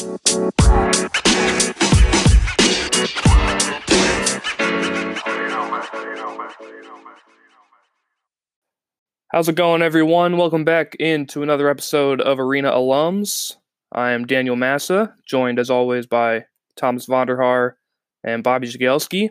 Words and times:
How's 0.00 0.16
it 9.48 9.56
going, 9.56 9.82
everyone? 9.82 10.38
Welcome 10.38 10.64
back 10.64 10.94
into 10.94 11.42
another 11.42 11.68
episode 11.68 12.22
of 12.22 12.40
Arena 12.40 12.70
Alums. 12.70 13.56
I 13.92 14.12
am 14.12 14.26
Daniel 14.26 14.56
Massa, 14.56 15.14
joined 15.26 15.58
as 15.58 15.68
always 15.68 16.06
by 16.06 16.46
Thomas 16.76 17.04
Vonderhaar 17.04 17.72
and 18.24 18.42
Bobby 18.42 18.68
Jagielski. 18.68 19.28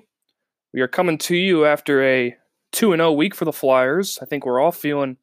We 0.72 0.82
are 0.82 0.88
coming 0.88 1.18
to 1.18 1.36
you 1.36 1.66
after 1.66 2.04
a 2.04 2.38
2 2.74 2.96
0 2.96 3.12
week 3.14 3.34
for 3.34 3.46
the 3.46 3.52
Flyers. 3.52 4.20
I 4.22 4.26
think 4.26 4.46
we're 4.46 4.60
all 4.60 4.72
feeling 4.72 5.18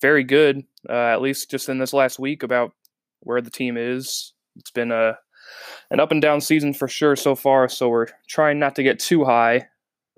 very 0.00 0.24
good, 0.24 0.64
uh, 0.88 0.92
at 0.92 1.20
least 1.20 1.50
just 1.50 1.68
in 1.68 1.76
this 1.76 1.92
last 1.92 2.18
week, 2.18 2.42
about 2.42 2.72
where 3.20 3.42
the 3.42 3.50
team 3.50 3.76
is. 3.76 4.32
It's 4.60 4.70
been 4.70 4.92
a 4.92 5.18
an 5.90 5.98
up 5.98 6.12
and 6.12 6.22
down 6.22 6.40
season 6.40 6.72
for 6.72 6.86
sure 6.86 7.16
so 7.16 7.34
far, 7.34 7.68
so 7.68 7.88
we're 7.88 8.06
trying 8.28 8.58
not 8.58 8.76
to 8.76 8.82
get 8.82 9.00
too 9.00 9.24
high. 9.24 9.56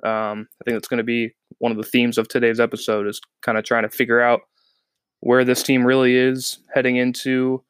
Um, 0.05 0.49
I 0.61 0.65
think 0.65 0.75
that's 0.75 0.89
going 0.89 0.99
to 0.99 1.05
be 1.05 1.35
one 1.59 1.73
of 1.73 1.79
the 1.79 1.85
themes 1.85 2.19
of 2.19 2.29
today's 2.29 2.61
episode 2.61 3.07
is 3.07 3.21
kind 3.41 3.57
of 3.57 3.65
trying 3.65 3.85
to 3.85 3.89
figure 3.89 4.21
out 4.21 4.41
where 5.21 5.45
this 5.45 5.63
team 5.63 5.87
really 5.87 6.17
is 6.17 6.59
heading 6.75 6.97
into 6.97 7.63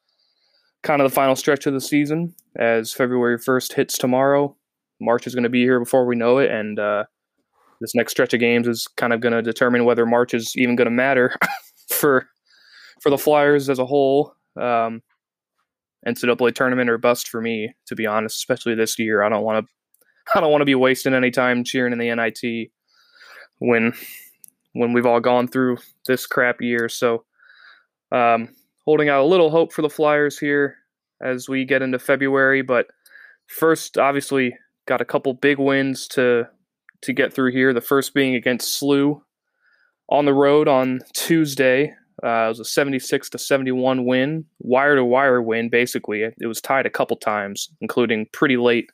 kind 0.82 1.00
of 1.00 1.08
the 1.08 1.14
final 1.14 1.36
stretch 1.36 1.66
of 1.66 1.74
the 1.74 1.80
season 1.80 2.34
as 2.58 2.92
February 2.92 3.38
1st 3.38 3.74
hits 3.74 3.98
tomorrow. 3.98 4.56
March 5.00 5.26
is 5.26 5.34
going 5.34 5.44
to 5.44 5.50
be 5.50 5.62
here 5.62 5.78
before 5.78 6.06
we 6.06 6.16
know 6.16 6.38
it, 6.38 6.50
and 6.50 6.78
uh, 6.78 7.04
this 7.80 7.94
next 7.94 8.12
stretch 8.12 8.32
of 8.32 8.40
games 8.40 8.66
is 8.66 8.88
kind 8.96 9.12
of 9.12 9.20
going 9.20 9.34
to 9.34 9.42
determine 9.42 9.84
whether 9.84 10.06
March 10.06 10.32
is 10.32 10.52
even 10.56 10.76
going 10.76 10.86
to 10.86 10.90
matter 10.90 11.36
for 11.90 12.28
for 13.02 13.10
the 13.10 13.18
Flyers 13.18 13.68
as 13.68 13.78
a 13.78 13.86
whole. 13.86 14.34
Um, 14.60 15.02
NCAA 16.06 16.54
tournament 16.54 16.90
or 16.90 16.98
bust 16.98 17.28
for 17.28 17.40
me, 17.40 17.74
to 17.86 17.94
be 17.94 18.06
honest, 18.06 18.36
especially 18.36 18.74
this 18.74 18.98
year. 18.98 19.22
I 19.22 19.28
don't 19.28 19.44
want 19.44 19.64
to 19.64 19.72
I 20.34 20.40
don't 20.40 20.50
want 20.50 20.62
to 20.62 20.66
be 20.66 20.74
wasting 20.74 21.14
any 21.14 21.30
time 21.30 21.64
cheering 21.64 21.92
in 21.92 21.98
the 21.98 22.14
NIT 22.14 22.70
when 23.58 23.92
when 24.72 24.92
we've 24.92 25.06
all 25.06 25.20
gone 25.20 25.48
through 25.48 25.78
this 26.06 26.26
crap 26.26 26.60
year. 26.60 26.88
So, 26.88 27.24
um, 28.10 28.48
holding 28.84 29.08
out 29.08 29.22
a 29.22 29.26
little 29.26 29.50
hope 29.50 29.72
for 29.72 29.82
the 29.82 29.90
Flyers 29.90 30.38
here 30.38 30.76
as 31.22 31.48
we 31.48 31.64
get 31.64 31.82
into 31.82 31.98
February. 31.98 32.62
But 32.62 32.86
first, 33.46 33.98
obviously, 33.98 34.56
got 34.86 35.00
a 35.00 35.06
couple 35.06 35.34
big 35.34 35.58
wins 35.58 36.06
to 36.08 36.48
to 37.02 37.12
get 37.12 37.32
through 37.32 37.52
here. 37.52 37.72
The 37.72 37.80
first 37.80 38.14
being 38.14 38.34
against 38.34 38.80
SLU 38.80 39.22
on 40.08 40.24
the 40.24 40.34
road 40.34 40.68
on 40.68 41.00
Tuesday. 41.14 41.94
Uh, 42.22 42.44
it 42.46 42.48
was 42.48 42.60
a 42.60 42.64
76 42.64 43.30
to 43.30 43.38
71 43.38 44.04
win, 44.04 44.44
wire 44.60 44.96
to 44.96 45.04
wire 45.04 45.42
win. 45.42 45.68
Basically, 45.68 46.22
it 46.22 46.46
was 46.46 46.60
tied 46.60 46.86
a 46.86 46.90
couple 46.90 47.16
times, 47.16 47.70
including 47.80 48.26
pretty 48.32 48.56
late 48.56 48.90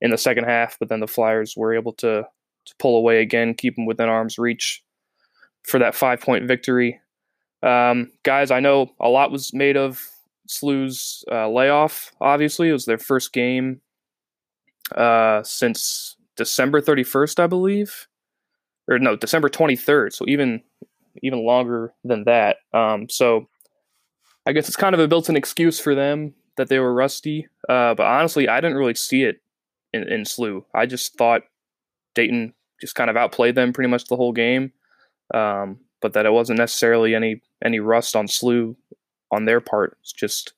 in 0.00 0.10
the 0.10 0.18
second 0.18 0.44
half. 0.44 0.76
But 0.78 0.88
then 0.88 1.00
the 1.00 1.06
Flyers 1.06 1.54
were 1.56 1.74
able 1.74 1.92
to 1.94 2.24
to 2.64 2.74
pull 2.78 2.96
away 2.96 3.20
again, 3.20 3.54
keep 3.54 3.74
them 3.74 3.86
within 3.86 4.08
arm's 4.08 4.38
reach 4.38 4.82
for 5.64 5.78
that 5.78 5.94
five 5.94 6.20
point 6.20 6.46
victory. 6.46 7.00
Um, 7.62 8.10
guys, 8.24 8.50
I 8.50 8.60
know 8.60 8.92
a 9.00 9.08
lot 9.08 9.30
was 9.30 9.52
made 9.52 9.76
of 9.76 10.00
SLU's 10.48 11.24
uh, 11.30 11.48
layoff. 11.48 12.12
Obviously, 12.20 12.68
it 12.68 12.72
was 12.72 12.84
their 12.84 12.98
first 12.98 13.32
game 13.32 13.80
uh, 14.96 15.42
since 15.42 16.16
December 16.36 16.80
31st, 16.80 17.38
I 17.38 17.46
believe, 17.46 18.08
or 18.88 18.98
no, 18.98 19.16
December 19.16 19.48
23rd. 19.48 20.12
So 20.12 20.24
even 20.28 20.62
even 21.22 21.44
longer 21.44 21.92
than 22.04 22.24
that. 22.24 22.58
Um, 22.72 23.08
so 23.08 23.48
I 24.46 24.52
guess 24.52 24.68
it's 24.68 24.76
kind 24.76 24.94
of 24.94 25.00
a 25.00 25.08
built-in 25.08 25.36
excuse 25.36 25.78
for 25.78 25.94
them 25.94 26.34
that 26.56 26.68
they 26.68 26.78
were 26.78 26.92
rusty. 26.92 27.48
Uh, 27.68 27.94
but 27.94 28.06
honestly, 28.06 28.48
I 28.48 28.60
didn't 28.60 28.76
really 28.76 28.94
see 28.94 29.24
it 29.24 29.40
in, 29.92 30.08
in 30.08 30.22
SLU. 30.22 30.64
I 30.74 30.86
just 30.86 31.16
thought 31.16 31.42
Dayton 32.14 32.54
just 32.80 32.94
kind 32.94 33.10
of 33.10 33.16
outplayed 33.16 33.54
them 33.54 33.72
pretty 33.72 33.88
much 33.88 34.06
the 34.06 34.16
whole 34.16 34.32
game. 34.32 34.72
Um, 35.32 35.78
but 36.02 36.12
that 36.12 36.26
it 36.26 36.32
wasn't 36.32 36.58
necessarily 36.58 37.14
any 37.14 37.40
any 37.64 37.78
rust 37.80 38.16
on 38.16 38.26
SLU 38.26 38.76
on 39.30 39.44
their 39.46 39.60
part. 39.60 39.96
It's 40.02 40.12
just 40.12 40.52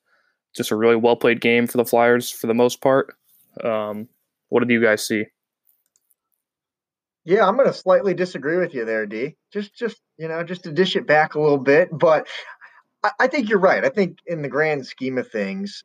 just 0.55 0.71
a 0.71 0.75
really 0.75 0.95
well 0.95 1.15
played 1.15 1.39
game 1.39 1.67
for 1.67 1.77
the 1.77 1.85
Flyers 1.85 2.29
for 2.29 2.47
the 2.47 2.53
most 2.53 2.81
part. 2.81 3.15
Um, 3.63 4.09
what 4.49 4.59
did 4.61 4.71
you 4.71 4.81
guys 4.81 5.05
see? 5.05 5.25
Yeah, 7.25 7.47
I'm 7.47 7.55
going 7.57 7.67
to 7.67 7.73
slightly 7.73 8.13
disagree 8.13 8.57
with 8.57 8.73
you 8.75 8.85
there, 8.85 9.05
D. 9.07 9.35
Just 9.51 9.75
just 9.75 9.99
you 10.17 10.27
know 10.27 10.43
just 10.43 10.63
to 10.63 10.71
dish 10.71 10.95
it 10.95 11.07
back 11.07 11.35
a 11.35 11.41
little 11.41 11.57
bit, 11.57 11.89
but 11.91 12.27
I, 13.03 13.11
I 13.21 13.27
think 13.27 13.49
you're 13.49 13.59
right. 13.59 13.83
I 13.83 13.89
think 13.89 14.19
in 14.27 14.41
the 14.43 14.49
grand 14.49 14.85
scheme 14.85 15.17
of 15.17 15.29
things, 15.29 15.83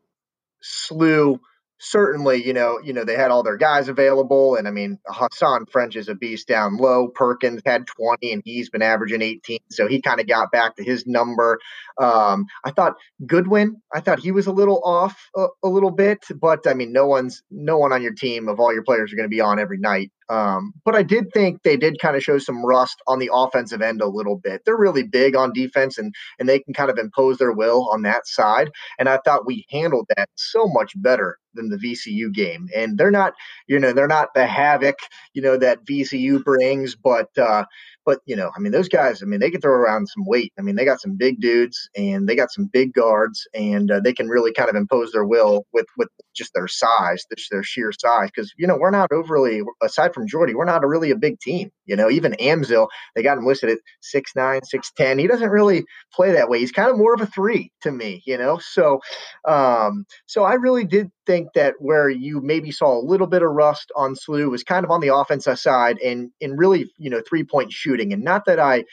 SLU 0.63 1.41
certainly, 1.81 2.47
you 2.47 2.53
know, 2.53 2.79
you 2.85 2.93
know, 2.93 3.05
they 3.05 3.17
had 3.17 3.31
all 3.31 3.43
their 3.43 3.57
guys 3.57 3.89
available. 3.89 4.55
And 4.55 4.69
I 4.69 4.71
mean, 4.71 4.99
Hasahn 5.09 5.69
French 5.71 5.97
is 5.97 6.09
a 6.09 6.15
beast 6.15 6.47
down 6.47 6.77
low. 6.77 7.09
Perkins 7.09 7.63
had 7.65 7.87
20 7.87 8.33
and 8.33 8.43
he's 8.45 8.69
been 8.69 8.83
averaging 8.83 9.23
18. 9.23 9.59
So 9.71 9.89
he 9.89 10.01
kind 10.01 10.21
of 10.21 10.29
got 10.29 10.53
back 10.53 10.77
to 10.77 10.85
his 10.85 11.07
number. 11.07 11.59
Um, 11.99 12.47
I 12.65 12.71
thought 12.71 12.95
Goodwin, 13.27 13.81
I 13.93 14.01
thought 14.01 14.21
he 14.21 14.31
was 14.31 14.47
a 14.47 14.53
little 14.53 14.83
off 14.85 15.19
a, 15.35 15.47
a 15.65 15.69
little 15.69 15.91
bit, 15.91 16.25
but 16.41 16.67
I 16.67 16.75
mean, 16.75 16.93
no 16.93 17.07
one's 17.07 17.43
no 17.51 17.79
one 17.79 17.93
on 17.93 18.03
your 18.03 18.15
team 18.15 18.49
of 18.49 18.61
all 18.61 18.73
your 18.73 18.85
players 18.85 19.13
are 19.13 19.17
going 19.17 19.29
to 19.29 19.35
be 19.35 19.41
on 19.41 19.59
every 19.59 19.79
night. 19.79 20.13
Um, 20.29 20.75
but 20.85 20.95
I 20.95 21.03
did 21.03 21.33
think 21.33 21.63
they 21.63 21.77
did 21.77 21.99
kind 22.01 22.15
of 22.15 22.23
show 22.23 22.39
some 22.39 22.65
rust 22.65 23.03
on 23.09 23.19
the 23.19 23.31
offensive 23.33 23.83
end 23.83 24.01
a 24.01 24.07
little 24.07 24.37
bit. 24.37 24.63
They're 24.65 24.77
really 24.77 25.03
big 25.03 25.35
on 25.35 25.53
defense 25.53 25.99
and 25.99 26.15
and 26.39 26.49
they 26.49 26.61
can 26.61 26.75
kind 26.75 26.91
of 26.91 26.99
impose 26.99 27.39
their 27.39 27.53
will 27.53 27.89
on 27.91 28.03
that 28.03 28.27
side. 28.27 28.71
And 28.99 29.09
I 29.09 29.19
thought 29.25 29.47
we 29.47 29.65
handled 29.71 30.07
that 30.17 30.29
so 30.37 30.69
much 30.69 30.93
better 30.95 31.39
than 31.55 31.69
the 31.69 31.77
VCU 31.77 32.33
game. 32.33 32.69
And 32.75 32.97
they're 32.99 33.11
not, 33.11 33.35
you 33.67 33.79
know, 33.79 33.93
they're 33.93 34.07
not 34.07 34.35
the 34.35 34.47
havoc, 34.47 34.99
you 35.35 35.43
know, 35.43 35.57
that 35.57 35.85
VCU 35.85 36.43
brings, 36.45 36.95
but 36.95 37.37
uh, 37.39 37.65
but 38.05 38.21
you 38.27 38.37
know, 38.37 38.51
I 38.57 38.61
mean, 38.61 38.73
those 38.73 38.89
guys, 38.89 39.23
I 39.23 39.27
mean, 39.27 39.41
they 39.41 39.51
can 39.51 39.61
throw 39.61 39.75
around 39.75 40.09
some 40.09 40.25
weight. 40.27 40.53
I 40.59 40.63
mean, 40.63 40.77
they 40.77 40.85
got 40.85 41.01
some 41.01 41.17
big 41.17 41.41
dudes 41.41 41.89
and 41.97 42.29
they 42.29 42.35
got 42.35 42.51
some 42.51 42.67
big 42.73 42.93
guards, 42.93 43.47
and 43.55 43.91
uh, 43.91 44.01
they 44.01 44.13
can 44.13 44.29
really 44.29 44.53
kind 44.53 44.69
of 44.69 44.77
impose 44.77 45.13
their 45.13 45.25
will 45.25 45.67
with 45.73 45.87
with 45.97 46.09
just 46.35 46.53
their 46.55 46.69
size, 46.69 47.25
just 47.37 47.51
their 47.51 47.63
sheer 47.63 47.93
size. 47.93 48.31
Because 48.35 48.53
you 48.57 48.67
know, 48.67 48.77
we're 48.77 48.91
not 48.91 49.13
overly, 49.13 49.63
aside 49.83 50.15
from 50.15 50.27
Jordy, 50.27 50.55
we're 50.55 50.65
not 50.65 50.85
a 50.85 50.89
really 50.89 51.11
a 51.11 51.17
big 51.17 51.41
team. 51.41 51.71
You 51.87 51.97
know, 51.97 52.11
even 52.11 52.33
Amzil, 52.41 52.89
they 53.15 53.23
got 53.23 53.39
him 53.39 53.47
listed 53.47 53.71
at 53.71 53.79
six 54.01 54.33
nine, 54.37 54.65
six 54.65 54.93
ten. 54.97 55.19
He 55.19 55.27
doesn't 55.27 55.51
really 55.51 55.85
play 56.15 56.33
that 56.33 56.49
way. 56.49 56.61
He's 56.61 56.73
kind 56.73 56.91
of 56.91 56.97
more 56.97 57.15
of 57.15 57.21
a 57.21 57.27
three 57.27 57.73
to 57.83 57.91
me. 57.91 58.23
You 58.25 58.39
know, 58.39 58.59
so 58.59 59.01
um, 59.47 60.05
so 60.27 60.45
I 60.45 60.55
really 60.55 60.85
did 60.85 61.11
think 61.27 61.49
that 61.55 61.75
where 61.79 62.09
you 62.09 62.41
maybe 62.41 62.71
saw 62.71 62.99
a 62.99 63.05
little 63.05 63.27
bit 63.27 63.43
of 63.43 63.51
rust 63.51 63.93
on 63.95 64.15
SLU 64.15 64.51
was 64.51 64.65
kind 64.65 64.85
of 64.85 64.91
on 64.91 65.01
the 65.01 65.15
offensive 65.15 65.59
side 65.59 65.99
and 65.99 66.31
and 66.41 66.59
really 66.59 66.91
you 66.99 67.11
know 67.11 67.21
three 67.29 67.45
point 67.45 67.73
shooting. 67.73 67.90
And 67.99 68.23
not 68.23 68.45
that 68.47 68.59
I, 68.59 68.85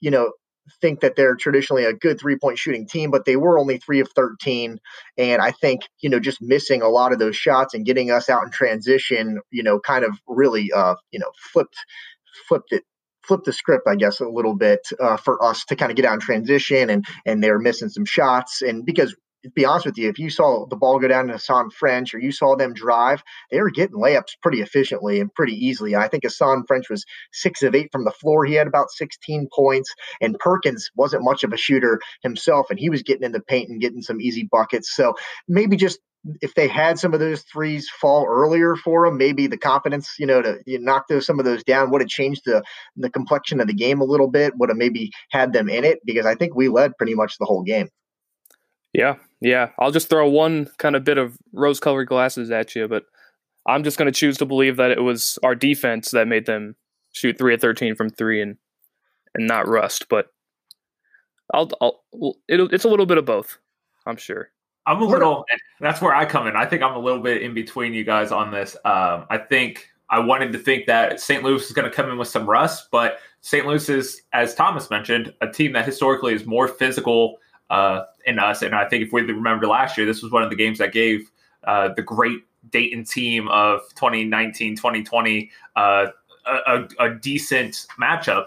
you 0.00 0.10
know, 0.10 0.32
think 0.80 1.00
that 1.00 1.14
they're 1.16 1.36
traditionally 1.36 1.84
a 1.84 1.92
good 1.92 2.18
three 2.18 2.36
point 2.36 2.58
shooting 2.58 2.86
team, 2.86 3.10
but 3.10 3.24
they 3.24 3.36
were 3.36 3.58
only 3.58 3.78
three 3.78 4.00
of 4.00 4.08
13. 4.14 4.78
And 5.18 5.42
I 5.42 5.50
think, 5.50 5.82
you 6.00 6.08
know, 6.08 6.20
just 6.20 6.40
missing 6.40 6.82
a 6.82 6.88
lot 6.88 7.12
of 7.12 7.18
those 7.18 7.36
shots 7.36 7.74
and 7.74 7.84
getting 7.84 8.10
us 8.10 8.28
out 8.30 8.44
in 8.44 8.50
transition, 8.50 9.40
you 9.50 9.62
know, 9.62 9.78
kind 9.80 10.04
of 10.04 10.18
really, 10.26 10.70
uh, 10.74 10.94
you 11.10 11.18
know, 11.18 11.30
flipped, 11.52 11.76
flipped 12.48 12.72
it 12.72 12.82
flip 13.26 13.40
the 13.44 13.52
script, 13.52 13.86
I 13.88 13.96
guess, 13.96 14.20
a 14.20 14.28
little 14.28 14.54
bit 14.54 14.80
uh, 15.00 15.16
for 15.16 15.42
us 15.42 15.64
to 15.66 15.76
kind 15.76 15.90
of 15.90 15.96
get 15.96 16.04
out 16.04 16.14
in 16.14 16.20
transition, 16.20 16.90
and 16.90 17.04
and 17.24 17.42
they're 17.42 17.58
missing 17.58 17.88
some 17.88 18.04
shots, 18.04 18.62
and 18.62 18.84
because 18.84 19.14
be 19.54 19.64
honest 19.64 19.86
with 19.86 19.98
you, 19.98 20.08
if 20.08 20.18
you 20.18 20.30
saw 20.30 20.66
the 20.66 20.76
ball 20.76 20.98
go 20.98 21.08
down 21.08 21.28
to 21.28 21.34
Hasahn 21.34 21.72
French 21.72 22.14
or 22.14 22.18
you 22.18 22.32
saw 22.32 22.56
them 22.56 22.72
drive, 22.72 23.22
they 23.50 23.60
were 23.60 23.70
getting 23.70 23.96
layups 23.96 24.36
pretty 24.42 24.60
efficiently 24.60 25.20
and 25.20 25.32
pretty 25.34 25.54
easily. 25.54 25.94
I 25.94 26.08
think 26.08 26.24
Hasahn 26.24 26.66
French 26.66 26.88
was 26.88 27.04
six 27.32 27.62
of 27.62 27.74
eight 27.74 27.90
from 27.92 28.04
the 28.04 28.10
floor. 28.10 28.44
He 28.44 28.54
had 28.54 28.66
about 28.66 28.90
16 28.90 29.48
points, 29.54 29.92
and 30.20 30.38
Perkins 30.38 30.90
wasn't 30.96 31.24
much 31.24 31.44
of 31.44 31.52
a 31.52 31.56
shooter 31.56 32.00
himself, 32.22 32.70
and 32.70 32.78
he 32.78 32.90
was 32.90 33.02
getting 33.02 33.24
in 33.24 33.32
the 33.32 33.40
paint 33.40 33.68
and 33.68 33.80
getting 33.80 34.02
some 34.02 34.20
easy 34.20 34.48
buckets. 34.50 34.94
So 34.94 35.14
maybe 35.48 35.76
just 35.76 36.00
if 36.40 36.54
they 36.54 36.68
had 36.68 36.98
some 36.98 37.12
of 37.12 37.20
those 37.20 37.42
threes 37.42 37.88
fall 37.88 38.26
earlier 38.26 38.76
for 38.76 39.06
them, 39.06 39.18
maybe 39.18 39.46
the 39.46 39.58
confidence, 39.58 40.14
you 40.18 40.26
know, 40.26 40.40
to 40.40 40.58
you 40.66 40.78
knock 40.78 41.06
those 41.08 41.26
some 41.26 41.38
of 41.38 41.44
those 41.44 41.62
down 41.64 41.90
would 41.90 42.00
have 42.00 42.08
changed 42.08 42.42
the 42.46 42.62
the 42.96 43.10
complexion 43.10 43.60
of 43.60 43.66
the 43.66 43.74
game 43.74 44.00
a 44.00 44.04
little 44.04 44.28
bit. 44.28 44.56
Would 44.56 44.70
have 44.70 44.78
maybe 44.78 45.10
had 45.30 45.52
them 45.52 45.68
in 45.68 45.84
it 45.84 45.98
because 46.04 46.26
I 46.26 46.34
think 46.34 46.54
we 46.54 46.68
led 46.68 46.96
pretty 46.96 47.14
much 47.14 47.36
the 47.38 47.44
whole 47.44 47.62
game. 47.62 47.88
Yeah, 48.94 49.16
yeah. 49.40 49.70
I'll 49.78 49.90
just 49.90 50.08
throw 50.08 50.28
one 50.28 50.70
kind 50.78 50.96
of 50.96 51.04
bit 51.04 51.18
of 51.18 51.36
rose 51.52 51.80
colored 51.80 52.06
glasses 52.06 52.50
at 52.50 52.74
you, 52.74 52.88
but 52.88 53.04
I'm 53.66 53.84
just 53.84 53.98
going 53.98 54.06
to 54.06 54.18
choose 54.18 54.38
to 54.38 54.46
believe 54.46 54.76
that 54.76 54.92
it 54.92 55.02
was 55.02 55.38
our 55.42 55.54
defense 55.54 56.12
that 56.12 56.28
made 56.28 56.46
them 56.46 56.76
shoot 57.12 57.36
3 57.36 57.54
of 57.54 57.60
13 57.60 57.94
from 57.94 58.10
3 58.10 58.40
and 58.40 58.56
and 59.34 59.48
not 59.48 59.66
rust, 59.68 60.06
but 60.08 60.28
I'll, 61.52 61.68
I'll 61.80 62.04
it's 62.48 62.84
a 62.84 62.88
little 62.88 63.06
bit 63.06 63.18
of 63.18 63.24
both, 63.24 63.58
I'm 64.06 64.16
sure. 64.16 64.50
I'm 64.86 65.00
a 65.00 65.04
little 65.04 65.44
that's 65.80 66.00
where 66.00 66.14
I 66.14 66.24
come 66.24 66.46
in. 66.46 66.56
I 66.56 66.66
think 66.66 66.82
I'm 66.82 66.94
a 66.94 66.98
little 66.98 67.22
bit 67.22 67.42
in 67.42 67.54
between 67.54 67.94
you 67.94 68.04
guys 68.04 68.30
on 68.30 68.52
this. 68.52 68.76
Um, 68.84 69.26
I 69.30 69.38
think 69.38 69.88
I 70.10 70.20
wanted 70.20 70.52
to 70.52 70.58
think 70.58 70.86
that 70.86 71.20
St. 71.20 71.42
Louis 71.42 71.64
is 71.64 71.72
going 71.72 71.88
to 71.88 71.94
come 71.94 72.10
in 72.10 72.18
with 72.18 72.28
some 72.28 72.48
rust, 72.48 72.88
but 72.92 73.18
St. 73.40 73.66
Louis 73.66 73.88
is, 73.88 74.22
as 74.32 74.54
Thomas 74.54 74.90
mentioned, 74.90 75.32
a 75.40 75.48
team 75.48 75.72
that 75.72 75.86
historically 75.86 76.34
is 76.34 76.46
more 76.46 76.68
physical 76.68 77.38
uh, 77.70 78.04
in 78.26 78.38
us. 78.38 78.62
And 78.62 78.74
I 78.74 78.88
think 78.88 79.04
if 79.04 79.12
we 79.12 79.22
remember 79.22 79.66
last 79.66 79.96
year, 79.96 80.06
this 80.06 80.22
was 80.22 80.32
one 80.32 80.42
of 80.42 80.50
the 80.50 80.56
games 80.56 80.78
that 80.78 80.92
gave 80.92 81.30
uh, 81.64 81.90
the 81.94 82.02
great 82.02 82.40
Dayton 82.70 83.04
team 83.04 83.48
of 83.48 83.80
2019 83.94 84.76
2020 84.76 85.50
uh, 85.76 86.06
a, 86.46 86.88
a, 86.98 87.14
decent 87.14 87.86
matchup 88.00 88.46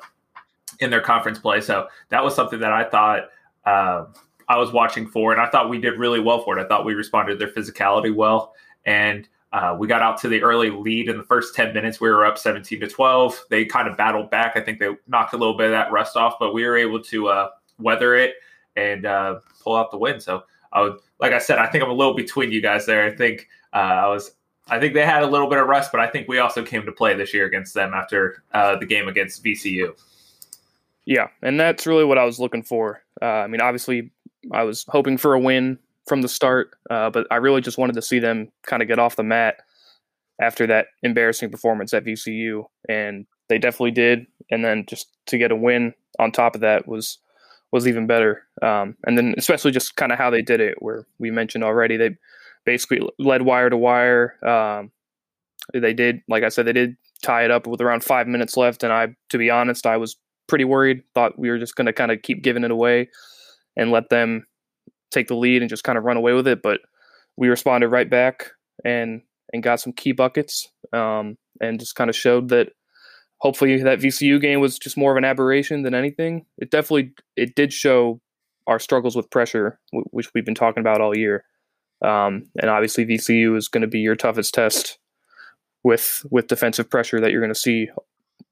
in 0.80 0.90
their 0.90 1.02
conference 1.02 1.40
play. 1.40 1.62
So 1.62 1.88
that 2.10 2.24
was 2.24 2.36
something 2.36 2.60
that 2.60 2.72
I 2.72 2.84
thought 2.84 3.30
uh, 3.66 4.06
I 4.48 4.58
was 4.58 4.72
watching 4.72 5.08
for, 5.08 5.32
and 5.32 5.42
I 5.42 5.50
thought 5.50 5.70
we 5.70 5.80
did 5.80 5.98
really 5.98 6.20
well 6.20 6.44
for 6.44 6.58
it. 6.58 6.64
I 6.64 6.68
thought 6.68 6.86
we 6.86 6.94
responded 6.94 7.34
to 7.34 7.46
their 7.46 7.54
physicality 7.54 8.14
well, 8.14 8.54
and 8.86 9.28
uh, 9.52 9.76
we 9.80 9.88
got 9.88 10.02
out 10.02 10.20
to 10.22 10.28
the 10.28 10.44
early 10.44 10.70
lead 10.70 11.10
in 11.10 11.18
the 11.18 11.24
first 11.24 11.56
10 11.56 11.74
minutes. 11.74 12.00
We 12.00 12.10
were 12.10 12.26
up 12.26 12.38
17 12.38 12.80
to 12.82 12.88
12. 12.88 13.46
They 13.50 13.66
kind 13.66 13.88
of 13.88 13.98
battled 13.98 14.30
back. 14.30 14.54
I 14.56 14.62
think 14.62 14.80
they 14.80 14.96
knocked 15.08 15.34
a 15.34 15.38
little 15.38 15.58
bit 15.58 15.68
of 15.68 15.72
that 15.72 15.92
rust 15.92 16.16
off, 16.16 16.36
but 16.40 16.54
we 16.54 16.66
were 16.66 16.78
able 16.78 17.02
to 17.04 17.28
uh, 17.30 17.50
weather 17.80 18.16
it 18.16 18.36
and 18.78 19.06
uh, 19.06 19.40
pull 19.62 19.76
out 19.76 19.92
the 19.92 19.98
win. 19.98 20.22
So 20.22 20.44
I 20.72 20.82
would, 20.82 21.00
like 21.20 21.34
I 21.34 21.40
said, 21.40 21.58
I 21.58 21.68
think 21.68 21.84
I'm 21.84 21.90
a 21.90 21.94
little 21.94 22.16
between 22.16 22.52
you 22.52 22.62
guys 22.62 22.86
there. 22.86 23.04
I 23.04 23.16
think 23.16 23.48
uh, 23.74 23.78
I 23.78 24.08
was 24.08 24.32
I 24.70 24.80
think 24.80 24.94
they 24.94 25.06
had 25.06 25.24
a 25.24 25.28
little 25.28 25.50
bit 25.50 25.60
of 25.60 25.68
rust, 25.68 25.92
but 25.92 26.02
I 26.02 26.08
think 26.08 26.28
we 26.28 26.40
also 26.40 26.64
came 26.64 26.86
to 26.86 26.92
play 26.92 27.16
this 27.16 27.34
year 27.34 27.46
against 27.46 27.74
them 27.74 27.94
after 27.94 28.44
uh, 28.54 28.78
the 28.78 28.86
game 28.86 29.08
against 29.08 29.44
VCU. 29.44 29.98
Yeah, 31.06 31.28
and 31.42 31.60
that's 31.60 31.88
really 31.88 32.04
what 32.04 32.18
I 32.18 32.26
was 32.26 32.40
looking 32.40 32.64
for. 32.64 33.02
Uh, 33.22 33.26
I 33.26 33.48
mean, 33.48 33.62
obviously, 33.62 34.12
I 34.52 34.64
was 34.64 34.86
hoping 34.90 35.18
for 35.18 35.34
a 35.34 35.40
win 35.40 35.80
from 36.06 36.22
the 36.22 36.28
start, 36.28 36.72
uh, 36.90 37.10
but 37.10 37.28
I 37.32 37.38
really 37.38 37.62
just 37.62 37.78
wanted 37.78 37.94
to 37.94 38.02
see 38.02 38.20
them 38.20 38.52
kind 38.64 38.82
of 38.82 38.90
get 38.90 39.00
off 39.00 39.16
the 39.16 39.24
mat 39.24 39.56
after 40.42 40.68
that 40.68 40.88
embarrassing 41.02 41.50
performance 41.50 41.94
at 41.94 42.04
VCU, 42.04 42.66
and 42.90 43.26
they 43.48 43.58
definitely 43.58 43.92
did. 43.92 44.28
And 44.52 44.66
then 44.66 44.86
just 44.86 45.08
to 45.28 45.38
get 45.38 45.52
a 45.52 45.56
win 45.56 45.94
on 46.20 46.32
top 46.32 46.56
of 46.56 46.62
that 46.62 46.88
was 46.88 47.20
was 47.72 47.88
even 47.88 48.08
better. 48.08 48.44
Um, 48.62 48.96
and 49.06 49.18
then 49.18 49.36
especially 49.38 49.72
just 49.72 49.96
kind 49.96 50.12
of 50.12 50.18
how 50.18 50.30
they 50.30 50.42
did 50.42 50.62
it, 50.62 50.76
where 50.80 51.06
we 51.20 51.32
mentioned 51.32 51.64
already 51.64 51.98
they 51.98 52.18
basically 52.66 53.08
led 53.20 53.42
wire 53.44 53.70
to 53.70 53.78
wire. 53.78 54.38
Um, 54.46 54.92
they 55.74 55.94
did, 55.94 56.22
like 56.28 56.44
I 56.44 56.50
said, 56.50 56.66
they 56.66 56.74
did 56.74 56.96
tie 57.24 57.44
it 57.44 57.52
up 57.52 57.68
with 57.68 57.82
around 57.82 58.04
five 58.04 58.28
minutes 58.28 58.56
left, 58.56 58.84
and 58.84 58.94
I, 58.94 59.16
to 59.30 59.38
be 59.38 59.50
honest, 59.50 59.86
I 59.86 59.98
was 59.98 60.18
pretty 60.48 60.66
worried. 60.66 61.04
Thought 61.14 61.38
we 61.38 61.50
were 61.50 61.58
just 61.58 61.76
going 61.76 61.88
to 61.88 61.94
kind 61.94 62.12
of 62.12 62.22
keep 62.22 62.42
giving 62.42 62.64
it 62.64 62.72
away 62.72 63.10
and 63.76 63.92
let 63.92 64.10
them 64.10 64.46
take 65.12 65.28
the 65.28 65.36
lead 65.36 65.62
and 65.62 65.70
just 65.70 65.84
kind 65.84 65.98
of 65.98 66.04
run 66.04 66.18
away 66.18 66.34
with 66.34 66.48
it. 66.48 66.62
But 66.62 66.82
we 67.36 67.50
responded 67.50 67.90
right 67.90 68.10
back 68.10 68.52
and 68.86 69.22
and 69.54 69.64
got 69.64 69.80
some 69.80 69.94
key 69.94 70.12
buckets 70.12 70.68
um, 70.94 71.38
and 71.62 71.80
just 71.80 71.96
kind 71.96 72.10
of 72.10 72.16
showed 72.16 72.50
that 72.50 72.70
hopefully 73.40 73.82
that 73.82 74.00
VCU 74.00 74.42
game 74.42 74.60
was 74.60 74.80
just 74.80 74.98
more 74.98 75.12
of 75.12 75.18
an 75.18 75.26
aberration 75.26 75.84
than 75.84 75.94
anything. 75.94 76.46
It 76.58 76.72
definitely 76.72 77.14
it 77.36 77.56
did 77.56 77.74
show 77.74 78.22
our 78.68 78.80
struggles 78.80 79.16
with 79.16 79.30
pressure, 79.30 79.80
which 79.92 80.34
we've 80.34 80.46
been 80.46 80.56
talking 80.56 80.82
about 80.82 81.02
all 81.02 81.18
year. 81.18 81.46
Um, 82.04 82.50
and 82.62 82.70
obviously, 82.70 83.06
VCU 83.06 83.58
is 83.58 83.68
going 83.68 83.82
to 83.82 83.88
be 83.88 84.00
your 84.00 84.16
toughest 84.16 84.54
test 84.54 85.00
with 85.84 86.26
with 86.30 86.48
defensive 86.48 86.90
pressure 86.90 87.20
that 87.20 87.32
you're 87.32 87.42
going 87.42 87.54
to 87.54 87.60
see 87.60 87.90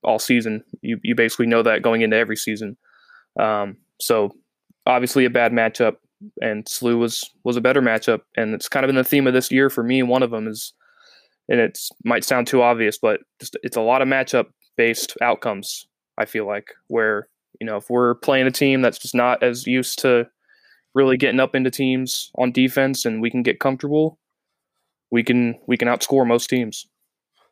all 0.04 0.20
season. 0.20 0.64
You 0.82 1.00
you 1.04 1.16
basically 1.16 1.48
know 1.48 1.64
that 1.64 1.82
going 1.82 2.02
into 2.02 2.18
every 2.18 2.38
season. 2.38 2.78
Um, 3.40 3.78
so 4.00 4.32
obviously, 4.86 5.26
a 5.26 5.30
bad 5.30 5.52
matchup, 5.52 5.98
and 6.42 6.66
SLU 6.66 6.98
was 6.98 7.24
was 7.44 7.58
a 7.58 7.62
better 7.62 7.82
matchup, 7.82 8.22
and 8.36 8.54
it's 8.54 8.70
kind 8.70 8.84
of 8.84 8.88
been 8.88 8.96
the 8.96 9.04
theme 9.04 9.28
of 9.28 9.34
this 9.34 9.52
year 9.52 9.70
for 9.70 9.84
me. 9.84 10.02
One 10.02 10.24
of 10.24 10.32
them 10.32 10.48
is, 10.48 10.74
and 11.50 11.60
it 11.60 11.78
might 12.04 12.24
sound 12.24 12.48
too 12.48 12.64
obvious, 12.64 12.98
but 12.98 13.20
just 13.40 13.58
it's 13.62 13.78
a 13.78 13.82
lot 13.82 14.02
of 14.02 14.08
matchup 14.08 14.46
based 14.77 15.16
outcomes. 15.22 15.88
I 16.18 16.25
feel 16.25 16.45
like 16.48 16.74
where 16.88 17.27
you 17.60 17.68
know 17.68 17.77
if 17.77 17.89
we're 17.89 18.16
playing 18.16 18.48
a 18.48 18.51
team 18.51 18.81
that's 18.81 19.00
just 19.00 19.16
not 19.16 19.44
as 19.44 19.68
used 19.68 20.00
to 20.00 20.27
really 20.94 21.18
getting 21.18 21.39
up 21.39 21.56
into 21.56 21.69
teams 21.69 22.31
on 22.36 22.51
defense 22.51 23.06
and 23.06 23.22
we 23.22 23.30
can 23.30 23.44
get 23.44 23.60
comfortable, 23.60 24.18
we 25.12 25.24
can 25.24 25.60
we 25.68 25.77
can 25.77 25.88
outscore 25.88 26.25
most 26.25 26.50
teams. 26.50 26.88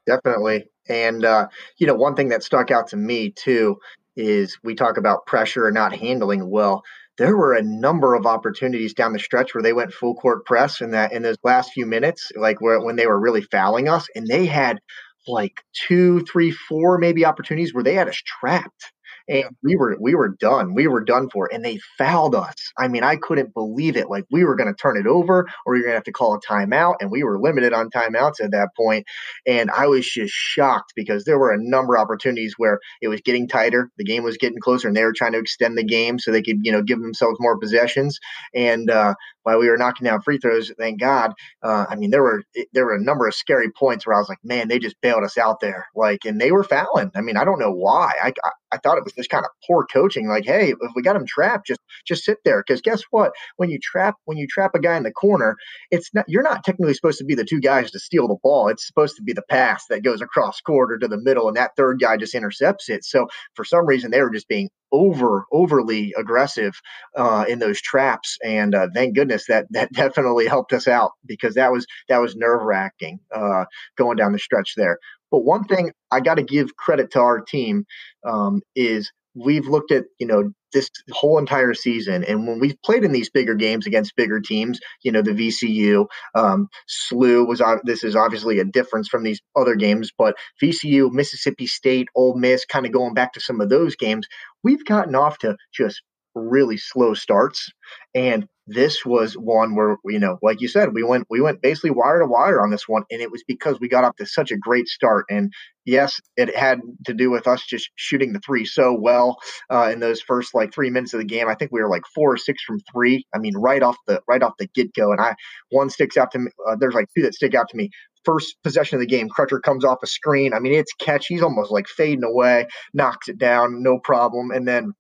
Definitely. 0.06 0.66
And 0.90 1.24
uh, 1.24 1.48
you 1.78 1.88
know, 1.88 1.94
one 1.94 2.16
thing 2.16 2.30
that 2.30 2.44
stuck 2.44 2.72
out 2.72 2.88
to 2.88 2.98
me 2.98 3.32
too 3.32 3.78
is 4.16 4.58
we 4.64 4.76
talk 4.76 4.98
about 4.98 5.26
pressure 5.26 5.68
and 5.68 5.74
not 5.74 5.96
handling 5.96 6.50
well. 6.50 6.84
There 7.18 7.38
were 7.38 7.54
a 7.54 7.62
number 7.62 8.16
of 8.16 8.26
opportunities 8.26 8.94
down 8.94 9.14
the 9.14 9.20
stretch 9.20 9.54
where 9.54 9.62
they 9.62 9.74
went 9.74 9.94
full 9.94 10.16
court 10.16 10.46
press 10.46 10.82
in 10.82 10.92
that 10.92 11.14
in 11.14 11.22
those 11.22 11.38
last 11.44 11.72
few 11.72 11.86
minutes, 11.86 12.32
like 12.36 12.60
where 12.60 12.82
when 12.82 12.96
they 12.96 13.06
were 13.06 13.20
really 13.20 13.42
fouling 13.42 13.88
us, 13.88 14.08
and 14.16 14.26
they 14.26 14.46
had 14.48 14.80
like 15.28 15.62
two, 15.88 16.26
three, 16.26 16.52
four 16.52 16.98
maybe 16.98 17.26
opportunities 17.26 17.74
where 17.74 17.84
they 17.84 17.94
had 17.94 18.10
us 18.10 18.22
trapped 18.26 18.92
and 19.28 19.46
we 19.64 19.76
were 19.76 19.98
we 20.00 20.16
were 20.16 20.30
done. 20.30 20.74
We 20.74 20.88
were 20.88 21.04
done 21.04 21.30
for, 21.30 21.50
and 21.52 21.64
they 21.64 21.80
fouled 21.98 22.36
us. 22.36 22.56
I 22.78 22.88
mean, 22.88 23.04
I 23.04 23.16
couldn't 23.16 23.54
believe 23.54 23.96
it. 23.96 24.10
Like 24.10 24.26
we 24.32 24.44
were 24.44 24.56
going 24.56 24.74
to 24.74 24.76
turn 24.76 24.98
it 24.98 25.08
over, 25.08 25.48
or 25.66 25.74
we 25.74 25.80
were 25.80 25.84
going 25.84 25.92
to 25.92 25.98
have 25.98 26.04
to 26.06 26.12
call 26.12 26.34
a 26.36 26.42
timeout, 26.42 26.96
and 27.00 27.10
we 27.10 27.24
were 27.24 27.40
limited 27.40 27.74
on 27.74 27.90
timeouts 27.90 28.42
at 28.42 28.52
that 28.52 28.70
point. 28.76 29.06
And 29.48 29.72
I 29.72 29.88
was 29.88 30.06
just 30.06 30.34
shocked 30.34 30.94
because 30.96 31.24
there 31.24 31.40
were 31.40 31.52
a 31.52 31.62
number 31.62 31.96
of 31.96 32.02
opportunities 32.02 32.56
where 32.58 32.80
it 33.02 33.08
was 33.08 33.22
getting 33.22 33.48
tighter, 33.48 33.90
the 33.98 34.04
game 34.04 34.24
was 34.24 34.38
getting 34.38 34.60
closer, 34.60 34.88
and 34.88 34.98
they 34.98 35.04
were 35.04 35.14
trying 35.14 35.34
to 35.34 35.40
extend 35.40 35.78
the 35.78 35.84
game 35.84 36.20
so 36.20 36.32
they 36.32 36.42
could 36.42 36.60
you 36.64 36.72
know 36.72 36.82
give 36.82 37.00
themselves 37.00 37.38
more 37.40 37.58
possessions. 37.58 38.20
And 38.54 38.90
uh, 38.90 39.16
while 39.44 39.60
we 39.60 39.70
were 39.70 39.78
knocking 39.78 40.06
down 40.06 40.22
free 40.22 40.38
throws, 40.38 40.72
thank 40.78 41.00
God. 41.00 41.34
Uh, 41.62 41.86
I 41.90 41.96
mean, 41.96 42.10
there 42.10 42.24
were 42.24 42.44
there 42.74 42.86
were 42.86 42.96
a 42.96 43.04
number 43.04 43.28
of 43.28 43.36
scary 43.36 43.72
points 43.72 44.06
where 44.06 44.16
I 44.16 44.20
was 44.20 44.30
like, 44.30 44.44
man, 44.44 44.68
they 44.68 44.80
just 44.80 45.00
bailed 45.02 45.24
us 45.24 45.38
out 45.38 45.60
there. 45.60 45.88
Like, 45.96 46.26
and 46.26 46.40
they 46.40 46.52
were 46.52 46.64
fouling. 46.64 47.12
I 47.16 47.22
mean, 47.22 47.38
I 47.38 47.46
don't 47.46 47.60
know 47.60 47.72
why. 47.72 48.14
I 48.22 48.34
I, 48.44 48.52
I 48.74 48.78
thought 48.78 48.98
it 48.98 49.04
was 49.04 49.14
just 49.14 49.30
kind 49.30 49.46
of 49.46 49.52
poor 49.68 49.86
coaching. 49.86 50.28
Like, 50.28 50.46
hey, 50.46 50.72
if 50.72 50.92
we 50.96 51.02
got 51.02 51.16
him 51.16 51.26
trapped, 51.26 51.68
just 51.68 51.82
just 52.06 52.24
sit 52.24 52.38
there. 52.46 52.64
Because 52.66 52.82
guess 52.82 53.04
what? 53.12 53.32
When 53.58 53.70
you 53.70 53.80
trap 53.80 54.16
when 54.26 54.38
you 54.38 54.48
trap 54.48 54.72
a 54.76 54.80
guy 54.80 54.98
in 54.98 55.04
the 55.04 55.12
corner, 55.12 55.56
it's 55.92 56.10
not 56.14 56.26
you're 56.28 56.44
not 56.44 56.64
technically 56.64 56.94
supposed 56.94 57.20
to 57.20 57.26
be 57.26 57.36
the 57.36 57.46
two 57.46 57.60
guys 57.60 57.92
to 57.92 58.00
steal 58.00 58.28
the 58.28 58.38
ball. 58.42 58.70
It's 58.70 58.88
supposed 58.88 59.16
to 59.18 59.24
be 59.24 59.34
the 59.34 59.44
pass 59.50 59.86
that 59.90 60.04
goes 60.04 60.22
across 60.22 60.62
court 60.62 60.92
or 60.92 60.98
to 60.98 61.08
the 61.08 61.22
middle, 61.22 61.48
and 61.48 61.58
that 61.58 61.72
third 61.78 62.00
guy 62.00 62.18
just 62.18 62.36
intercepts 62.36 62.90
it. 62.90 63.04
So 63.04 63.28
for 63.56 63.66
some 63.66 63.86
reason, 63.86 64.12
they 64.12 64.22
were 64.22 64.32
just 64.32 64.48
being 64.48 64.70
over 64.94 65.46
overly 65.52 66.14
aggressive 66.18 66.80
uh, 67.18 67.46
in 67.50 67.60
those 67.60 67.82
traps, 67.82 68.38
and 68.46 68.76
uh, 68.76 68.88
thank 68.94 69.16
goodness 69.16 69.48
that 69.48 69.66
that 69.72 69.92
definitely 69.94 70.48
helped 70.48 70.72
us 70.72 70.88
out 70.88 71.12
because 71.26 71.56
that 71.56 71.74
was 71.74 71.86
that 72.08 72.20
was 72.20 72.36
nerve 72.38 72.62
wracking 72.64 73.20
uh, 73.36 73.66
going 73.98 74.16
down 74.18 74.32
the 74.32 74.40
stretch 74.40 74.76
there. 74.78 75.00
But 75.32 75.40
one 75.40 75.66
thing 75.66 75.92
I 76.12 76.22
got 76.22 76.36
to 76.36 76.44
give 76.44 76.78
credit 76.78 77.12
to 77.12 77.20
our 77.20 77.42
team 77.42 77.86
um, 78.26 78.62
is 78.76 79.12
we've 79.36 79.68
looked 79.68 79.92
at 79.92 80.06
you 80.20 80.28
know 80.28 80.54
this 80.74 80.90
whole 81.12 81.38
entire 81.38 81.74
season 81.74 82.24
and 82.24 82.48
when 82.48 82.60
we've 82.60 82.82
played 82.84 83.04
in 83.04 83.12
these 83.12 83.30
bigger 83.30 83.56
games 83.56 83.88
against 83.88 84.16
bigger 84.16 84.40
teams 84.40 84.80
you 85.04 85.12
know 85.12 85.22
the 85.22 85.32
vcu 85.32 86.06
um, 86.36 86.68
SLU 86.90 87.48
was 87.48 87.62
on 87.62 87.80
this 87.84 88.04
is 88.04 88.16
obviously 88.16 88.60
a 88.60 88.66
difference 88.66 89.08
from 89.08 89.24
these 89.24 89.42
other 89.56 89.76
games 89.76 90.12
but 90.18 90.36
vcu 90.62 91.12
mississippi 91.12 91.68
state 91.68 92.08
Ole 92.16 92.36
miss 92.36 92.66
kind 92.66 92.86
of 92.86 92.92
going 92.92 93.14
back 93.14 93.34
to 93.34 93.40
some 93.40 93.62
of 93.62 93.70
those 93.70 93.96
games 93.96 94.28
we've 94.64 94.86
gotten 94.86 95.16
off 95.16 95.38
to 95.40 95.56
just 95.74 96.02
really 96.36 96.78
slow 96.78 97.14
starts 97.14 97.70
and 98.16 98.48
this 98.68 99.06
was 99.06 99.34
one 99.34 99.76
where 99.76 99.98
you 100.06 100.20
know 100.20 100.38
like 100.42 100.62
you 100.62 100.68
said 100.68 100.94
we 100.94 101.04
went 101.04 101.26
we 101.30 101.42
went 101.42 101.62
basically 101.62 101.92
wire 101.92 102.20
to 102.20 102.26
wire 102.26 102.62
on 102.62 102.72
this 102.72 102.88
one 102.88 103.04
and 103.12 103.22
it 103.22 103.30
was 103.30 103.44
because 103.46 103.80
we 103.80 103.90
got 103.90 104.06
off 104.06 104.16
to 104.16 104.26
such 104.26 104.52
a 104.52 104.58
great 104.58 104.88
start 104.88 105.26
and 105.30 105.52
yes 105.86 106.22
it 106.38 106.56
had 106.56 106.80
to 107.06 107.14
do 107.14 107.30
with 107.30 107.46
us 107.46 107.66
just 107.66 107.90
shooting 107.96 108.32
the 108.32 108.40
three 108.40 108.64
so 108.64 108.98
well 108.98 109.38
uh, 109.70 109.90
in 109.92 110.00
those 110.00 110.22
first 110.22 110.54
like 110.54 110.74
three 110.74 110.90
minutes 110.90 111.14
of 111.14 111.20
the 111.20 111.26
game 111.26 111.50
i 111.50 111.56
think 111.56 111.72
we 111.72 111.82
were 111.82 111.90
like 111.90 112.04
four 112.16 112.34
or 112.34 112.38
six 112.38 112.64
from 112.64 112.80
three 112.92 113.26
i 113.36 113.38
mean 113.38 113.56
right 113.58 113.84
off 113.84 113.98
the 114.08 114.22
right 114.30 114.42
off 114.42 114.54
the 114.58 114.68
get-go 114.74 115.12
and 115.12 115.20
i 115.20 115.36
one 115.72 115.90
sticks 115.90 116.16
out 116.16 116.32
to 116.32 116.40
me 116.40 116.50
uh, 116.70 116.76
there's 116.80 116.96
like 116.96 117.08
two 117.16 117.24
that 117.24 117.34
stick 117.34 117.54
out 117.54 117.68
to 117.68 117.76
me 117.76 117.90
first 118.24 118.56
possession 118.64 118.96
of 118.96 119.02
the 119.02 119.06
game, 119.06 119.28
Crutcher 119.28 119.62
comes 119.62 119.84
off 119.84 119.98
a 120.02 120.08
screen. 120.08 120.54
I 120.54 120.60
mean, 120.60 120.74
it's 120.74 120.94
catch. 120.94 121.28
He's 121.28 121.42
almost 121.42 121.72
like 121.72 121.88
fading 121.88 122.24
away, 122.24 122.68
knocks 122.94 123.28
it 123.28 123.38
down, 123.38 123.84
no 123.84 124.00
problem. 124.00 124.52
And 124.52 124.66
then 124.66 124.94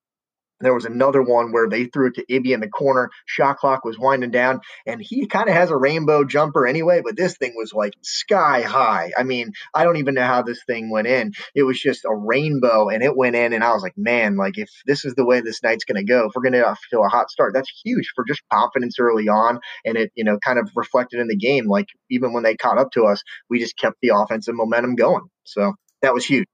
there 0.59 0.73
was 0.73 0.85
another 0.85 1.21
one 1.21 1.51
where 1.51 1.67
they 1.69 1.85
threw 1.85 2.07
it 2.07 2.15
to 2.15 2.33
Ibi 2.33 2.53
in 2.53 2.59
the 2.59 2.69
corner. 2.69 3.09
Shot 3.25 3.57
clock 3.57 3.83
was 3.83 3.99
winding 3.99 4.31
down, 4.31 4.61
and 4.85 5.01
he 5.01 5.27
kind 5.27 5.49
of 5.49 5.55
has 5.55 5.69
a 5.69 5.77
rainbow 5.77 6.23
jumper 6.23 6.65
anyway, 6.65 7.01
but 7.03 7.17
this 7.17 7.37
thing 7.37 7.53
was 7.55 7.73
like 7.73 7.93
sky 8.01 8.61
high. 8.61 9.11
I 9.17 9.23
mean, 9.23 9.51
I 9.73 9.83
don't 9.83 9.97
even 9.97 10.15
know 10.15 10.25
how 10.25 10.41
this 10.41 10.63
thing 10.65 10.89
went 10.89 11.07
in. 11.07 11.33
It 11.55 11.63
was 11.63 11.79
just 11.79 12.05
a 12.05 12.15
rainbow, 12.15 12.89
and 12.89 13.03
it 13.03 13.15
went 13.15 13.35
in, 13.35 13.53
and 13.53 13.63
I 13.63 13.73
was 13.73 13.83
like, 13.83 13.97
man, 13.97 14.37
like 14.37 14.57
if 14.57 14.69
this 14.85 15.05
is 15.05 15.15
the 15.15 15.25
way 15.25 15.41
this 15.41 15.61
night's 15.63 15.85
going 15.85 16.03
to 16.03 16.09
go, 16.09 16.27
if 16.27 16.33
we're 16.35 16.49
going 16.49 16.63
to 16.63 16.75
feel 16.89 17.03
a 17.03 17.09
hot 17.09 17.29
start, 17.29 17.53
that's 17.53 17.71
huge 17.83 18.11
for 18.15 18.23
just 18.25 18.41
confidence 18.51 18.97
early 18.99 19.27
on, 19.27 19.59
and 19.85 19.97
it 19.97 20.11
you 20.15 20.23
know 20.23 20.37
kind 20.39 20.59
of 20.59 20.69
reflected 20.75 21.19
in 21.19 21.27
the 21.27 21.37
game. 21.37 21.67
Like 21.67 21.87
even 22.09 22.33
when 22.33 22.43
they 22.43 22.55
caught 22.55 22.77
up 22.77 22.91
to 22.93 23.03
us, 23.05 23.21
we 23.49 23.59
just 23.59 23.77
kept 23.77 23.97
the 24.01 24.11
offensive 24.15 24.55
momentum 24.55 24.95
going. 24.95 25.23
So 25.43 25.73
that 26.01 26.13
was 26.13 26.25
huge. 26.25 26.45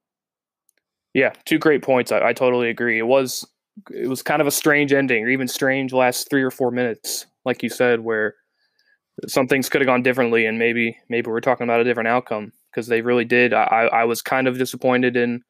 Yeah, 1.13 1.33
two 1.45 1.57
great 1.57 1.81
points. 1.81 2.11
I, 2.11 2.27
I 2.27 2.33
totally 2.33 2.69
agree. 2.69 2.99
It 2.99 3.07
was 3.07 3.45
it 3.91 4.07
was 4.07 4.21
kind 4.21 4.41
of 4.41 4.47
a 4.47 4.51
strange 4.51 4.93
ending, 4.93 5.23
or 5.23 5.29
even 5.29 5.47
strange 5.47 5.93
last 5.93 6.29
three 6.29 6.43
or 6.43 6.51
four 6.51 6.71
minutes, 6.71 7.25
like 7.45 7.63
you 7.63 7.69
said, 7.69 8.01
where 8.01 8.35
some 9.27 9.47
things 9.47 9.69
could 9.69 9.81
have 9.81 9.87
gone 9.87 10.03
differently, 10.03 10.45
and 10.45 10.59
maybe 10.59 10.97
maybe 11.09 11.29
we're 11.29 11.41
talking 11.41 11.65
about 11.65 11.81
a 11.81 11.83
different 11.83 12.09
outcome 12.09 12.51
because 12.71 12.87
they 12.87 13.01
really 13.01 13.25
did. 13.25 13.53
I, 13.53 13.89
I 13.91 14.03
was 14.05 14.21
kind 14.21 14.47
of 14.47 14.57
disappointed 14.57 15.15
in 15.17 15.41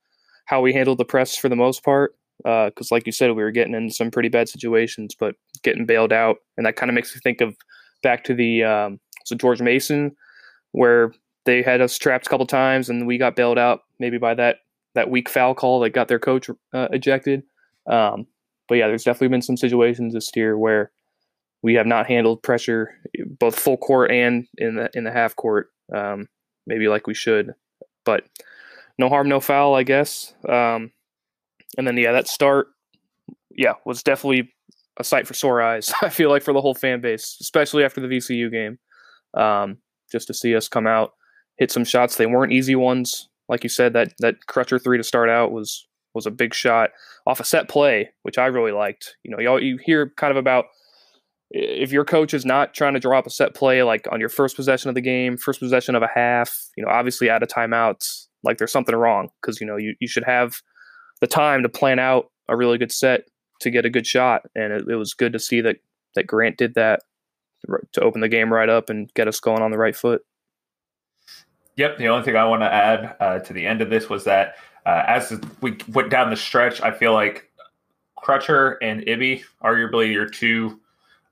how 0.45 0.62
we 0.62 0.74
handled 0.74 0.98
the 0.98 1.05
press 1.05 1.36
for 1.36 1.50
the 1.50 1.55
most 1.55 1.83
part 1.83 2.15
because, 2.43 2.91
uh, 2.91 2.95
like 2.95 3.05
you 3.05 3.12
said, 3.12 3.27
we 3.27 3.43
were 3.43 3.51
getting 3.51 3.75
in 3.75 3.91
some 3.91 4.09
pretty 4.09 4.29
bad 4.29 4.50
situations, 4.50 5.15
but 5.19 5.36
getting 5.63 5.86
bailed 5.86 6.13
out, 6.13 6.38
and 6.57 6.65
that 6.65 6.75
kind 6.75 6.89
of 6.89 6.95
makes 6.95 7.13
me 7.13 7.21
think 7.24 7.41
of 7.41 7.55
back 8.01 8.24
to 8.24 8.33
the 8.33 8.63
um, 8.63 9.00
it 9.29 9.38
George 9.38 9.62
Mason, 9.62 10.15
where 10.71 11.12
they 11.45 11.62
had 11.62 11.81
us 11.81 11.98
trapped 11.98 12.27
a 12.27 12.29
couple 12.29 12.45
times 12.45 12.89
and 12.89 13.07
we 13.07 13.17
got 13.17 13.36
bailed 13.36 13.57
out 13.57 13.81
maybe 14.00 14.17
by 14.17 14.33
that 14.36 14.57
that 14.95 15.09
weak 15.09 15.29
foul 15.29 15.53
call 15.53 15.79
that 15.79 15.91
got 15.91 16.07
their 16.07 16.19
coach 16.19 16.50
uh, 16.74 16.88
ejected. 16.91 17.43
Um, 17.89 18.27
but 18.67 18.75
yeah, 18.75 18.88
there's 18.88 19.03
definitely 19.03 19.29
been 19.29 19.41
some 19.41 19.58
situations 19.58 20.13
this 20.13 20.29
year 20.36 20.58
where 20.58 20.91
we 21.62 21.74
have 21.74 21.88
not 21.88 22.08
handled 22.08 22.43
pressure 22.43 22.96
both 23.39 23.60
full 23.60 23.77
court 23.77 24.12
and 24.12 24.48
in 24.58 24.75
the 24.75 24.89
in 24.93 25.03
the 25.03 25.12
half 25.12 25.36
court, 25.36 25.69
um, 25.93 26.27
maybe 26.65 26.88
like 26.88 27.08
we 27.08 27.13
should. 27.13 27.53
But 28.05 28.24
no 28.98 29.10
harm, 29.10 29.27
no 29.27 29.39
foul, 29.39 29.75
I 29.75 29.84
guess. 29.84 30.34
Um, 30.48 30.91
and 31.77 31.86
then 31.86 31.98
yeah, 31.98 32.12
that 32.13 32.27
start, 32.27 32.67
yeah, 33.51 33.74
was 33.86 34.03
definitely 34.03 34.53
a 35.00 35.03
sight 35.03 35.27
for 35.27 35.34
sore 35.34 35.62
eyes. 35.62 35.91
I 36.01 36.10
feel 36.10 36.29
like 36.29 36.43
for 36.43 36.53
the 36.53 36.62
whole 36.62 36.75
fan 36.75 37.01
base, 37.01 37.38
especially 37.41 37.84
after 37.84 38.01
the 38.01 38.08
VCU 38.08 38.51
game, 38.51 38.79
um, 39.34 39.77
just 40.12 40.27
to 40.27 40.34
see 40.34 40.55
us 40.55 40.67
come 40.67 40.88
out, 40.88 41.13
hit 41.58 41.72
some 41.72 41.86
shots. 41.86 42.15
They 42.15 42.25
weren't 42.25 42.53
easy 42.53 42.75
ones, 42.75 43.29
like 43.48 43.63
you 43.63 43.69
said. 43.69 43.93
That 43.93 44.13
that 44.19 44.36
Crutcher 44.48 44.81
three 44.81 44.98
to 44.98 45.03
start 45.03 45.29
out 45.29 45.51
was 45.51 45.88
was 46.13 46.25
a 46.25 46.31
big 46.31 46.53
shot 46.53 46.91
off 47.27 47.39
a 47.39 47.43
set 47.43 47.69
play, 47.69 48.09
which 48.23 48.37
I 48.37 48.47
really 48.47 48.71
liked. 48.71 49.15
You 49.23 49.31
know, 49.31 49.39
you 49.39 49.57
you 49.57 49.77
hear 49.77 50.11
kind 50.17 50.31
of 50.31 50.37
about 50.37 50.65
if 51.51 51.91
your 51.91 52.05
coach 52.05 52.33
is 52.33 52.45
not 52.45 52.73
trying 52.73 52.93
to 52.93 52.99
drop 52.99 53.25
a 53.25 53.29
set 53.29 53.55
play 53.55 53.81
like 53.81 54.07
on 54.11 54.19
your 54.19 54.29
first 54.29 54.55
possession 54.55 54.89
of 54.89 54.95
the 54.95 55.01
game, 55.01 55.37
first 55.37 55.59
possession 55.59 55.95
of 55.95 56.03
a 56.03 56.09
half, 56.13 56.67
you 56.77 56.83
know, 56.83 56.91
obviously 56.91 57.29
out 57.29 57.41
of 57.41 57.49
timeouts, 57.49 58.27
like 58.43 58.57
there's 58.57 58.71
something 58.71 58.95
wrong 58.95 59.29
because 59.41 59.59
you 59.59 59.67
know 59.67 59.77
you, 59.77 59.95
you 59.99 60.07
should 60.07 60.23
have 60.23 60.61
the 61.21 61.27
time 61.27 61.63
to 61.63 61.69
plan 61.69 61.99
out 61.99 62.31
a 62.47 62.55
really 62.55 62.77
good 62.77 62.91
set 62.91 63.21
to 63.61 63.69
get 63.69 63.85
a 63.85 63.89
good 63.89 64.07
shot, 64.07 64.43
and 64.55 64.71
it, 64.71 64.87
it 64.87 64.95
was 64.95 65.13
good 65.13 65.33
to 65.33 65.39
see 65.39 65.61
that 65.61 65.77
that 66.15 66.27
Grant 66.27 66.57
did 66.57 66.75
that 66.75 67.01
to 67.91 68.01
open 68.01 68.21
the 68.21 68.29
game 68.29 68.53
right 68.53 68.69
up 68.69 68.89
and 68.89 69.13
get 69.15 69.27
us 69.27 69.39
going 69.39 69.61
on 69.61 69.71
the 69.71 69.77
right 69.77 69.95
foot. 69.95 70.21
Yep. 71.75 71.97
The 71.97 72.07
only 72.07 72.25
thing 72.25 72.35
I 72.35 72.45
want 72.45 72.61
to 72.61 72.73
add 72.73 73.15
uh, 73.19 73.39
to 73.39 73.53
the 73.53 73.65
end 73.65 73.81
of 73.81 73.89
this 73.89 74.09
was 74.09 74.25
that 74.25 74.55
uh, 74.89 75.03
as 75.08 75.39
we 75.62 75.77
went 75.89 76.10
down 76.10 76.31
the 76.31 76.36
stretch, 76.36 76.81
I 76.81 76.91
feel 76.91 77.13
like 77.13 77.51
Crutcher 78.17 78.77
and 78.81 79.08
Ibi, 79.08 79.43
arguably 79.63 80.12
your 80.12 80.27
two 80.27 80.79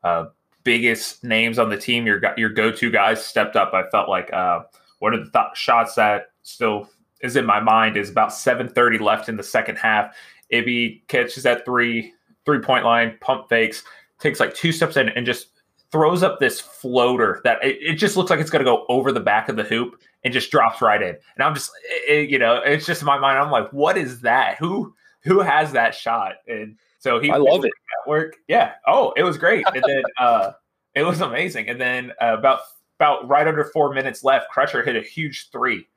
uh, 0.04 0.26
biggest 0.64 1.24
names 1.24 1.58
on 1.58 1.70
the 1.70 1.78
team, 1.78 2.06
your 2.06 2.22
your 2.38 2.50
go 2.50 2.72
to 2.72 2.92
guys, 2.92 3.26
stepped 3.26 3.56
up. 3.56 3.74
I 3.74 3.90
felt 3.90 4.10
like 4.10 4.32
uh, 4.32 4.62
one 5.00 5.16
of 5.16 5.26
the 5.26 5.32
th- 5.32 5.58
shots 5.58 5.96
that 5.96 6.28
still 6.44 6.88
is 7.22 7.36
in 7.36 7.48
my 7.48 7.60
mind 7.60 7.98
is 7.98 8.12
about 8.12 8.30
7:30 8.30 9.02
left 9.02 9.28
in 9.28 9.38
the 9.38 9.44
second 9.44 9.78
half. 9.78 10.16
Ibi 10.52 11.04
catches 11.08 11.42
that 11.44 11.66
three 11.66 12.14
three 12.46 12.60
point 12.60 12.86
line, 12.86 13.18
pump 13.22 13.50
fakes, 13.50 13.84
takes 14.20 14.40
like 14.40 14.54
two 14.54 14.72
steps 14.72 14.98
in, 14.98 15.10
and 15.10 15.26
just 15.26 15.48
throws 15.92 16.22
up 16.22 16.40
this 16.40 16.60
floater 16.60 17.42
that 17.44 17.64
it, 17.64 17.78
it 17.82 17.94
just 17.96 18.18
looks 18.18 18.30
like 18.30 18.40
it's 18.40 18.52
going 18.52 18.64
to 18.64 18.70
go 18.70 18.86
over 18.88 19.12
the 19.12 19.20
back 19.20 19.50
of 19.50 19.56
the 19.56 19.64
hoop 19.64 20.00
and 20.27 20.34
just 20.34 20.51
drops 20.51 20.81
right 20.81 21.01
in. 21.01 21.15
And 21.36 21.43
I'm 21.43 21.55
just, 21.55 21.72
it, 22.05 22.29
you 22.29 22.38
know, 22.38 22.55
it's 22.57 22.86
just 22.86 23.01
in 23.01 23.05
my 23.05 23.17
mind. 23.17 23.39
I'm 23.39 23.50
like, 23.50 23.72
what 23.72 23.98
is 23.98 24.19
that? 24.22 24.57
Who 24.57 24.93
who 25.24 25.39
has 25.39 25.72
that 25.72 25.96
shot? 25.96 26.34
And 26.50 26.75
so 27.00 27.22
he, 27.22 27.31
I 27.31 27.38
love 27.38 27.63
it. 27.63 27.72
At 27.72 28.10
work, 28.10 28.36
yeah. 28.50 28.74
Oh, 28.86 29.13
it 29.15 29.24
was 29.24 29.38
great. 29.38 29.65
And 29.74 29.81
then 29.88 30.03
uh, 30.19 30.51
it 30.96 31.03
was 31.03 31.22
amazing. 31.22 31.69
And 31.69 31.79
then 31.79 32.12
uh, 32.22 32.36
about 32.38 32.60
about 33.00 33.25
right 33.25 33.48
under 33.48 33.63
four 33.63 33.93
minutes 33.93 34.22
left, 34.22 34.48
Crutcher 34.53 34.84
hit 34.84 34.98
a 34.98 35.01
huge 35.01 35.50
three, 35.50 35.88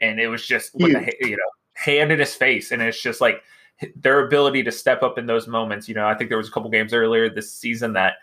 and 0.00 0.20
it 0.20 0.28
was 0.28 0.46
just 0.46 0.70
with 0.74 0.94
a, 0.94 1.12
you 1.20 1.36
know 1.36 1.50
hand 1.74 2.12
in 2.12 2.20
his 2.20 2.36
face, 2.36 2.70
and 2.70 2.80
it's 2.80 3.02
just 3.02 3.20
like 3.20 3.42
their 3.96 4.24
ability 4.24 4.62
to 4.62 4.70
step 4.70 5.02
up 5.02 5.18
in 5.18 5.26
those 5.26 5.48
moments. 5.48 5.88
You 5.88 5.96
know, 5.96 6.06
I 6.06 6.14
think 6.14 6.30
there 6.30 6.38
was 6.38 6.46
a 6.46 6.52
couple 6.52 6.70
games 6.70 6.94
earlier 6.94 7.28
this 7.28 7.52
season 7.52 7.94
that 7.94 8.18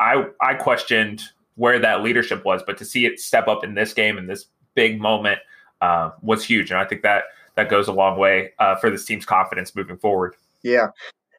I 0.00 0.24
I 0.40 0.54
questioned 0.54 1.24
where 1.56 1.78
that 1.78 2.02
leadership 2.02 2.44
was, 2.44 2.62
but 2.66 2.78
to 2.78 2.84
see 2.84 3.06
it 3.06 3.20
step 3.20 3.48
up 3.48 3.64
in 3.64 3.74
this 3.74 3.92
game 3.92 4.18
in 4.18 4.26
this 4.26 4.46
big 4.74 5.00
moment 5.00 5.38
uh, 5.80 6.10
was 6.22 6.44
huge, 6.44 6.70
and 6.70 6.80
I 6.80 6.84
think 6.84 7.02
that 7.02 7.24
that 7.56 7.68
goes 7.68 7.88
a 7.88 7.92
long 7.92 8.18
way 8.18 8.52
uh, 8.58 8.76
for 8.76 8.90
this 8.90 9.04
team's 9.04 9.26
confidence 9.26 9.74
moving 9.74 9.98
forward. 9.98 10.36
Yeah. 10.62 10.88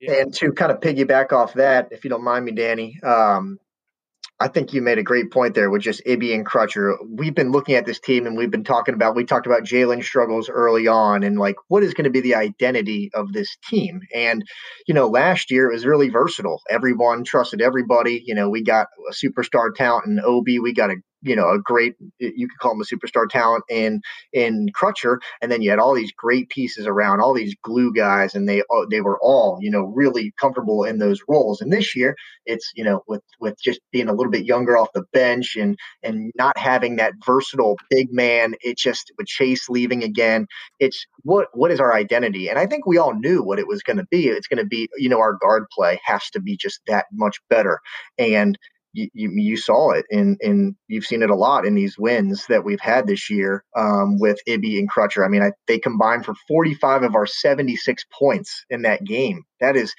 yeah. 0.02 0.22
And 0.22 0.34
to 0.36 0.52
kind 0.52 0.72
of 0.72 0.80
piggyback 0.80 1.32
off 1.32 1.54
that, 1.54 1.88
if 1.92 2.04
you 2.04 2.10
don't 2.10 2.24
mind 2.24 2.46
me, 2.46 2.52
Danny, 2.52 3.00
um, 3.02 3.60
I 4.40 4.48
think 4.48 4.74
you 4.74 4.82
made 4.82 4.98
a 4.98 5.04
great 5.04 5.32
point 5.32 5.56
there 5.56 5.70
with 5.70 5.82
just 5.82 6.02
Ibi 6.06 6.34
and 6.34 6.46
Crutcher. 6.46 6.96
We've 7.08 7.34
been 7.34 7.52
looking 7.52 7.76
at 7.76 7.86
this 7.86 8.00
team 8.00 8.28
and 8.28 8.36
we've 8.36 8.52
been 8.52 8.64
talking 8.64 8.94
about, 8.94 9.16
we 9.16 9.24
talked 9.24 9.46
about 9.46 9.64
Jalen 9.64 10.04
struggles 10.04 10.50
early 10.50 10.88
on 10.88 11.24
and 11.24 11.40
like, 11.40 11.56
what 11.70 11.84
is 11.84 11.94
going 11.94 12.04
to 12.04 12.10
be 12.10 12.20
the 12.20 12.36
identity 12.36 13.10
of 13.14 13.32
this 13.32 13.56
team? 13.70 14.02
And, 14.14 14.44
you 14.86 14.94
know, 14.94 15.08
last 15.08 15.50
year 15.50 15.70
it 15.70 15.74
was 15.74 15.86
really 15.86 16.10
versatile. 16.10 16.62
Everyone 16.70 17.24
trusted 17.24 17.62
everybody. 17.62 18.22
You 18.26 18.36
know, 18.36 18.50
we 18.50 18.64
got 18.64 18.88
a 19.10 19.14
superstar 19.14 19.74
talent 19.74 20.08
in 20.08 20.20
Obi. 20.24 20.60
We 20.60 20.74
got 20.74 20.92
a 20.92 20.98
you 21.24 21.36
know 21.36 21.50
a 21.50 21.60
great 21.60 21.96
you 22.20 22.48
could 22.48 22.60
call 22.60 22.74
him 22.74 22.82
a 22.82 22.86
superstar 22.86 23.28
talent 23.30 23.64
in 23.70 24.02
in 24.34 24.68
Crutcher, 24.80 25.18
and 25.42 25.52
then 25.52 25.62
you 25.62 25.70
had 25.70 25.80
all 25.80 25.94
these 25.94 26.12
great 26.12 26.50
pieces 26.50 26.86
around, 26.88 27.22
all 27.22 27.34
these 27.34 27.56
glue 27.64 27.94
guys, 27.94 28.36
and 28.36 28.48
they 28.48 28.64
they 28.90 29.02
were 29.02 29.20
all 29.22 29.58
you 29.62 29.72
know 29.72 29.84
really 29.84 30.34
comfortable 30.40 30.84
in 30.84 31.00
those 31.00 31.22
roles. 31.28 31.62
And 31.62 31.72
this 31.72 31.96
year, 31.96 32.16
it's 32.46 32.72
you 32.76 32.84
know 32.84 33.04
with 33.08 33.22
with 33.40 33.56
just 33.62 33.80
being 33.92 34.10
a 34.10 34.14
little 34.14 34.32
bit 34.32 34.46
younger 34.46 34.78
off 34.78 34.90
the 34.94 35.06
bench 35.14 35.56
and 35.56 35.78
and 36.04 36.32
not 36.36 36.58
having 36.58 36.98
that 36.98 37.14
versatile 37.26 37.78
big 37.90 38.12
man, 38.12 38.56
it 38.62 38.78
just 38.78 39.12
with 39.18 39.28
Chase 39.28 39.70
leaving 39.70 40.04
again, 40.04 40.48
it's 40.80 41.06
what 41.24 41.48
what 41.54 41.72
is 41.72 41.80
our 41.80 41.94
identity? 41.94 42.50
And 42.50 42.60
I 42.60 42.66
think 42.66 42.86
we 42.86 42.98
all 42.98 43.14
knew 43.14 43.42
what 43.42 43.60
it 43.60 43.68
was 43.68 43.82
going 43.84 43.98
to 43.98 44.08
be. 44.10 44.28
It's 44.28 44.48
going 44.48 44.64
to 44.64 44.66
be 44.66 44.90
you 44.98 45.10
know 45.10 45.20
our 45.20 45.34
guard 45.34 45.66
play 45.72 46.00
has 46.06 46.30
to 46.32 46.42
be 46.42 46.58
just 46.58 46.82
that 46.88 47.06
much 47.14 47.40
better, 47.50 47.80
and 48.18 48.58
you, 48.94 49.10
you, 49.14 49.58
saw 49.58 49.92
it 49.92 50.06
in 50.10 50.38
in 50.42 50.76
you've 50.88 51.06
seen 51.06 51.24
it 51.24 51.30
a 51.30 51.36
lot 51.36 51.66
in 51.66 51.76
these 51.76 51.98
wins 51.98 52.46
that 52.48 52.64
we've 52.64 52.80
had 52.80 53.08
this 53.08 53.30
year 53.30 53.64
um, 53.76 54.20
with 54.20 54.40
Ibi 54.48 54.80
and 54.80 54.90
Crutcher. 54.90 55.26
I 55.26 55.30
mean, 55.30 55.42
I, 55.42 55.52
they 55.68 55.80
combined 55.80 56.26
for 56.26 56.36
45 56.48 57.04
of 57.04 57.16
our 57.16 57.26
76 57.26 58.06
points 58.18 58.66
in 58.70 58.84
that 58.84 59.04
game. 59.04 59.44
That 59.60 59.76
is 59.76 59.94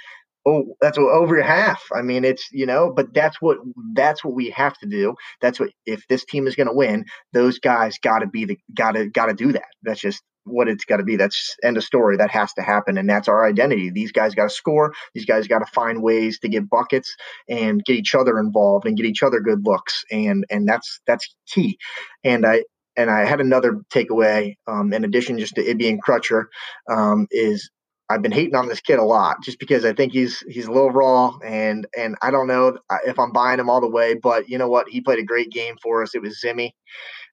oh 0.46 0.64
that's 0.80 0.98
over 0.98 1.40
half 1.40 1.82
i 1.94 2.02
mean 2.02 2.24
it's 2.24 2.48
you 2.52 2.66
know 2.66 2.92
but 2.94 3.12
that's 3.14 3.40
what 3.40 3.58
that's 3.94 4.22
what 4.24 4.34
we 4.34 4.50
have 4.50 4.76
to 4.78 4.86
do 4.86 5.14
that's 5.40 5.58
what 5.58 5.70
if 5.86 6.06
this 6.08 6.24
team 6.24 6.46
is 6.46 6.54
going 6.54 6.66
to 6.66 6.74
win 6.74 7.04
those 7.32 7.58
guys 7.58 7.96
got 8.02 8.18
to 8.18 8.26
be 8.26 8.44
the 8.44 8.58
got 8.74 8.92
to 8.92 9.08
got 9.08 9.26
to 9.26 9.34
do 9.34 9.52
that 9.52 9.68
that's 9.82 10.00
just 10.00 10.22
what 10.44 10.68
it's 10.68 10.84
got 10.84 10.98
to 10.98 11.04
be. 11.04 11.16
That's 11.16 11.56
end 11.62 11.76
of 11.76 11.84
story. 11.84 12.16
That 12.16 12.30
has 12.30 12.52
to 12.54 12.62
happen, 12.62 12.98
and 12.98 13.08
that's 13.08 13.28
our 13.28 13.46
identity. 13.46 13.90
These 13.90 14.12
guys 14.12 14.34
got 14.34 14.44
to 14.44 14.54
score. 14.54 14.92
These 15.14 15.26
guys 15.26 15.48
got 15.48 15.60
to 15.60 15.66
find 15.66 16.02
ways 16.02 16.38
to 16.40 16.48
get 16.48 16.68
buckets 16.70 17.14
and 17.48 17.84
get 17.84 17.96
each 17.96 18.14
other 18.14 18.38
involved 18.38 18.86
and 18.86 18.96
get 18.96 19.06
each 19.06 19.22
other 19.22 19.40
good 19.40 19.64
looks, 19.64 20.04
and 20.10 20.44
and 20.50 20.68
that's 20.68 21.00
that's 21.06 21.34
key. 21.46 21.78
And 22.22 22.46
I 22.46 22.64
and 22.96 23.10
I 23.10 23.24
had 23.24 23.40
another 23.40 23.80
takeaway 23.92 24.56
um, 24.66 24.92
in 24.92 25.04
addition 25.04 25.38
just 25.38 25.54
to 25.56 25.68
Ibi 25.68 25.88
and 25.88 26.02
Crutcher 26.02 26.44
um, 26.90 27.26
is 27.30 27.70
I've 28.14 28.22
been 28.22 28.32
hating 28.32 28.54
on 28.54 28.68
this 28.68 28.80
kid 28.80 29.00
a 29.00 29.04
lot 29.04 29.42
just 29.42 29.58
because 29.58 29.84
I 29.84 29.92
think 29.92 30.12
he's 30.12 30.38
he's 30.48 30.66
a 30.66 30.72
little 30.72 30.90
raw 30.90 31.36
and 31.44 31.86
and 31.98 32.14
I 32.22 32.30
don't 32.30 32.46
know 32.46 32.78
if 33.04 33.18
I'm 33.18 33.32
buying 33.32 33.58
him 33.58 33.68
all 33.68 33.80
the 33.80 33.90
way, 33.90 34.14
but 34.14 34.48
you 34.48 34.56
know 34.56 34.68
what? 34.68 34.88
He 34.88 35.00
played 35.00 35.18
a 35.18 35.24
great 35.24 35.50
game 35.50 35.74
for 35.82 36.02
us. 36.02 36.14
It 36.14 36.22
was 36.22 36.40
Zimi. 36.40 36.70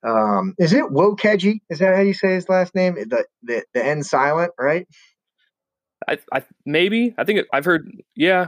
Um, 0.04 0.56
is 0.58 0.74
it 0.74 0.86
Wokeji? 0.86 1.60
Is 1.70 1.78
that 1.80 1.96
how 1.96 2.02
you 2.02 2.16
say 2.16 2.34
his 2.34 2.50
last 2.50 2.74
name? 2.74 2.96
The 2.96 3.26
the, 3.44 3.64
the 3.76 3.86
end 3.86 4.06
silent, 4.08 4.54
right? 4.60 4.88
I, 6.08 6.18
I 6.34 6.44
maybe 6.66 7.14
I 7.18 7.24
think 7.24 7.40
it, 7.40 7.48
I've 7.54 7.66
heard. 7.66 7.92
Yeah, 8.16 8.48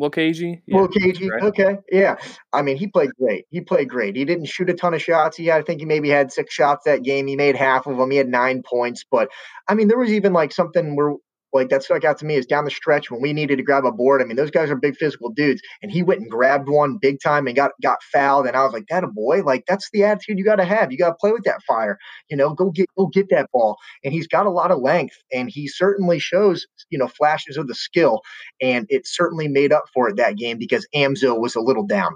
Wokeji. 0.00 0.62
Yeah, 0.66 0.78
Wokeji. 0.78 1.30
Right. 1.30 1.42
Okay. 1.42 1.78
Yeah. 1.90 2.16
I 2.52 2.62
mean, 2.62 2.76
he 2.76 2.86
played 2.86 3.10
great. 3.18 3.46
He 3.50 3.60
played 3.60 3.88
great. 3.88 4.16
He 4.16 4.24
didn't 4.24 4.46
shoot 4.46 4.70
a 4.70 4.74
ton 4.74 4.94
of 4.94 5.02
shots. 5.02 5.36
He 5.36 5.46
had, 5.46 5.60
I 5.60 5.62
think 5.62 5.80
he 5.80 5.86
maybe 5.86 6.08
had 6.10 6.32
six 6.32 6.52
shots 6.52 6.84
that 6.84 7.02
game. 7.02 7.26
He 7.26 7.36
made 7.36 7.56
half 7.56 7.86
of 7.86 7.96
them. 7.96 8.10
He 8.10 8.16
had 8.18 8.28
nine 8.28 8.62
points. 8.62 9.04
But 9.10 9.28
I 9.68 9.74
mean, 9.74 9.88
there 9.88 9.98
was 9.98 10.12
even 10.12 10.32
like 10.32 10.52
something 10.52 10.96
where 10.96 11.14
like 11.56 11.70
that 11.70 11.82
stuck 11.82 12.04
out 12.04 12.18
to 12.18 12.24
me 12.24 12.36
is 12.36 12.46
down 12.46 12.64
the 12.64 12.70
stretch 12.70 13.10
when 13.10 13.20
we 13.20 13.32
needed 13.32 13.56
to 13.56 13.62
grab 13.62 13.84
a 13.84 13.92
board. 13.92 14.22
I 14.22 14.24
mean, 14.24 14.36
those 14.36 14.50
guys 14.50 14.70
are 14.70 14.76
big 14.76 14.96
physical 14.96 15.30
dudes, 15.30 15.60
and 15.82 15.90
he 15.90 16.02
went 16.02 16.20
and 16.20 16.30
grabbed 16.30 16.68
one 16.68 16.98
big 17.00 17.18
time 17.20 17.46
and 17.46 17.56
got 17.56 17.72
got 17.82 18.02
fouled. 18.02 18.46
And 18.46 18.56
I 18.56 18.64
was 18.64 18.72
like, 18.72 18.86
that 18.88 19.04
a 19.04 19.08
boy, 19.08 19.42
like 19.42 19.64
that's 19.66 19.88
the 19.92 20.04
attitude 20.04 20.38
you 20.38 20.44
got 20.44 20.56
to 20.56 20.64
have. 20.64 20.92
You 20.92 20.98
got 20.98 21.10
to 21.10 21.16
play 21.20 21.32
with 21.32 21.44
that 21.44 21.62
fire. 21.66 21.98
You 22.30 22.36
know, 22.36 22.54
go 22.54 22.70
get 22.70 22.86
go 22.96 23.06
get 23.06 23.28
that 23.30 23.50
ball. 23.52 23.76
And 24.04 24.12
he's 24.12 24.28
got 24.28 24.46
a 24.46 24.50
lot 24.50 24.70
of 24.70 24.80
length, 24.80 25.16
and 25.32 25.50
he 25.50 25.68
certainly 25.68 26.18
shows 26.18 26.66
you 26.90 26.98
know 26.98 27.08
flashes 27.08 27.56
of 27.56 27.66
the 27.66 27.74
skill, 27.74 28.20
and 28.60 28.86
it 28.88 29.06
certainly 29.06 29.48
made 29.48 29.72
up 29.72 29.84
for 29.92 30.08
it 30.08 30.16
that 30.16 30.36
game 30.36 30.58
because 30.58 30.86
Amzo 30.94 31.40
was 31.40 31.56
a 31.56 31.60
little 31.60 31.86
down. 31.86 32.12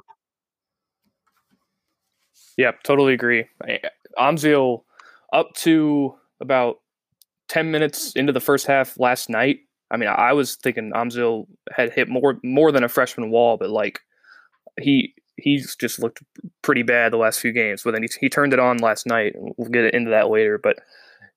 Yeah, 2.57 2.73
totally 2.85 3.15
agree. 3.15 3.47
Amzil 4.19 4.83
up 5.33 5.55
to 5.55 6.15
about 6.41 6.80
10 7.51 7.71
minutes 7.71 8.13
into 8.13 8.33
the 8.33 8.41
first 8.41 8.67
half 8.67 8.99
last 8.99 9.29
night, 9.29 9.59
I 9.91 9.97
mean, 9.97 10.09
I 10.09 10.33
was 10.33 10.55
thinking 10.55 10.93
Amzil 10.95 11.47
had 11.73 11.93
hit 11.93 12.09
more 12.09 12.39
more 12.45 12.71
than 12.71 12.85
a 12.85 12.89
freshman 12.89 13.31
wall, 13.31 13.57
but 13.57 13.71
like 13.71 14.01
he 14.81 15.15
he's 15.37 15.75
just 15.75 15.99
looked 15.99 16.23
pretty 16.63 16.83
bad 16.83 17.13
the 17.13 17.17
last 17.17 17.41
few 17.41 17.53
games. 17.53 17.83
But 17.83 17.93
then 17.93 18.03
he, 18.03 18.09
he 18.21 18.29
turned 18.29 18.53
it 18.53 18.61
on 18.61 18.79
last 18.79 19.05
night. 19.05 19.35
We'll 19.37 19.69
get 19.69 19.93
into 19.93 20.11
that 20.11 20.31
later. 20.31 20.59
But 20.59 20.77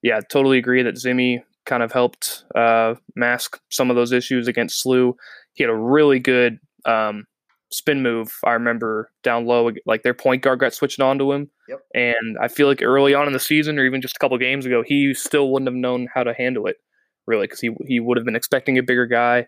yeah, 0.03 0.19
totally 0.29 0.59
agree 0.59 0.83
that 0.83 0.95
Zimi 0.95 1.41
kind 1.65 1.81
of 1.81 1.91
helped 1.91 2.43
uh, 2.53 2.93
mask 3.15 3.59
some 3.69 3.89
of 3.89 3.95
those 3.95 4.11
issues 4.11 4.47
against 4.47 4.85
SLU. 4.85 5.15
He 5.53 5.63
had 5.63 5.71
a 5.71 5.75
really 5.75 6.19
good 6.19 6.59
um, 6.85 7.25
spin 7.73 8.01
move. 8.01 8.33
I 8.45 8.51
remember 8.51 9.11
down 9.23 9.45
low, 9.45 9.71
like 9.85 10.03
their 10.03 10.13
point 10.13 10.41
guard 10.41 10.59
got 10.59 10.73
switched 10.73 10.99
on 10.99 11.17
to 11.19 11.31
him, 11.31 11.49
Yep. 11.67 11.79
and 11.93 12.37
I 12.41 12.47
feel 12.47 12.67
like 12.67 12.81
early 12.81 13.13
on 13.13 13.27
in 13.27 13.33
the 13.33 13.39
season, 13.39 13.79
or 13.79 13.85
even 13.85 14.01
just 14.01 14.15
a 14.15 14.19
couple 14.19 14.37
games 14.37 14.65
ago, 14.65 14.83
he 14.85 15.13
still 15.13 15.51
wouldn't 15.51 15.67
have 15.67 15.75
known 15.75 16.07
how 16.13 16.23
to 16.23 16.33
handle 16.33 16.67
it 16.67 16.77
really 17.25 17.45
because 17.47 17.59
he 17.61 17.71
he 17.87 17.99
would 17.99 18.17
have 18.17 18.25
been 18.25 18.35
expecting 18.35 18.77
a 18.77 18.83
bigger 18.83 19.05
guy, 19.05 19.47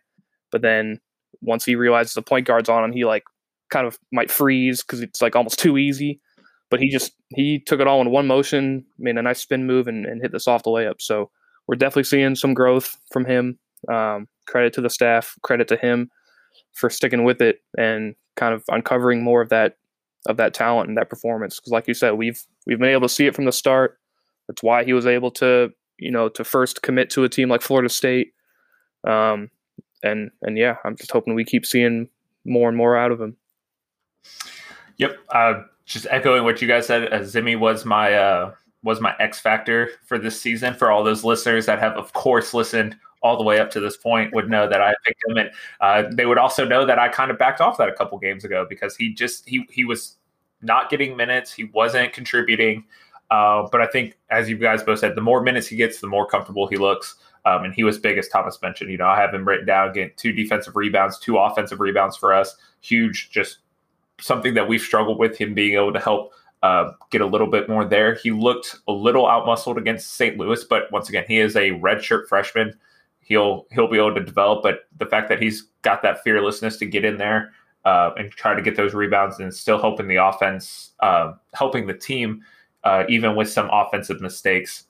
but 0.51 0.61
then 0.61 0.99
once 1.41 1.65
he 1.65 1.75
realizes 1.75 2.13
the 2.13 2.21
point 2.21 2.47
guard's 2.47 2.69
on 2.69 2.83
him, 2.83 2.93
he 2.93 3.05
like 3.05 3.23
kind 3.69 3.85
of 3.87 3.97
might 4.11 4.31
freeze 4.31 4.81
because 4.83 5.01
it's 5.01 5.21
like 5.21 5.35
almost 5.35 5.59
too 5.59 5.77
easy. 5.77 6.21
But 6.71 6.79
he 6.79 6.89
just 6.89 7.13
he 7.35 7.59
took 7.59 7.79
it 7.79 7.87
all 7.87 8.01
in 8.01 8.09
one 8.09 8.27
motion, 8.27 8.85
made 8.97 9.17
a 9.17 9.21
nice 9.21 9.39
spin 9.39 9.67
move, 9.67 9.87
and, 9.87 10.05
and 10.05 10.21
hit 10.21 10.31
the 10.31 10.39
soft 10.39 10.65
layup. 10.65 10.95
So 10.99 11.29
we're 11.67 11.75
definitely 11.75 12.03
seeing 12.05 12.35
some 12.35 12.53
growth 12.53 12.97
from 13.11 13.25
him. 13.25 13.59
Um, 13.91 14.27
credit 14.47 14.73
to 14.73 14.81
the 14.81 14.89
staff, 14.89 15.35
credit 15.43 15.67
to 15.67 15.77
him 15.77 16.09
for 16.75 16.89
sticking 16.89 17.23
with 17.23 17.41
it 17.41 17.61
and 17.77 18.15
kind 18.35 18.53
of 18.53 18.63
uncovering 18.67 19.23
more 19.23 19.41
of 19.41 19.49
that 19.49 19.77
of 20.27 20.37
that 20.37 20.53
talent 20.53 20.89
and 20.89 20.97
that 20.97 21.09
performance. 21.09 21.59
Because 21.59 21.71
like 21.71 21.87
you 21.87 21.93
said, 21.93 22.11
we've 22.11 22.43
we've 22.67 22.79
been 22.79 22.89
able 22.89 23.07
to 23.07 23.13
see 23.13 23.25
it 23.25 23.35
from 23.35 23.45
the 23.45 23.51
start. 23.51 23.97
That's 24.47 24.61
why 24.61 24.83
he 24.83 24.93
was 24.93 25.07
able 25.07 25.31
to 25.31 25.71
you 25.97 26.11
know 26.11 26.29
to 26.29 26.43
first 26.43 26.81
commit 26.81 27.09
to 27.11 27.23
a 27.23 27.29
team 27.29 27.49
like 27.49 27.61
Florida 27.61 27.89
State. 27.89 28.33
Um, 29.07 29.49
and 30.03 30.31
and 30.41 30.57
yeah, 30.57 30.75
I'm 30.83 30.95
just 30.95 31.11
hoping 31.11 31.33
we 31.33 31.45
keep 31.45 31.65
seeing 31.65 32.09
more 32.43 32.67
and 32.67 32.77
more 32.77 32.95
out 32.95 33.11
of 33.11 33.19
him. 33.19 33.37
Yep. 34.97 35.17
Uh, 35.29 35.53
just 35.85 36.07
echoing 36.09 36.43
what 36.43 36.61
you 36.61 36.67
guys 36.67 36.87
said, 36.87 37.11
uh, 37.13 37.19
Zimi 37.19 37.57
was 37.57 37.85
my 37.85 38.13
uh, 38.13 38.53
was 38.83 38.99
my 38.99 39.15
X 39.19 39.39
factor 39.39 39.89
for 40.05 40.17
this 40.17 40.39
season. 40.39 40.73
For 40.73 40.91
all 40.91 41.03
those 41.03 41.23
listeners 41.23 41.65
that 41.67 41.79
have, 41.79 41.93
of 41.93 42.13
course, 42.13 42.53
listened 42.53 42.95
all 43.25 43.37
the 43.37 43.43
way 43.43 43.59
up 43.59 43.71
to 43.71 43.79
this 43.79 43.97
point, 43.97 44.33
would 44.35 44.49
know 44.49 44.69
that 44.69 44.81
I 44.81 44.93
picked 45.03 45.23
him, 45.27 45.37
and 45.37 45.49
uh, 45.81 46.03
they 46.13 46.27
would 46.27 46.37
also 46.37 46.63
know 46.63 46.85
that 46.85 46.99
I 46.99 47.09
kind 47.09 47.31
of 47.31 47.39
backed 47.39 47.59
off 47.59 47.77
that 47.79 47.89
a 47.89 47.93
couple 47.93 48.19
games 48.19 48.45
ago 48.45 48.67
because 48.69 48.95
he 48.95 49.13
just 49.13 49.49
he 49.49 49.65
he 49.71 49.83
was 49.83 50.17
not 50.61 50.91
getting 50.91 51.17
minutes, 51.17 51.51
he 51.51 51.63
wasn't 51.65 52.13
contributing. 52.13 52.83
Uh, 53.31 53.67
but 53.71 53.81
I 53.81 53.87
think, 53.87 54.15
as 54.29 54.47
you 54.47 54.57
guys 54.57 54.83
both 54.83 54.99
said, 54.99 55.15
the 55.15 55.21
more 55.21 55.41
minutes 55.41 55.65
he 55.67 55.75
gets, 55.75 55.99
the 55.99 56.07
more 56.07 56.27
comfortable 56.27 56.67
he 56.67 56.77
looks. 56.77 57.15
Um, 57.45 57.63
and 57.63 57.73
he 57.73 57.83
was 57.83 57.97
big, 57.97 58.17
as 58.19 58.27
Thomas 58.27 58.59
mentioned. 58.61 58.91
You 58.91 58.97
know, 58.97 59.07
I 59.07 59.19
have 59.19 59.33
him 59.33 59.47
written 59.47 59.65
down 59.65 59.89
again: 59.89 60.11
two 60.17 60.31
defensive 60.31 60.75
rebounds, 60.75 61.17
two 61.17 61.37
offensive 61.37 61.79
rebounds 61.79 62.15
for 62.15 62.31
us. 62.31 62.55
Huge, 62.81 63.31
just 63.31 63.57
something 64.21 64.53
that 64.53 64.67
we've 64.67 64.81
struggled 64.81 65.17
with 65.17 65.35
him 65.35 65.55
being 65.55 65.73
able 65.73 65.93
to 65.93 65.99
help 65.99 66.31
uh, 66.63 66.91
get 67.11 67.21
a 67.21 67.25
little 67.25 67.47
bit 67.47 67.69
more 67.69 67.85
there. 67.85 68.15
He 68.15 68.31
looked 68.31 68.77
a 68.87 68.91
little 68.91 69.25
outmuscled 69.25 69.77
against 69.77 70.13
St. 70.13 70.37
Louis, 70.37 70.63
but 70.63 70.91
once 70.91 71.09
again, 71.09 71.25
he 71.27 71.39
is 71.39 71.55
a 71.55 71.71
redshirt 71.71 72.27
freshman. 72.27 72.77
He'll 73.25 73.65
he'll 73.71 73.89
be 73.89 73.97
able 73.97 74.13
to 74.13 74.23
develop, 74.23 74.61
but 74.61 74.87
the 74.99 75.07
fact 75.07 75.29
that 75.29 75.41
he's 75.41 75.63
got 75.81 76.03
that 76.03 76.23
fearlessness 76.23 76.77
to 76.77 76.85
get 76.85 77.03
in 77.03 77.17
there 77.17 77.53
uh, 77.83 78.11
and 78.17 78.31
try 78.31 78.53
to 78.53 78.61
get 78.61 78.77
those 78.77 78.93
rebounds 78.93 79.39
and 79.39 79.51
still 79.51 79.79
helping 79.79 80.07
the 80.07 80.17
offense, 80.17 80.91
uh, 80.99 81.33
helping 81.53 81.87
the 81.87 81.93
team, 81.95 82.43
uh, 82.83 83.03
even 83.09 83.35
with 83.35 83.49
some 83.49 83.67
offensive 83.71 84.21
mistakes, 84.21 84.85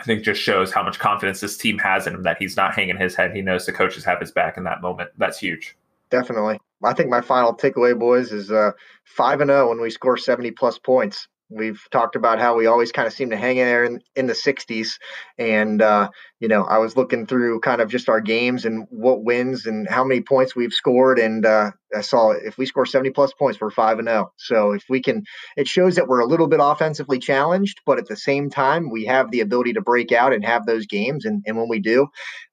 I 0.00 0.02
think 0.02 0.24
just 0.24 0.42
shows 0.42 0.72
how 0.72 0.82
much 0.82 0.98
confidence 0.98 1.40
this 1.40 1.56
team 1.56 1.78
has 1.78 2.08
in 2.08 2.14
him. 2.14 2.24
That 2.24 2.38
he's 2.40 2.56
not 2.56 2.74
hanging 2.74 2.96
his 2.96 3.14
head. 3.14 3.36
He 3.36 3.40
knows 3.40 3.66
the 3.66 3.72
coaches 3.72 4.04
have 4.04 4.18
his 4.18 4.32
back 4.32 4.56
in 4.56 4.64
that 4.64 4.82
moment. 4.82 5.10
That's 5.16 5.38
huge. 5.38 5.76
Definitely. 6.10 6.58
I 6.82 6.92
think 6.92 7.08
my 7.08 7.20
final 7.20 7.54
takeaway, 7.54 7.96
boys, 7.96 8.32
is 8.32 8.50
uh, 8.50 8.72
five 9.04 9.40
and 9.40 9.48
zero 9.48 9.68
when 9.68 9.80
we 9.80 9.90
score 9.90 10.16
seventy 10.16 10.50
plus 10.50 10.76
points. 10.76 11.28
We've 11.50 11.80
talked 11.90 12.14
about 12.14 12.38
how 12.38 12.56
we 12.56 12.66
always 12.66 12.92
kind 12.92 13.08
of 13.08 13.12
seem 13.12 13.30
to 13.30 13.36
hang 13.36 13.56
in 13.56 13.66
there 13.66 13.84
in, 13.84 14.00
in 14.14 14.26
the 14.26 14.34
60s. 14.34 14.98
And, 15.36 15.82
uh, 15.82 16.10
you 16.38 16.46
know, 16.46 16.62
I 16.64 16.78
was 16.78 16.96
looking 16.96 17.26
through 17.26 17.60
kind 17.60 17.80
of 17.80 17.90
just 17.90 18.08
our 18.08 18.20
games 18.20 18.64
and 18.64 18.86
what 18.90 19.24
wins 19.24 19.66
and 19.66 19.88
how 19.88 20.04
many 20.04 20.20
points 20.20 20.54
we've 20.54 20.72
scored. 20.72 21.18
And 21.18 21.44
uh, 21.44 21.72
I 21.94 22.02
saw 22.02 22.30
if 22.30 22.56
we 22.56 22.66
score 22.66 22.86
70 22.86 23.10
plus 23.10 23.32
points, 23.32 23.60
we're 23.60 23.70
5 23.70 23.98
and 23.98 24.08
0. 24.08 24.32
So 24.36 24.72
if 24.72 24.84
we 24.88 25.02
can, 25.02 25.24
it 25.56 25.66
shows 25.66 25.96
that 25.96 26.06
we're 26.06 26.20
a 26.20 26.26
little 26.26 26.46
bit 26.46 26.60
offensively 26.62 27.18
challenged, 27.18 27.80
but 27.84 27.98
at 27.98 28.06
the 28.06 28.16
same 28.16 28.48
time, 28.48 28.88
we 28.88 29.04
have 29.06 29.30
the 29.30 29.40
ability 29.40 29.72
to 29.72 29.80
break 29.80 30.12
out 30.12 30.32
and 30.32 30.44
have 30.44 30.66
those 30.66 30.86
games. 30.86 31.24
And, 31.24 31.42
and 31.46 31.56
when 31.56 31.68
we 31.68 31.80
do, 31.80 32.06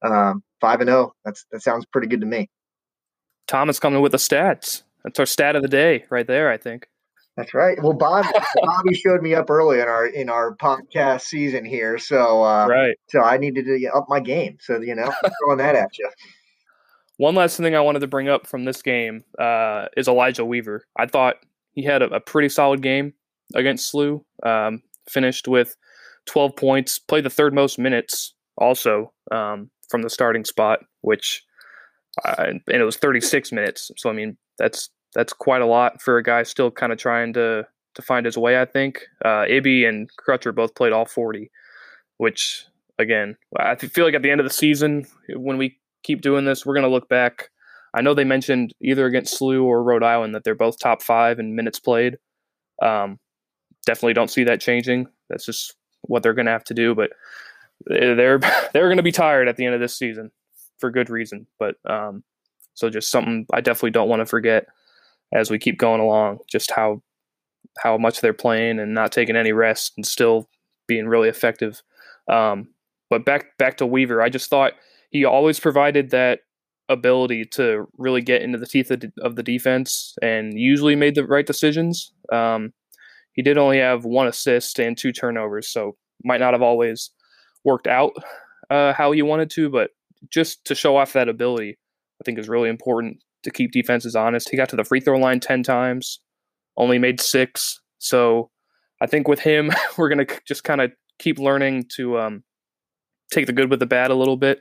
um, 0.04 0.43
5 0.60 0.82
and 0.82 0.89
0, 0.89 1.13
that's, 1.24 1.45
that 1.52 1.62
sounds 1.62 1.86
pretty 1.86 2.08
good 2.08 2.22
to 2.22 2.28
me. 2.28 2.50
Thomas 3.48 3.80
coming 3.80 4.02
with 4.02 4.12
the 4.12 4.17
stats. 4.17 4.84
That's 5.04 5.19
our 5.19 5.26
stat 5.26 5.56
of 5.56 5.62
the 5.62 5.69
day 5.69 6.06
right 6.10 6.28
there, 6.28 6.50
I 6.50 6.58
think. 6.58 6.88
That's 7.38 7.54
right. 7.54 7.82
Well, 7.82 7.93
Bob, 7.93 8.26
Bobby 8.63 8.95
showed 8.95 9.21
me 9.21 9.36
up 9.36 9.50
early 9.50 9.80
in 9.80 9.88
our 9.88 10.08
in 10.08 10.28
our 10.28 10.56
podcast 10.56 11.21
season 11.21 11.63
here, 11.63 12.00
so 12.00 12.43
uh, 12.43 12.67
right. 12.67 12.97
So 13.10 13.21
I 13.21 13.38
needed 13.38 13.65
to 13.65 13.89
up 13.93 14.08
my 14.10 14.19
game. 14.19 14.58
So 14.60 14.82
you 14.82 14.95
know, 14.95 15.13
throwing 15.43 15.60
that 15.60 15.76
at 15.76 15.97
you. 16.00 16.10
One 17.17 17.36
last 17.36 17.58
thing 17.58 17.76
I 17.76 17.82
wanted 17.82 18.00
to 18.00 18.08
bring 18.08 18.28
up 18.28 18.47
from 18.47 18.65
this 18.65 18.82
game 18.82 19.23
uh, 19.39 19.86
is 19.95 20.08
Elijah 20.08 20.45
Weaver. 20.45 20.86
I 20.97 21.06
thought 21.06 21.38
he 21.73 21.84
had 21.84 22.02
a, 22.02 22.15
a 22.15 22.19
pretty 22.19 22.50
solid 22.50 22.82
game 22.82 23.13
against 23.54 23.93
SLU. 23.93 24.23
Um, 24.43 24.82
finished 25.10 25.47
with 25.47 25.76
12 26.26 26.56
points, 26.56 27.00
played 27.00 27.23
the 27.23 27.30
third 27.30 27.54
most 27.54 27.80
minutes 27.80 28.34
also 28.58 29.13
um, 29.32 29.69
from 29.89 30.02
the 30.02 30.10
starting 30.10 30.43
spot, 30.43 30.80
which 31.02 31.43
uh, 32.26 32.45
and 32.47 32.62
it 32.67 32.84
was 32.84 32.97
36 32.97 33.52
minutes. 33.52 33.91
So 33.95 34.10
I 34.10 34.13
mean, 34.13 34.38
that's 34.58 34.89
that's 35.13 35.34
quite 35.34 35.62
a 35.62 35.65
lot 35.65 36.02
for 36.02 36.17
a 36.17 36.24
guy 36.24 36.43
still 36.43 36.72
kind 36.72 36.91
of 36.91 36.98
trying 36.98 37.34
to 37.34 37.67
to 37.96 38.02
find 38.02 38.26
his 38.26 38.38
way. 38.38 38.62
I 38.62 38.65
think 38.65 39.06
uh, 39.26 39.46
Ibi 39.50 39.86
and 39.86 40.10
Crutcher 40.17 40.54
both 40.54 40.76
played 40.76 40.93
all 40.93 41.06
40, 41.06 41.50
which 42.17 42.65
again, 43.00 43.36
I 43.60 43.76
feel 43.76 44.06
like 44.06 44.13
at 44.13 44.22
the 44.22 44.30
end 44.30 44.39
of 44.39 44.46
the 44.46 44.54
season, 44.54 45.06
when 45.36 45.58
we 45.58 45.80
keep 46.04 46.22
doing 46.22 46.46
this, 46.46 46.65
we're 46.65 46.76
going 46.76 46.84
to 46.84 46.91
look 46.91 47.10
back. 47.10 47.50
I 47.93 48.02
know 48.02 48.13
they 48.13 48.24
mentioned 48.24 48.74
either 48.82 49.06
against 49.08 49.39
SLU 49.39 49.63
or 49.63 49.84
Rhode 49.84 50.04
Island 50.04 50.36
that 50.36 50.43
they're 50.43 50.56
both 50.56 50.80
top 50.80 51.02
five 51.02 51.39
in 51.39 51.56
minutes 51.56 51.80
played. 51.80 52.17
Um, 52.82 53.20
definitely 53.86 54.13
don't 54.13 54.30
see 54.30 54.43
that 54.43 54.62
changing. 54.62 55.08
That's 55.30 55.46
just 55.46 55.76
what 56.02 56.22
they're 56.22 56.34
going 56.34 56.46
to 56.46 56.52
have 56.52 56.65
to 56.65 56.74
do. 56.74 56.93
But 56.93 57.12
they're 57.86 58.39
they're 58.74 58.88
going 58.88 58.98
to 58.98 59.04
be 59.04 59.12
tired 59.12 59.48
at 59.48 59.58
the 59.58 59.65
end 59.65 59.74
of 59.74 59.82
this 59.82 59.98
season 59.98 60.32
for 60.78 60.91
good 60.91 61.10
reason. 61.10 61.48
But 61.58 61.76
um, 61.86 62.24
so 62.76 62.89
just 62.89 63.10
something 63.10 63.48
I 63.52 63.62
definitely 63.62 63.91
don't 63.91 64.10
want 64.10 64.20
to 64.20 64.26
forget 64.26 64.67
as 65.34 65.52
we 65.52 65.60
keep 65.60 65.78
going 65.78 66.02
along. 66.02 66.40
Just 66.50 66.72
how 66.72 67.02
how 67.80 67.98
much 67.98 68.22
they're 68.22 68.34
playing 68.34 68.80
and 68.80 68.94
not 68.94 69.12
taking 69.12 69.36
any 69.36 69.52
rest 69.52 69.94
and 69.98 70.06
still 70.06 70.50
being 70.88 71.08
really 71.08 71.30
effective. 71.30 71.82
Um, 72.30 72.70
but 73.10 73.26
back 73.26 73.58
back 73.58 73.78
to 73.78 73.86
Weaver, 73.86 74.22
I 74.22 74.30
just 74.30 74.50
thought 74.50 74.74
he 75.10 75.26
always 75.26 75.60
provided 75.60 76.10
that 76.10 76.40
ability 76.90 77.44
to 77.44 77.86
really 77.98 78.22
get 78.22 78.42
into 78.42 78.58
the 78.58 78.66
teeth 78.66 78.92
of, 78.92 79.04
of 79.22 79.36
the 79.36 79.44
defense 79.44 80.16
and 80.22 80.58
usually 80.58 80.96
made 80.96 81.16
the 81.16 81.26
right 81.26 81.46
decisions. 81.46 82.13
Um, 82.32 82.74
he 83.34 83.42
did 83.42 83.58
only 83.58 83.80
have 83.80 84.06
one 84.06 84.28
assist 84.28 84.80
and 84.80 84.98
two 84.98 85.12
turnovers, 85.12 85.68
so 85.68 85.96
might 86.24 86.40
not 86.40 86.54
have 86.54 86.62
always 86.62 87.12
worked 87.63 87.88
out 87.88 88.13
uh, 88.70 88.94
how 88.94 89.12
he 89.12 89.22
wanted 89.22 89.50
to, 89.52 89.70
but 89.70 89.92
just 90.30 90.66
to 90.66 90.76
show 90.76 90.98
off 90.98 91.13
that 91.13 91.30
ability, 91.30 91.78
I 92.22 92.24
think 92.24 92.40
is 92.40 92.50
really 92.50 92.70
important 92.70 93.18
to 93.48 93.52
keep 93.52 93.72
defenses 93.72 94.14
honest. 94.14 94.50
He 94.50 94.58
got 94.58 94.68
to 94.70 94.76
the 94.76 94.84
free 94.84 95.00
throw 95.00 95.18
line 95.18 95.40
10 95.40 95.64
times, 95.64 96.20
only 96.76 97.00
made 97.00 97.22
six. 97.22 97.80
So 97.98 98.52
I 99.02 99.08
think 99.08 99.28
with 99.30 99.40
him, 99.40 99.72
we're 99.98 100.10
going 100.10 100.26
to 100.26 100.40
just 100.46 100.66
kind 100.66 100.82
of 100.82 100.92
keep 101.18 101.40
learning 101.40 101.86
to 101.96 102.20
um, 102.20 102.44
take 103.32 103.46
the 103.46 103.54
good 103.54 103.70
with 103.70 103.80
the 103.80 103.86
bad 103.86 104.12
a 104.12 104.16
little 104.16 104.36
bit. 104.36 104.60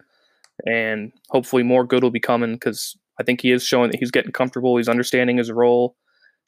And 0.64 1.12
hopefully 1.31 1.64
more 1.64 1.85
good 1.85 2.05
will 2.05 2.12
be 2.12 2.20
coming 2.20 2.55
because 2.55 2.96
I 3.20 3.25
think 3.25 3.40
he 3.40 3.51
is 3.51 3.64
showing 3.64 3.90
that 3.90 3.99
he's 3.99 4.12
getting 4.12 4.31
comfortable. 4.31 4.77
He's 4.77 4.88
understanding 4.88 5.37
his 5.37 5.51
role. 5.51 5.96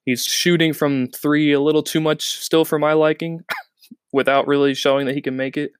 He's 0.04 0.24
shooting 0.24 0.72
from 0.72 1.08
three 1.08 1.52
a 1.52 1.60
little 1.60 1.82
too 1.82 2.00
much 2.00 2.22
still 2.22 2.64
for 2.64 2.78
my 2.78 2.92
liking 2.92 3.40
without 4.12 4.46
really 4.46 4.74
showing 4.74 5.06
that 5.06 5.16
he 5.16 5.20
can 5.20 5.36
make 5.36 5.56
it. 5.56 5.72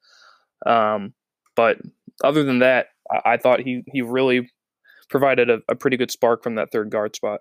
Um, 0.66 1.14
but 1.54 1.78
other 2.24 2.42
than 2.42 2.58
that, 2.58 2.88
I, 3.10 3.34
I 3.34 3.36
thought 3.36 3.60
he, 3.60 3.84
he 3.86 4.02
really 4.02 4.50
provided 5.08 5.50
a, 5.50 5.60
a 5.68 5.74
pretty 5.74 5.96
good 5.96 6.10
spark 6.10 6.42
from 6.42 6.56
that 6.56 6.70
third 6.70 6.90
guard 6.90 7.16
spot. 7.16 7.40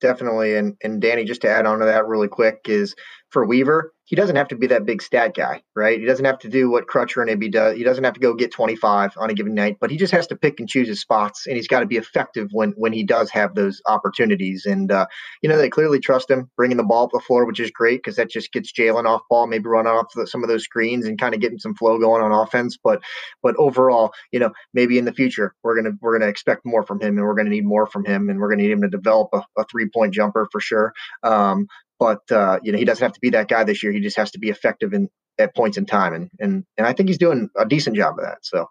Definitely. 0.00 0.56
And 0.56 0.76
and 0.82 1.00
Danny, 1.00 1.24
just 1.24 1.40
to 1.42 1.50
add 1.50 1.66
on 1.66 1.78
to 1.78 1.86
that 1.86 2.06
really 2.06 2.28
quick, 2.28 2.60
is 2.66 2.94
for 3.30 3.44
Weaver, 3.44 3.92
he 4.06 4.14
doesn't 4.14 4.36
have 4.36 4.48
to 4.48 4.56
be 4.56 4.68
that 4.68 4.86
big 4.86 5.02
stat 5.02 5.34
guy, 5.34 5.62
right? 5.74 5.98
He 5.98 6.06
doesn't 6.06 6.24
have 6.24 6.38
to 6.40 6.48
do 6.48 6.70
what 6.70 6.86
Crutcher 6.86 7.20
and 7.20 7.28
Ibi 7.28 7.48
does. 7.50 7.76
He 7.76 7.82
doesn't 7.82 8.04
have 8.04 8.14
to 8.14 8.20
go 8.20 8.34
get 8.34 8.52
25 8.52 9.14
on 9.16 9.30
a 9.30 9.34
given 9.34 9.54
night, 9.54 9.78
but 9.80 9.90
he 9.90 9.96
just 9.96 10.12
has 10.12 10.28
to 10.28 10.36
pick 10.36 10.60
and 10.60 10.68
choose 10.68 10.86
his 10.86 11.00
spots, 11.00 11.46
and 11.46 11.56
he's 11.56 11.66
got 11.66 11.80
to 11.80 11.86
be 11.86 11.96
effective 11.96 12.48
when 12.52 12.70
when 12.76 12.92
he 12.92 13.02
does 13.02 13.30
have 13.30 13.54
those 13.54 13.82
opportunities. 13.84 14.64
And 14.64 14.92
uh, 14.92 15.06
you 15.42 15.48
know 15.48 15.58
they 15.58 15.68
clearly 15.68 15.98
trust 15.98 16.30
him 16.30 16.48
bringing 16.56 16.76
the 16.76 16.84
ball 16.84 17.04
up 17.04 17.10
the 17.12 17.18
floor, 17.18 17.46
which 17.46 17.58
is 17.58 17.72
great 17.72 17.98
because 17.98 18.14
that 18.16 18.30
just 18.30 18.52
gets 18.52 18.72
Jalen 18.72 19.06
off 19.06 19.22
ball, 19.28 19.48
maybe 19.48 19.66
run 19.66 19.88
off 19.88 20.06
the, 20.14 20.26
some 20.26 20.44
of 20.44 20.48
those 20.48 20.62
screens 20.62 21.04
and 21.04 21.20
kind 21.20 21.34
of 21.34 21.40
getting 21.40 21.58
some 21.58 21.74
flow 21.74 21.98
going 21.98 22.22
on 22.22 22.30
offense. 22.30 22.78
But 22.82 23.02
but 23.42 23.56
overall, 23.56 24.12
you 24.30 24.38
know 24.38 24.52
maybe 24.72 24.98
in 24.98 25.04
the 25.04 25.12
future 25.12 25.52
we're 25.64 25.74
gonna 25.74 25.96
we're 26.00 26.16
gonna 26.16 26.30
expect 26.30 26.64
more 26.64 26.84
from 26.84 27.00
him, 27.00 27.18
and 27.18 27.26
we're 27.26 27.34
gonna 27.34 27.50
need 27.50 27.66
more 27.66 27.86
from 27.86 28.04
him, 28.04 28.28
and 28.28 28.38
we're 28.38 28.50
gonna 28.50 28.62
need 28.62 28.70
him 28.70 28.82
to 28.82 28.88
develop 28.88 29.30
a, 29.32 29.42
a 29.58 29.64
three 29.64 29.88
point 29.92 30.14
jumper 30.14 30.46
for 30.52 30.60
sure. 30.60 30.92
Um, 31.24 31.66
but 31.98 32.20
uh, 32.30 32.58
you 32.62 32.72
know 32.72 32.78
he 32.78 32.84
doesn't 32.84 33.02
have 33.02 33.12
to 33.12 33.20
be 33.20 33.30
that 33.30 33.48
guy 33.48 33.64
this 33.64 33.82
year. 33.82 33.92
He 33.92 34.00
just 34.00 34.16
has 34.16 34.30
to 34.32 34.38
be 34.38 34.48
effective 34.48 34.92
in 34.92 35.08
at 35.38 35.54
points 35.54 35.76
in 35.76 35.86
time, 35.86 36.14
and 36.14 36.30
and 36.40 36.64
and 36.76 36.86
I 36.86 36.92
think 36.92 37.08
he's 37.08 37.18
doing 37.18 37.50
a 37.56 37.66
decent 37.66 37.96
job 37.96 38.18
of 38.18 38.24
that. 38.24 38.38
So. 38.42 38.68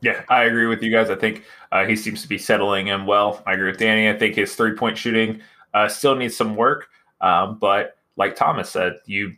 Yeah, 0.00 0.22
I 0.28 0.44
agree 0.44 0.66
with 0.66 0.80
you 0.80 0.92
guys. 0.92 1.10
I 1.10 1.16
think 1.16 1.42
uh, 1.72 1.84
he 1.84 1.96
seems 1.96 2.22
to 2.22 2.28
be 2.28 2.38
settling 2.38 2.86
in 2.86 3.04
well. 3.04 3.42
I 3.46 3.54
agree 3.54 3.68
with 3.68 3.80
Danny. 3.80 4.08
I 4.08 4.16
think 4.16 4.36
his 4.36 4.54
three 4.54 4.74
point 4.74 4.96
shooting 4.96 5.40
uh, 5.74 5.88
still 5.88 6.14
needs 6.14 6.36
some 6.36 6.54
work, 6.54 6.88
um, 7.20 7.58
but 7.58 7.96
like 8.16 8.36
Thomas 8.36 8.70
said, 8.70 8.98
you 9.06 9.34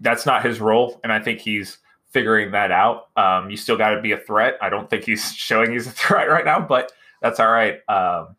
that's 0.00 0.26
not 0.26 0.44
his 0.44 0.60
role, 0.60 1.00
and 1.02 1.12
I 1.12 1.20
think 1.20 1.40
he's 1.40 1.78
figuring 2.10 2.52
that 2.52 2.70
out. 2.70 3.08
Um, 3.16 3.50
you 3.50 3.56
still 3.56 3.76
got 3.76 3.90
to 3.90 4.00
be 4.00 4.12
a 4.12 4.18
threat. 4.18 4.58
I 4.60 4.68
don't 4.68 4.88
think 4.90 5.04
he's 5.04 5.32
showing 5.34 5.72
he's 5.72 5.86
a 5.86 5.90
threat 5.90 6.28
right 6.28 6.44
now, 6.44 6.60
but 6.60 6.92
that's 7.22 7.40
all 7.40 7.50
right. 7.50 7.80
Um, 7.88 8.36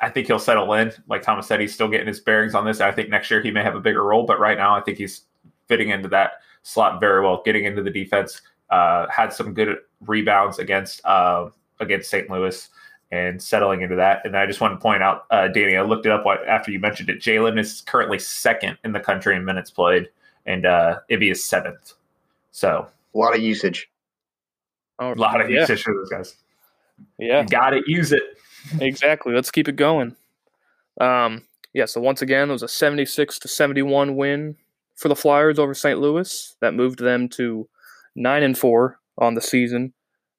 I 0.00 0.10
think 0.10 0.26
he'll 0.26 0.38
settle 0.38 0.72
in. 0.74 0.92
Like 1.08 1.22
Thomas 1.22 1.46
said, 1.46 1.60
he's 1.60 1.74
still 1.74 1.88
getting 1.88 2.06
his 2.06 2.20
bearings 2.20 2.54
on 2.54 2.64
this. 2.64 2.80
I 2.80 2.92
think 2.92 3.08
next 3.08 3.30
year 3.30 3.40
he 3.40 3.50
may 3.50 3.62
have 3.62 3.74
a 3.74 3.80
bigger 3.80 4.04
role, 4.04 4.24
but 4.24 4.38
right 4.38 4.56
now 4.56 4.76
I 4.76 4.80
think 4.80 4.98
he's 4.98 5.22
fitting 5.66 5.90
into 5.90 6.08
that 6.08 6.32
slot 6.62 7.00
very 7.00 7.22
well, 7.22 7.42
getting 7.44 7.64
into 7.64 7.82
the 7.82 7.90
defense. 7.90 8.40
Uh, 8.70 9.08
had 9.08 9.32
some 9.32 9.54
good 9.54 9.78
rebounds 10.06 10.58
against 10.58 11.04
uh, 11.04 11.48
against 11.80 12.10
St. 12.10 12.28
Louis 12.30 12.68
and 13.10 13.42
settling 13.42 13.82
into 13.82 13.96
that. 13.96 14.24
And 14.24 14.36
I 14.36 14.46
just 14.46 14.60
want 14.60 14.74
to 14.74 14.82
point 14.82 15.02
out, 15.02 15.24
uh, 15.30 15.48
Danny, 15.48 15.76
I 15.76 15.82
looked 15.82 16.06
it 16.06 16.12
up 16.12 16.24
after 16.46 16.70
you 16.70 16.78
mentioned 16.78 17.08
it. 17.08 17.20
Jalen 17.20 17.58
is 17.58 17.80
currently 17.82 18.18
second 18.18 18.76
in 18.84 18.92
the 18.92 19.00
country 19.00 19.34
in 19.34 19.44
minutes 19.44 19.70
played, 19.70 20.08
and 20.46 20.66
uh, 20.66 21.00
Ibi 21.08 21.30
is 21.30 21.42
seventh. 21.42 21.94
So 22.50 22.86
a 23.14 23.18
lot 23.18 23.34
of 23.34 23.42
usage. 23.42 23.90
Oh, 24.98 25.12
a 25.12 25.14
lot 25.14 25.40
of 25.40 25.50
yeah. 25.50 25.60
usage 25.60 25.82
for 25.82 25.94
those 25.94 26.10
guys. 26.10 26.36
Yeah, 27.18 27.44
got 27.44 27.70
to 27.70 27.82
use 27.86 28.12
it. 28.12 28.22
Exactly. 28.80 29.34
Let's 29.34 29.50
keep 29.50 29.68
it 29.68 29.76
going. 29.76 30.16
Um, 31.00 31.44
yeah. 31.74 31.86
So 31.86 32.00
once 32.00 32.22
again, 32.22 32.50
it 32.50 32.52
was 32.52 32.62
a 32.62 32.68
seventy-six 32.68 33.38
to 33.40 33.48
seventy-one 33.48 34.16
win 34.16 34.56
for 34.96 35.08
the 35.08 35.16
Flyers 35.16 35.58
over 35.58 35.74
St. 35.74 35.98
Louis. 35.98 36.56
That 36.60 36.74
moved 36.74 36.98
them 36.98 37.28
to 37.30 37.68
nine 38.16 38.42
and 38.42 38.58
four 38.58 38.98
on 39.18 39.34
the 39.34 39.40
season, 39.40 39.92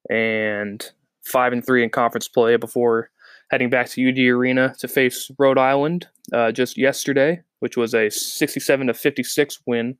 and 0.08 0.84
five 1.24 1.52
and 1.52 1.64
three 1.64 1.82
in 1.82 1.90
conference 1.90 2.28
play 2.28 2.56
before 2.56 3.10
heading 3.50 3.70
back 3.70 3.88
to 3.90 4.08
UD 4.08 4.18
Arena 4.18 4.74
to 4.78 4.88
face 4.88 5.30
Rhode 5.38 5.58
Island 5.58 6.06
uh, 6.32 6.52
just 6.52 6.78
yesterday, 6.78 7.42
which 7.60 7.76
was 7.76 7.94
a 7.94 8.10
sixty-seven 8.10 8.88
to 8.88 8.94
fifty-six 8.94 9.60
win 9.66 9.96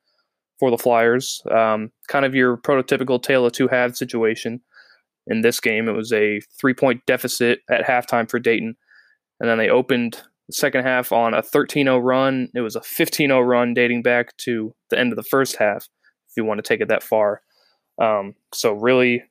for 0.59 0.71
the 0.71 0.79
Flyers. 0.79 1.43
Um, 1.51 1.91
kind 2.09 2.25
of 2.27 2.35
your 2.35 2.59
prototypical 2.59 3.23
tale 3.23 3.47
of 3.47 3.53
two 3.53 3.69
halves 3.69 3.99
situation. 3.99 4.61
In 5.27 5.43
this 5.43 5.61
game, 5.61 5.89
it 5.89 5.93
was 5.93 6.13
a 6.13 6.41
three 6.59 6.75
point 6.75 7.05
deficit 7.07 7.61
at 7.71 7.85
halftime 7.85 8.29
for 8.29 8.39
Dayton. 8.39 8.77
And 9.39 9.49
then 9.49 9.59
they 9.59 9.69
opened 9.69 10.21
the 10.47 10.53
second 10.53 10.85
half 10.85 11.13
on 11.13 11.35
a 11.35 11.43
13 11.43 11.87
0 11.87 11.99
run. 11.99 12.49
It 12.55 12.61
was 12.61 12.77
a 12.77 12.83
15 12.83 13.29
0 13.29 13.41
run 13.41 13.75
dating 13.75 14.03
back 14.03 14.37
to 14.39 14.75
the 14.91 14.99
end 14.99 15.13
of 15.13 15.17
the 15.17 15.23
first 15.23 15.57
half, 15.57 15.89
if 16.29 16.37
you 16.37 16.45
want 16.45 16.59
to 16.59 16.69
take 16.69 16.81
it 16.81 16.89
that 16.89 17.03
far. 17.03 17.43
Um, 18.01 18.35
so, 18.53 18.73
really 18.73 19.23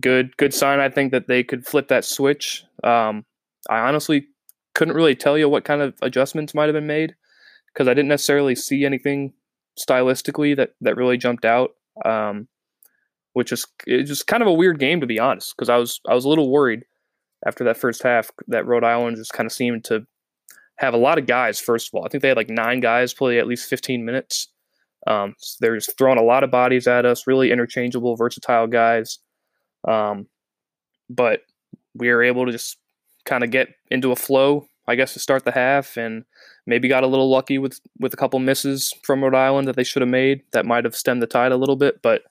good, 0.00 0.36
good 0.36 0.54
sign, 0.54 0.80
I 0.80 0.88
think, 0.88 1.12
that 1.12 1.26
they 1.26 1.42
could 1.42 1.66
flip 1.66 1.88
that 1.88 2.04
switch. 2.04 2.64
Um, 2.82 3.24
I 3.68 3.80
honestly 3.80 4.28
couldn't 4.74 4.94
really 4.94 5.14
tell 5.14 5.38
you 5.38 5.48
what 5.48 5.64
kind 5.64 5.80
of 5.80 5.94
adjustments 6.02 6.54
might 6.54 6.66
have 6.66 6.74
been 6.74 6.86
made 6.86 7.14
because 7.72 7.88
I 7.88 7.94
didn't 7.94 8.08
necessarily 8.08 8.54
see 8.54 8.84
anything 8.84 9.32
stylistically 9.78 10.56
that 10.56 10.70
that 10.80 10.96
really 10.96 11.16
jumped 11.16 11.44
out. 11.44 11.70
Um, 12.04 12.48
which 13.34 13.52
is 13.52 13.66
it's 13.86 14.08
just 14.08 14.26
kind 14.26 14.42
of 14.42 14.48
a 14.48 14.52
weird 14.52 14.78
game 14.78 15.00
to 15.00 15.06
be 15.06 15.20
honest, 15.20 15.54
because 15.56 15.68
I 15.68 15.76
was 15.76 16.00
I 16.08 16.14
was 16.14 16.24
a 16.24 16.28
little 16.28 16.50
worried 16.50 16.84
after 17.46 17.64
that 17.64 17.76
first 17.76 18.02
half 18.02 18.30
that 18.48 18.66
Rhode 18.66 18.84
Island 18.84 19.16
just 19.16 19.32
kind 19.32 19.46
of 19.46 19.52
seemed 19.52 19.84
to 19.84 20.06
have 20.76 20.94
a 20.94 20.98
lot 20.98 21.18
of 21.18 21.26
guys. 21.26 21.60
First 21.60 21.88
of 21.88 21.94
all, 21.94 22.04
I 22.04 22.08
think 22.08 22.22
they 22.22 22.28
had 22.28 22.36
like 22.36 22.50
nine 22.50 22.80
guys 22.80 23.14
play 23.14 23.38
at 23.38 23.46
least 23.46 23.68
15 23.68 24.04
minutes. 24.04 24.48
Um, 25.06 25.34
so 25.38 25.58
they're 25.60 25.76
just 25.76 25.96
throwing 25.98 26.18
a 26.18 26.22
lot 26.22 26.44
of 26.44 26.50
bodies 26.50 26.86
at 26.86 27.04
us, 27.04 27.26
really 27.26 27.52
interchangeable, 27.52 28.16
versatile 28.16 28.66
guys. 28.66 29.18
Um, 29.86 30.26
but 31.10 31.40
we 31.94 32.08
were 32.08 32.22
able 32.22 32.46
to 32.46 32.52
just 32.52 32.78
kind 33.24 33.44
of 33.44 33.50
get 33.50 33.68
into 33.90 34.12
a 34.12 34.16
flow, 34.16 34.66
I 34.88 34.94
guess, 34.94 35.12
to 35.12 35.20
start 35.20 35.44
the 35.44 35.52
half, 35.52 35.96
and 35.96 36.24
maybe 36.66 36.88
got 36.88 37.04
a 37.04 37.08
little 37.08 37.30
lucky 37.30 37.58
with 37.58 37.80
with 38.00 38.14
a 38.14 38.16
couple 38.16 38.38
misses 38.38 38.94
from 39.02 39.22
Rhode 39.22 39.34
Island 39.34 39.68
that 39.68 39.76
they 39.76 39.84
should 39.84 40.02
have 40.02 40.08
made 40.08 40.42
that 40.52 40.66
might 40.66 40.84
have 40.84 40.96
stemmed 40.96 41.22
the 41.22 41.26
tide 41.26 41.52
a 41.52 41.56
little 41.56 41.76
bit. 41.76 42.00
But 42.02 42.22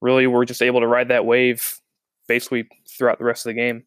really, 0.00 0.26
we're 0.26 0.44
just 0.44 0.62
able 0.62 0.80
to 0.80 0.86
ride 0.86 1.08
that 1.08 1.26
wave 1.26 1.80
basically 2.26 2.68
throughout 2.88 3.18
the 3.18 3.24
rest 3.24 3.46
of 3.46 3.50
the 3.50 3.54
game. 3.54 3.84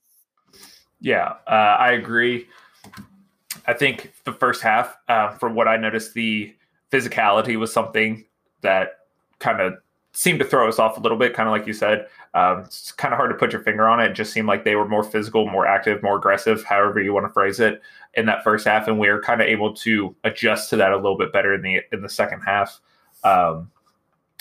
Yeah, 0.99 1.36
uh, 1.47 1.78
I 1.80 1.91
agree. 1.91 2.47
I 3.67 3.73
think 3.73 4.13
the 4.26 4.34
first 4.34 4.62
half, 4.62 4.97
uh, 5.08 5.32
from 5.32 5.56
what 5.56 5.67
I 5.67 5.78
noticed, 5.78 6.13
the 6.13 6.54
physicality 6.91 7.58
was 7.58 7.73
something 7.73 8.26
that 8.62 8.99
kind 9.39 9.62
of 9.62 9.76
seemed 10.13 10.39
to 10.39 10.45
throw 10.45 10.67
us 10.69 10.80
off 10.80 10.97
a 10.97 10.99
little 10.99 11.17
bit, 11.17 11.34
kind 11.34 11.49
of 11.49 11.52
like 11.52 11.65
you 11.65 11.73
said. 11.73 12.08
Um, 12.34 12.60
it's 12.60 12.91
kind 12.91 13.13
of 13.13 13.17
hard 13.17 13.32
to 13.32 13.38
put 13.38 13.52
your 13.52 13.62
finger 13.62 13.88
on 13.88 13.99
it. 13.99 14.12
It 14.12 14.13
just 14.13 14.32
seemed 14.32 14.47
like 14.47 14.63
they 14.63 14.76
were 14.76 14.88
more 14.88 15.04
physical, 15.04 15.47
more 15.47 15.65
active, 15.65 16.04
more 16.04 16.17
aggressive, 16.17 16.63
however 16.63 17.02
you 17.02 17.13
want 17.13 17.26
to 17.26 17.34
phrase 17.34 17.60
it, 17.60 17.82
in 18.13 18.26
that 18.28 18.43
first 18.43 18.65
half, 18.65 18.88
and 18.88 18.99
we 18.99 19.10
were 19.10 19.21
kind 19.21 19.41
of 19.41 19.47
able 19.47 19.73
to 19.73 20.15
adjust 20.23 20.69
to 20.69 20.76
that 20.78 20.91
a 20.91 20.95
little 20.95 21.17
bit 21.17 21.34
better 21.34 21.54
in 21.54 21.62
the 21.62 21.82
in 21.91 22.02
the 22.02 22.10
second 22.10 22.41
half. 22.41 22.80
Um, 23.23 23.71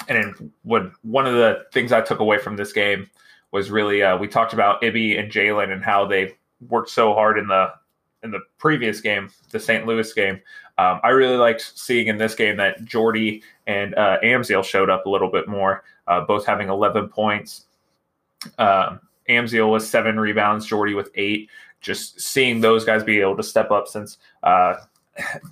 and 0.08 0.52
when 0.62 0.92
one 1.02 1.26
of 1.26 1.34
the 1.34 1.64
things 1.72 1.92
I 1.92 2.00
took 2.00 2.20
away 2.20 2.38
from 2.38 2.56
this 2.56 2.72
game 2.72 3.08
was 3.52 3.70
really 3.70 4.02
uh, 4.02 4.16
we 4.16 4.28
talked 4.28 4.52
about 4.52 4.82
Ibi 4.82 5.16
and 5.16 5.30
Jalen 5.30 5.72
and 5.72 5.84
how 5.84 6.06
they 6.06 6.34
worked 6.68 6.90
so 6.90 7.14
hard 7.14 7.38
in 7.38 7.48
the 7.48 7.72
in 8.22 8.30
the 8.30 8.40
previous 8.58 9.00
game, 9.00 9.30
the 9.50 9.58
St. 9.58 9.86
Louis 9.86 10.12
game. 10.12 10.40
Um, 10.78 11.00
I 11.02 11.08
really 11.08 11.36
liked 11.36 11.72
seeing 11.76 12.06
in 12.06 12.18
this 12.18 12.34
game 12.34 12.56
that 12.56 12.84
Jordy 12.84 13.42
and 13.66 13.94
uh, 13.94 14.18
Amzil 14.22 14.64
showed 14.64 14.88
up 14.88 15.06
a 15.06 15.10
little 15.10 15.30
bit 15.30 15.48
more, 15.48 15.84
uh, 16.06 16.22
both 16.22 16.46
having 16.46 16.68
11 16.68 17.08
points. 17.08 17.66
Um, 18.58 19.00
Amzil 19.28 19.70
was 19.70 19.88
seven 19.88 20.18
rebounds, 20.18 20.66
Jordy 20.66 20.94
with 20.94 21.10
eight. 21.14 21.50
Just 21.80 22.20
seeing 22.20 22.60
those 22.60 22.84
guys 22.84 23.02
be 23.02 23.20
able 23.20 23.36
to 23.36 23.42
step 23.42 23.70
up 23.70 23.88
since 23.88 24.18
uh, 24.44 24.76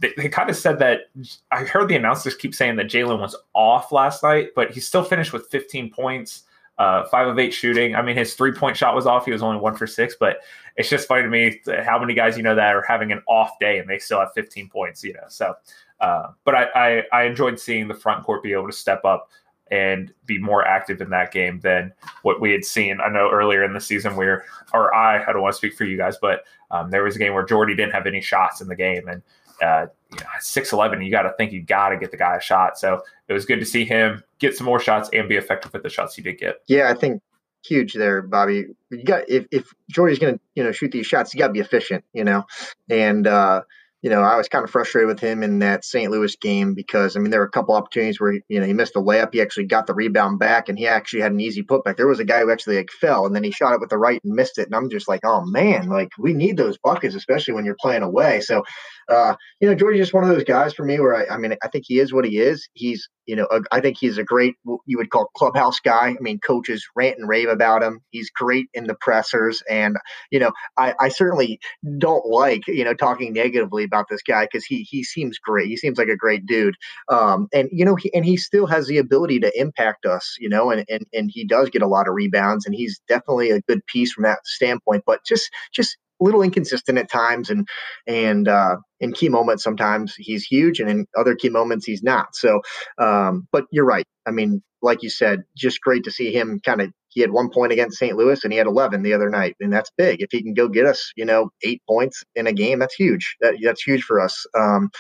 they, 0.00 0.12
they 0.16 0.28
kind 0.28 0.50
of 0.50 0.56
said 0.56 0.78
that 0.78 1.10
I 1.50 1.64
heard 1.64 1.88
the 1.88 1.96
announcers 1.96 2.34
keep 2.34 2.54
saying 2.54 2.76
that 2.76 2.86
Jalen 2.86 3.20
was 3.20 3.36
off 3.54 3.92
last 3.92 4.22
night, 4.22 4.48
but 4.54 4.70
he 4.70 4.80
still 4.80 5.04
finished 5.04 5.32
with 5.32 5.48
15 5.48 5.90
points, 5.90 6.44
uh, 6.78 7.04
five 7.06 7.28
of 7.28 7.38
eight 7.38 7.52
shooting. 7.52 7.94
I 7.94 8.02
mean, 8.02 8.16
his 8.16 8.34
three 8.34 8.52
point 8.52 8.76
shot 8.76 8.94
was 8.94 9.06
off. 9.06 9.26
He 9.26 9.32
was 9.32 9.42
only 9.42 9.60
one 9.60 9.74
for 9.74 9.86
six, 9.86 10.14
but 10.18 10.38
it's 10.76 10.88
just 10.88 11.06
funny 11.06 11.22
to 11.22 11.28
me 11.28 11.60
how 11.84 11.98
many 11.98 12.14
guys 12.14 12.36
you 12.36 12.42
know 12.42 12.54
that 12.54 12.74
are 12.74 12.84
having 12.86 13.12
an 13.12 13.22
off 13.28 13.58
day 13.60 13.78
and 13.78 13.88
they 13.88 13.98
still 13.98 14.20
have 14.20 14.32
15 14.34 14.68
points, 14.68 15.04
you 15.04 15.12
know. 15.12 15.24
So, 15.28 15.54
uh, 16.00 16.28
but 16.44 16.54
I, 16.54 16.66
I, 16.74 17.02
I 17.12 17.22
enjoyed 17.24 17.60
seeing 17.60 17.86
the 17.86 17.94
front 17.94 18.24
court 18.24 18.42
be 18.42 18.52
able 18.52 18.66
to 18.66 18.72
step 18.72 19.04
up 19.04 19.28
and 19.70 20.12
be 20.26 20.38
more 20.38 20.66
active 20.66 21.00
in 21.00 21.10
that 21.10 21.32
game 21.32 21.60
than 21.60 21.92
what 22.22 22.40
we 22.40 22.50
had 22.50 22.64
seen. 22.64 23.00
I 23.00 23.08
know 23.08 23.30
earlier 23.30 23.62
in 23.62 23.72
the 23.72 23.80
season 23.80 24.16
where, 24.16 24.44
or 24.74 24.92
I, 24.94 25.22
I 25.22 25.32
don't 25.32 25.42
want 25.42 25.52
to 25.52 25.58
speak 25.58 25.74
for 25.74 25.84
you 25.84 25.96
guys, 25.96 26.16
but 26.20 26.44
um, 26.70 26.90
there 26.90 27.04
was 27.04 27.16
a 27.16 27.18
game 27.18 27.34
where 27.34 27.44
Jordy 27.44 27.76
didn't 27.76 27.92
have 27.92 28.06
any 28.06 28.20
shots 28.20 28.60
in 28.60 28.68
the 28.68 28.76
game, 28.76 29.06
and 29.08 29.22
uh, 29.62 29.86
you 30.12 30.18
know, 30.18 30.26
six 30.40 30.72
eleven, 30.72 31.02
you 31.02 31.10
got 31.10 31.22
to 31.22 31.32
think 31.38 31.52
you 31.52 31.62
got 31.62 31.90
to 31.90 31.96
get 31.96 32.10
the 32.10 32.16
guy 32.16 32.36
a 32.36 32.40
shot. 32.40 32.78
So 32.78 33.02
it 33.28 33.32
was 33.32 33.44
good 33.44 33.60
to 33.60 33.66
see 33.66 33.84
him 33.84 34.22
get 34.38 34.56
some 34.56 34.66
more 34.66 34.80
shots 34.80 35.08
and 35.12 35.28
be 35.28 35.36
effective 35.36 35.72
with 35.72 35.82
the 35.82 35.90
shots 35.90 36.14
he 36.14 36.22
did 36.22 36.38
get. 36.38 36.56
Yeah, 36.66 36.90
I 36.90 36.94
think 36.94 37.22
huge 37.64 37.94
there, 37.94 38.22
Bobby. 38.22 38.66
You 38.90 39.04
got 39.04 39.28
if 39.28 39.46
if 39.50 39.72
Jordy's 39.90 40.18
going 40.18 40.34
to 40.34 40.40
you 40.54 40.64
know 40.64 40.72
shoot 40.72 40.92
these 40.92 41.06
shots, 41.06 41.34
you 41.34 41.38
got 41.38 41.48
to 41.48 41.52
be 41.52 41.60
efficient, 41.60 42.04
you 42.12 42.24
know, 42.24 42.44
and 42.88 43.26
uh, 43.26 43.62
you 44.02 44.08
know, 44.08 44.22
I 44.22 44.36
was 44.36 44.48
kind 44.48 44.64
of 44.64 44.70
frustrated 44.70 45.08
with 45.08 45.20
him 45.20 45.42
in 45.42 45.58
that 45.58 45.84
St. 45.84 46.10
Louis 46.10 46.34
game 46.36 46.74
because 46.74 47.16
I 47.16 47.20
mean 47.20 47.30
there 47.30 47.40
were 47.40 47.46
a 47.46 47.50
couple 47.50 47.74
opportunities 47.74 48.18
where 48.18 48.32
you 48.48 48.58
know 48.58 48.64
he 48.64 48.72
missed 48.72 48.96
a 48.96 49.00
layup, 49.00 49.34
he 49.34 49.42
actually 49.42 49.66
got 49.66 49.86
the 49.86 49.94
rebound 49.94 50.38
back, 50.38 50.68
and 50.68 50.78
he 50.78 50.86
actually 50.86 51.20
had 51.20 51.32
an 51.32 51.40
easy 51.40 51.62
putback. 51.62 51.96
There 51.96 52.06
was 52.06 52.20
a 52.20 52.24
guy 52.24 52.40
who 52.40 52.50
actually 52.50 52.76
like 52.76 52.90
fell 52.90 53.26
and 53.26 53.36
then 53.36 53.44
he 53.44 53.50
shot 53.50 53.74
it 53.74 53.80
with 53.80 53.90
the 53.90 53.98
right 53.98 54.20
and 54.24 54.32
missed 54.32 54.58
it, 54.58 54.66
and 54.66 54.74
I'm 54.74 54.88
just 54.88 55.08
like, 55.08 55.20
oh 55.24 55.44
man, 55.44 55.88
like 55.88 56.10
we 56.18 56.32
need 56.32 56.56
those 56.56 56.78
buckets, 56.78 57.14
especially 57.14 57.54
when 57.54 57.66
you're 57.66 57.76
playing 57.78 58.02
away. 58.02 58.40
So, 58.40 58.62
uh, 59.10 59.36
you 59.60 59.68
know, 59.68 59.74
Jordy's 59.74 60.00
just 60.00 60.14
one 60.14 60.24
of 60.24 60.30
those 60.30 60.44
guys 60.44 60.74
for 60.74 60.84
me 60.84 60.98
where 61.00 61.14
I, 61.14 61.34
I 61.34 61.38
mean 61.38 61.54
I 61.62 61.68
think 61.68 61.84
he 61.86 61.98
is 61.98 62.12
what 62.12 62.24
he 62.24 62.38
is. 62.38 62.68
He's 62.74 63.08
you 63.26 63.36
know 63.36 63.46
a, 63.50 63.60
I 63.70 63.80
think 63.80 63.96
he's 63.98 64.18
a 64.18 64.24
great 64.24 64.54
you 64.86 64.98
would 64.98 65.10
call 65.10 65.30
clubhouse 65.36 65.80
guy. 65.80 66.08
I 66.08 66.16
mean 66.20 66.40
coaches 66.40 66.86
rant 66.96 67.18
and 67.18 67.28
rave 67.28 67.48
about 67.48 67.82
him. 67.82 68.00
He's 68.10 68.30
great 68.30 68.66
in 68.74 68.86
the 68.86 68.96
pressers, 69.00 69.62
and 69.68 69.96
you 70.30 70.38
know 70.40 70.52
I, 70.78 70.94
I 71.00 71.08
certainly 71.08 71.60
don't 71.98 72.26
like 72.26 72.66
you 72.66 72.84
know 72.84 72.94
talking 72.94 73.32
negatively 73.32 73.84
about 73.84 74.06
this 74.10 74.22
guy 74.22 74.44
because 74.44 74.64
he 74.64 74.82
he 74.82 75.04
seems 75.04 75.38
great. 75.38 75.68
He 75.68 75.76
seems 75.76 75.98
like 75.98 76.08
a 76.08 76.16
great 76.16 76.46
dude. 76.46 76.76
Um, 77.08 77.48
and 77.52 77.68
you 77.72 77.84
know, 77.84 77.96
he, 77.96 78.12
and 78.14 78.24
he 78.24 78.36
still 78.36 78.66
has 78.66 78.86
the 78.86 78.98
ability 78.98 79.40
to 79.40 79.60
impact 79.60 80.06
us. 80.06 80.36
You 80.38 80.48
know, 80.48 80.70
and 80.70 80.84
and 80.88 81.06
and 81.12 81.30
he 81.32 81.44
does 81.44 81.70
get 81.70 81.82
a 81.82 81.88
lot 81.88 82.08
of 82.08 82.14
rebounds, 82.14 82.66
and 82.66 82.74
he's 82.74 83.00
definitely 83.08 83.50
a 83.50 83.60
good 83.62 83.84
piece 83.86 84.12
from 84.12 84.24
that 84.24 84.40
standpoint. 84.46 85.04
But 85.06 85.20
just 85.24 85.50
just 85.72 85.96
little 86.20 86.42
inconsistent 86.42 86.98
at 86.98 87.10
times, 87.10 87.50
and 87.50 87.66
and 88.06 88.48
uh, 88.48 88.76
in 89.00 89.12
key 89.12 89.28
moments 89.28 89.64
sometimes 89.64 90.14
he's 90.16 90.44
huge, 90.44 90.80
and 90.80 90.90
in 90.90 91.06
other 91.16 91.34
key 91.34 91.50
moments 91.50 91.86
he's 91.86 92.02
not. 92.02 92.34
So, 92.34 92.60
um, 92.98 93.48
but 93.52 93.64
you're 93.70 93.86
right. 93.86 94.06
I 94.26 94.30
mean, 94.30 94.62
like 94.82 95.02
you 95.02 95.10
said, 95.10 95.42
just 95.56 95.80
great 95.80 96.04
to 96.04 96.10
see 96.10 96.32
him 96.32 96.60
kind 96.64 96.80
of 96.80 96.92
he 97.10 97.20
had 97.20 97.32
one 97.32 97.50
point 97.50 97.72
against 97.72 97.98
St. 97.98 98.16
Louis 98.16 98.42
and 98.42 98.52
he 98.52 98.58
had 98.58 98.68
11 98.68 99.02
the 99.02 99.12
other 99.12 99.28
night. 99.28 99.56
And 99.60 99.72
that's 99.72 99.90
big. 99.98 100.22
If 100.22 100.28
he 100.30 100.42
can 100.42 100.54
go 100.54 100.68
get 100.68 100.86
us, 100.86 101.12
you 101.16 101.24
know, 101.24 101.50
eight 101.62 101.82
points 101.88 102.22
in 102.36 102.46
a 102.46 102.52
game, 102.52 102.78
that's 102.78 102.94
huge. 102.94 103.36
That, 103.40 103.56
that's 103.62 103.82
huge 103.82 104.02
for 104.02 104.20
us. 104.20 104.46
Um, 104.56 104.90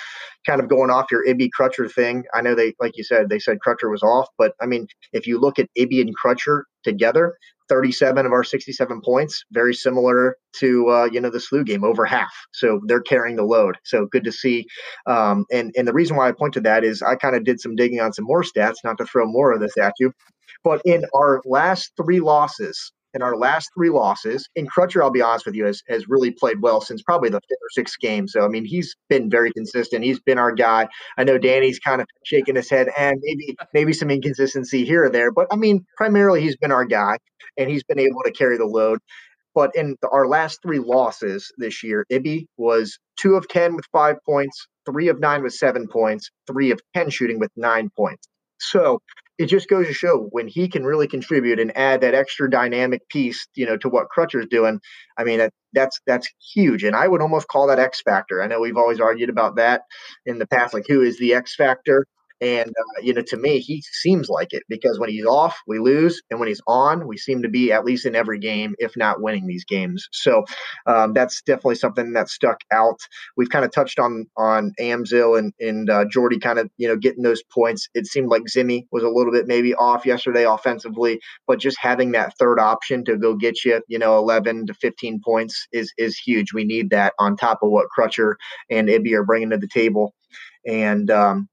kind 0.44 0.60
of 0.60 0.68
going 0.68 0.90
off 0.90 1.10
your 1.10 1.24
Ibi 1.24 1.50
Crutcher 1.58 1.90
thing. 1.90 2.24
I 2.34 2.42
know 2.42 2.54
they, 2.54 2.74
like 2.80 2.96
you 2.96 3.04
said, 3.04 3.28
they 3.28 3.38
said 3.38 3.58
Crutcher 3.64 3.90
was 3.90 4.02
off, 4.02 4.28
but 4.36 4.54
I 4.60 4.66
mean, 4.66 4.88
if 5.12 5.26
you 5.26 5.38
look 5.38 5.58
at 5.58 5.68
Ibi 5.76 6.00
and 6.00 6.14
Crutcher, 6.16 6.62
together. 6.84 7.36
37 7.68 8.26
of 8.26 8.32
our 8.32 8.42
67 8.42 9.00
points, 9.00 9.44
very 9.52 9.72
similar 9.72 10.36
to 10.58 10.90
uh, 10.90 11.04
you 11.04 11.20
know 11.20 11.30
the 11.30 11.38
SLU 11.38 11.64
game, 11.64 11.84
over 11.84 12.04
half. 12.04 12.32
So 12.52 12.80
they're 12.86 13.00
carrying 13.00 13.36
the 13.36 13.44
load. 13.44 13.76
So 13.84 14.06
good 14.06 14.24
to 14.24 14.32
see. 14.32 14.66
Um, 15.06 15.46
and 15.52 15.72
and 15.76 15.86
the 15.86 15.92
reason 15.92 16.16
why 16.16 16.28
I 16.28 16.32
point 16.32 16.52
to 16.54 16.60
that 16.62 16.82
is 16.82 17.00
I 17.00 17.14
kind 17.14 17.36
of 17.36 17.44
did 17.44 17.60
some 17.60 17.76
digging 17.76 18.00
on 18.00 18.12
some 18.12 18.24
more 18.24 18.42
stats, 18.42 18.78
not 18.82 18.98
to 18.98 19.06
throw 19.06 19.24
more 19.24 19.52
of 19.52 19.60
this 19.60 19.78
at 19.78 19.94
you, 20.00 20.12
but 20.64 20.82
in 20.84 21.04
our 21.14 21.40
last 21.44 21.92
three 21.96 22.18
losses, 22.18 22.92
in 23.14 23.22
our 23.22 23.36
last 23.36 23.70
three 23.76 23.90
losses. 23.90 24.48
And 24.56 24.70
Crutcher, 24.70 25.02
I'll 25.02 25.10
be 25.10 25.22
honest 25.22 25.46
with 25.46 25.54
you, 25.54 25.66
has, 25.66 25.82
has 25.88 26.08
really 26.08 26.30
played 26.30 26.62
well 26.62 26.80
since 26.80 27.02
probably 27.02 27.28
the 27.28 27.40
fifth 27.40 27.58
or 27.60 27.70
sixth 27.72 27.98
game. 28.00 28.28
So, 28.28 28.44
I 28.44 28.48
mean, 28.48 28.64
he's 28.64 28.94
been 29.08 29.30
very 29.30 29.52
consistent. 29.52 30.04
He's 30.04 30.20
been 30.20 30.38
our 30.38 30.52
guy. 30.52 30.88
I 31.18 31.24
know 31.24 31.38
Danny's 31.38 31.78
kind 31.78 32.00
of 32.00 32.06
shaking 32.24 32.56
his 32.56 32.70
head 32.70 32.88
and 32.98 33.18
maybe 33.22 33.56
maybe 33.74 33.92
some 33.92 34.10
inconsistency 34.10 34.84
here 34.84 35.04
or 35.04 35.10
there, 35.10 35.32
but 35.32 35.46
I 35.50 35.56
mean, 35.56 35.84
primarily 35.96 36.40
he's 36.40 36.56
been 36.56 36.72
our 36.72 36.84
guy 36.84 37.18
and 37.56 37.70
he's 37.70 37.84
been 37.84 37.98
able 37.98 38.22
to 38.24 38.30
carry 38.30 38.56
the 38.56 38.66
load. 38.66 38.98
But 39.54 39.74
in 39.74 39.96
our 40.10 40.28
last 40.28 40.60
three 40.62 40.78
losses 40.78 41.52
this 41.58 41.82
year, 41.82 42.06
Ibi 42.08 42.46
was 42.56 42.98
two 43.16 43.34
of 43.34 43.48
10 43.48 43.74
with 43.74 43.84
five 43.90 44.16
points, 44.24 44.66
three 44.86 45.08
of 45.08 45.18
nine 45.18 45.42
with 45.42 45.54
seven 45.54 45.88
points, 45.88 46.30
three 46.46 46.70
of 46.70 46.80
10 46.94 47.10
shooting 47.10 47.40
with 47.40 47.50
nine 47.56 47.90
points. 47.96 48.28
So 48.58 49.00
it 49.40 49.46
just 49.46 49.70
goes 49.70 49.86
to 49.86 49.94
show 49.94 50.28
when 50.32 50.46
he 50.48 50.68
can 50.68 50.84
really 50.84 51.08
contribute 51.08 51.58
and 51.58 51.74
add 51.74 52.02
that 52.02 52.12
extra 52.12 52.50
dynamic 52.50 53.08
piece, 53.08 53.48
you 53.54 53.64
know, 53.64 53.78
to 53.78 53.88
what 53.88 54.08
Crutcher's 54.14 54.46
doing. 54.50 54.80
I 55.16 55.24
mean, 55.24 55.38
that, 55.38 55.54
that's 55.72 55.98
that's 56.06 56.28
huge, 56.54 56.84
and 56.84 56.94
I 56.94 57.08
would 57.08 57.22
almost 57.22 57.48
call 57.48 57.68
that 57.68 57.78
X 57.78 58.02
factor. 58.02 58.42
I 58.42 58.48
know 58.48 58.60
we've 58.60 58.76
always 58.76 59.00
argued 59.00 59.30
about 59.30 59.56
that 59.56 59.84
in 60.26 60.38
the 60.38 60.46
past, 60.46 60.74
like 60.74 60.84
who 60.86 61.00
is 61.00 61.18
the 61.18 61.32
X 61.32 61.56
factor. 61.56 62.06
And, 62.40 62.70
uh, 62.70 63.00
you 63.02 63.12
know, 63.12 63.22
to 63.22 63.36
me, 63.36 63.58
he 63.58 63.82
seems 63.82 64.28
like 64.28 64.52
it 64.52 64.62
because 64.68 64.98
when 64.98 65.10
he's 65.10 65.26
off, 65.26 65.60
we 65.66 65.78
lose. 65.78 66.22
And 66.30 66.40
when 66.40 66.48
he's 66.48 66.62
on, 66.66 67.06
we 67.06 67.18
seem 67.18 67.42
to 67.42 67.48
be 67.48 67.72
at 67.72 67.84
least 67.84 68.06
in 68.06 68.14
every 68.14 68.38
game, 68.38 68.74
if 68.78 68.96
not 68.96 69.20
winning 69.20 69.46
these 69.46 69.64
games. 69.64 70.08
So 70.12 70.44
um, 70.86 71.12
that's 71.12 71.42
definitely 71.42 71.74
something 71.74 72.14
that 72.14 72.28
stuck 72.30 72.60
out. 72.72 73.00
We've 73.36 73.50
kind 73.50 73.64
of 73.64 73.72
touched 73.72 73.98
on 73.98 74.26
on 74.36 74.72
Amzil 74.80 75.38
and, 75.38 75.52
and 75.60 75.90
uh, 75.90 76.04
Jordy 76.06 76.38
kind 76.38 76.58
of, 76.58 76.70
you 76.78 76.88
know, 76.88 76.96
getting 76.96 77.22
those 77.22 77.42
points. 77.42 77.88
It 77.94 78.06
seemed 78.06 78.28
like 78.28 78.42
Zimi 78.44 78.86
was 78.90 79.02
a 79.02 79.08
little 79.08 79.32
bit 79.32 79.46
maybe 79.46 79.74
off 79.74 80.06
yesterday 80.06 80.44
offensively, 80.44 81.20
but 81.46 81.58
just 81.58 81.78
having 81.80 82.12
that 82.12 82.36
third 82.38 82.58
option 82.58 83.04
to 83.04 83.16
go 83.16 83.34
get 83.34 83.64
you, 83.64 83.82
you 83.88 83.98
know, 83.98 84.16
11 84.18 84.66
to 84.66 84.74
15 84.74 85.20
points 85.22 85.66
is, 85.72 85.92
is 85.98 86.16
huge. 86.18 86.54
We 86.54 86.64
need 86.64 86.90
that 86.90 87.12
on 87.18 87.36
top 87.36 87.58
of 87.62 87.70
what 87.70 87.88
Crutcher 87.96 88.34
and 88.70 88.88
Ibi 88.88 89.14
are 89.14 89.24
bringing 89.24 89.50
to 89.50 89.58
the 89.58 89.68
table. 89.68 90.14
And 90.66 91.10
um, 91.10 91.48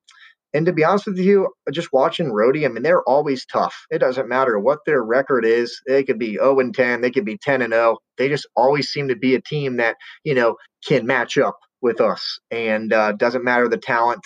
and 0.58 0.66
to 0.66 0.74
be 0.74 0.84
honest 0.84 1.06
with 1.06 1.20
you, 1.20 1.54
just 1.72 1.94
watching 1.94 2.32
Rhodey, 2.32 2.66
I 2.66 2.70
mean, 2.70 2.82
they're 2.82 3.04
always 3.04 3.46
tough. 3.46 3.86
It 3.92 4.00
doesn't 4.00 4.28
matter 4.28 4.58
what 4.58 4.80
their 4.88 5.04
record 5.04 5.46
is. 5.46 5.80
They 5.86 6.04
could 6.04 6.18
be 6.18 6.34
0 6.34 6.60
and 6.60 6.74
10, 6.74 7.02
they 7.02 7.12
could 7.12 7.26
be 7.26 7.38
10 7.38 7.62
and 7.62 7.74
0. 7.74 7.98
They 8.18 8.28
just 8.28 8.48
always 8.56 8.90
seem 8.90 9.10
to 9.10 9.16
be 9.16 9.36
a 9.36 9.42
team 9.42 9.78
that, 9.78 9.98
you 10.24 10.34
know, 10.34 10.56
can 10.88 11.06
match 11.06 11.38
up 11.38 11.60
with 11.84 12.02
us. 12.02 12.40
And 12.50 12.92
uh, 12.92 13.12
doesn't 13.12 13.44
matter 13.44 13.70
the 13.70 13.78
talent 13.78 14.26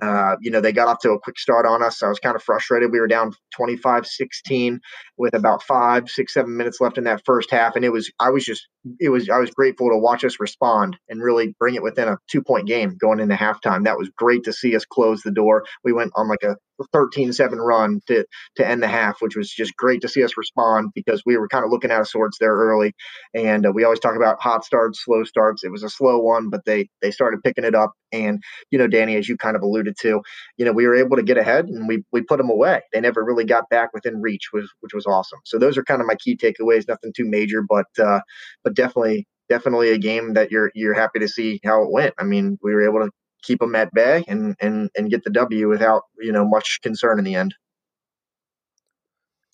uh, 0.00 0.36
you 0.40 0.50
know, 0.50 0.60
they 0.60 0.72
got 0.72 0.88
off 0.88 1.00
to 1.00 1.10
a 1.10 1.20
quick 1.20 1.38
start 1.38 1.66
on 1.66 1.82
us. 1.82 2.02
I 2.02 2.08
was 2.08 2.18
kind 2.18 2.36
of 2.36 2.42
frustrated. 2.42 2.92
We 2.92 3.00
were 3.00 3.06
down 3.06 3.32
25 3.54 4.06
16 4.06 4.80
with 5.18 5.34
about 5.34 5.62
five, 5.62 6.08
six, 6.08 6.32
seven 6.34 6.56
minutes 6.56 6.80
left 6.80 6.98
in 6.98 7.04
that 7.04 7.22
first 7.24 7.50
half. 7.50 7.76
And 7.76 7.84
it 7.84 7.90
was, 7.90 8.10
I 8.18 8.30
was 8.30 8.44
just, 8.44 8.66
it 9.00 9.10
was, 9.10 9.28
I 9.28 9.38
was 9.38 9.50
grateful 9.50 9.90
to 9.90 9.98
watch 9.98 10.24
us 10.24 10.40
respond 10.40 10.96
and 11.08 11.22
really 11.22 11.54
bring 11.58 11.74
it 11.74 11.82
within 11.82 12.08
a 12.08 12.18
two 12.30 12.42
point 12.42 12.66
game 12.66 12.96
going 12.98 13.20
into 13.20 13.34
halftime. 13.34 13.84
That 13.84 13.98
was 13.98 14.10
great 14.16 14.44
to 14.44 14.52
see 14.52 14.74
us 14.74 14.84
close 14.84 15.22
the 15.22 15.30
door. 15.30 15.64
We 15.84 15.92
went 15.92 16.12
on 16.16 16.28
like 16.28 16.42
a 16.42 16.56
13-7 16.94 17.56
run 17.58 18.00
to 18.06 18.24
to 18.56 18.66
end 18.66 18.82
the 18.82 18.88
half, 18.88 19.20
which 19.20 19.36
was 19.36 19.50
just 19.50 19.76
great 19.76 20.00
to 20.02 20.08
see 20.08 20.24
us 20.24 20.36
respond 20.36 20.90
because 20.94 21.22
we 21.24 21.36
were 21.36 21.48
kind 21.48 21.64
of 21.64 21.70
looking 21.70 21.90
out 21.90 22.00
of 22.00 22.08
sorts 22.08 22.38
there 22.38 22.54
early. 22.54 22.94
And 23.34 23.66
uh, 23.66 23.72
we 23.72 23.84
always 23.84 24.00
talk 24.00 24.16
about 24.16 24.40
hot 24.40 24.64
starts, 24.64 25.04
slow 25.04 25.24
starts. 25.24 25.64
It 25.64 25.70
was 25.72 25.82
a 25.82 25.88
slow 25.88 26.18
one, 26.18 26.50
but 26.50 26.64
they 26.64 26.88
they 27.00 27.10
started 27.10 27.42
picking 27.42 27.64
it 27.64 27.74
up. 27.74 27.92
And 28.12 28.42
you 28.70 28.78
know, 28.78 28.86
Danny, 28.86 29.16
as 29.16 29.28
you 29.28 29.36
kind 29.36 29.56
of 29.56 29.62
alluded 29.62 29.96
to, 30.00 30.20
you 30.56 30.64
know, 30.64 30.72
we 30.72 30.86
were 30.86 30.94
able 30.96 31.16
to 31.16 31.22
get 31.22 31.38
ahead 31.38 31.66
and 31.66 31.88
we 31.88 32.04
we 32.12 32.22
put 32.22 32.38
them 32.38 32.50
away. 32.50 32.80
They 32.92 33.00
never 33.00 33.24
really 33.24 33.44
got 33.44 33.68
back 33.70 33.90
within 33.92 34.20
reach, 34.20 34.48
which 34.52 34.66
which 34.80 34.94
was 34.94 35.06
awesome. 35.06 35.40
So 35.44 35.58
those 35.58 35.78
are 35.78 35.84
kind 35.84 36.00
of 36.00 36.06
my 36.06 36.16
key 36.16 36.36
takeaways. 36.36 36.88
Nothing 36.88 37.12
too 37.16 37.28
major, 37.28 37.62
but 37.68 37.86
uh, 37.98 38.20
but 38.64 38.74
definitely 38.74 39.26
definitely 39.48 39.90
a 39.90 39.98
game 39.98 40.34
that 40.34 40.50
you're 40.50 40.70
you're 40.74 40.94
happy 40.94 41.18
to 41.18 41.28
see 41.28 41.60
how 41.64 41.82
it 41.82 41.90
went. 41.90 42.14
I 42.18 42.24
mean, 42.24 42.58
we 42.62 42.72
were 42.74 42.82
able 42.82 43.00
to 43.06 43.10
keep 43.42 43.60
them 43.60 43.74
at 43.74 43.92
bay 43.92 44.24
and 44.28 44.56
and 44.60 44.90
and 44.96 45.10
get 45.10 45.24
the 45.24 45.30
W 45.30 45.68
without 45.68 46.02
you 46.18 46.32
know 46.32 46.46
much 46.46 46.80
concern 46.82 47.18
in 47.18 47.24
the 47.24 47.34
end. 47.34 47.54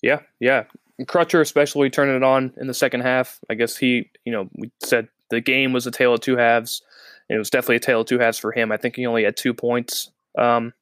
Yeah, 0.01 0.21
yeah. 0.39 0.63
Crutcher 1.03 1.41
especially 1.41 1.89
turning 1.89 2.15
it 2.15 2.23
on 2.23 2.53
in 2.57 2.67
the 2.67 2.73
second 2.73 3.01
half. 3.01 3.39
I 3.49 3.53
guess 3.53 3.77
he, 3.77 4.09
you 4.25 4.31
know, 4.31 4.49
we 4.55 4.71
said 4.81 5.07
the 5.29 5.41
game 5.41 5.71
was 5.71 5.87
a 5.87 5.91
tale 5.91 6.13
of 6.13 6.21
two 6.21 6.37
halves. 6.37 6.81
It 7.29 7.37
was 7.37 7.49
definitely 7.49 7.77
a 7.77 7.81
tale 7.81 8.01
of 8.01 8.07
two 8.07 8.19
halves 8.19 8.39
for 8.39 8.51
him. 8.51 8.71
I 8.71 8.77
think 8.77 8.95
he 8.95 9.05
only 9.05 9.23
had 9.23 9.37
two 9.37 9.53
points 9.53 10.11
um, 10.37 10.73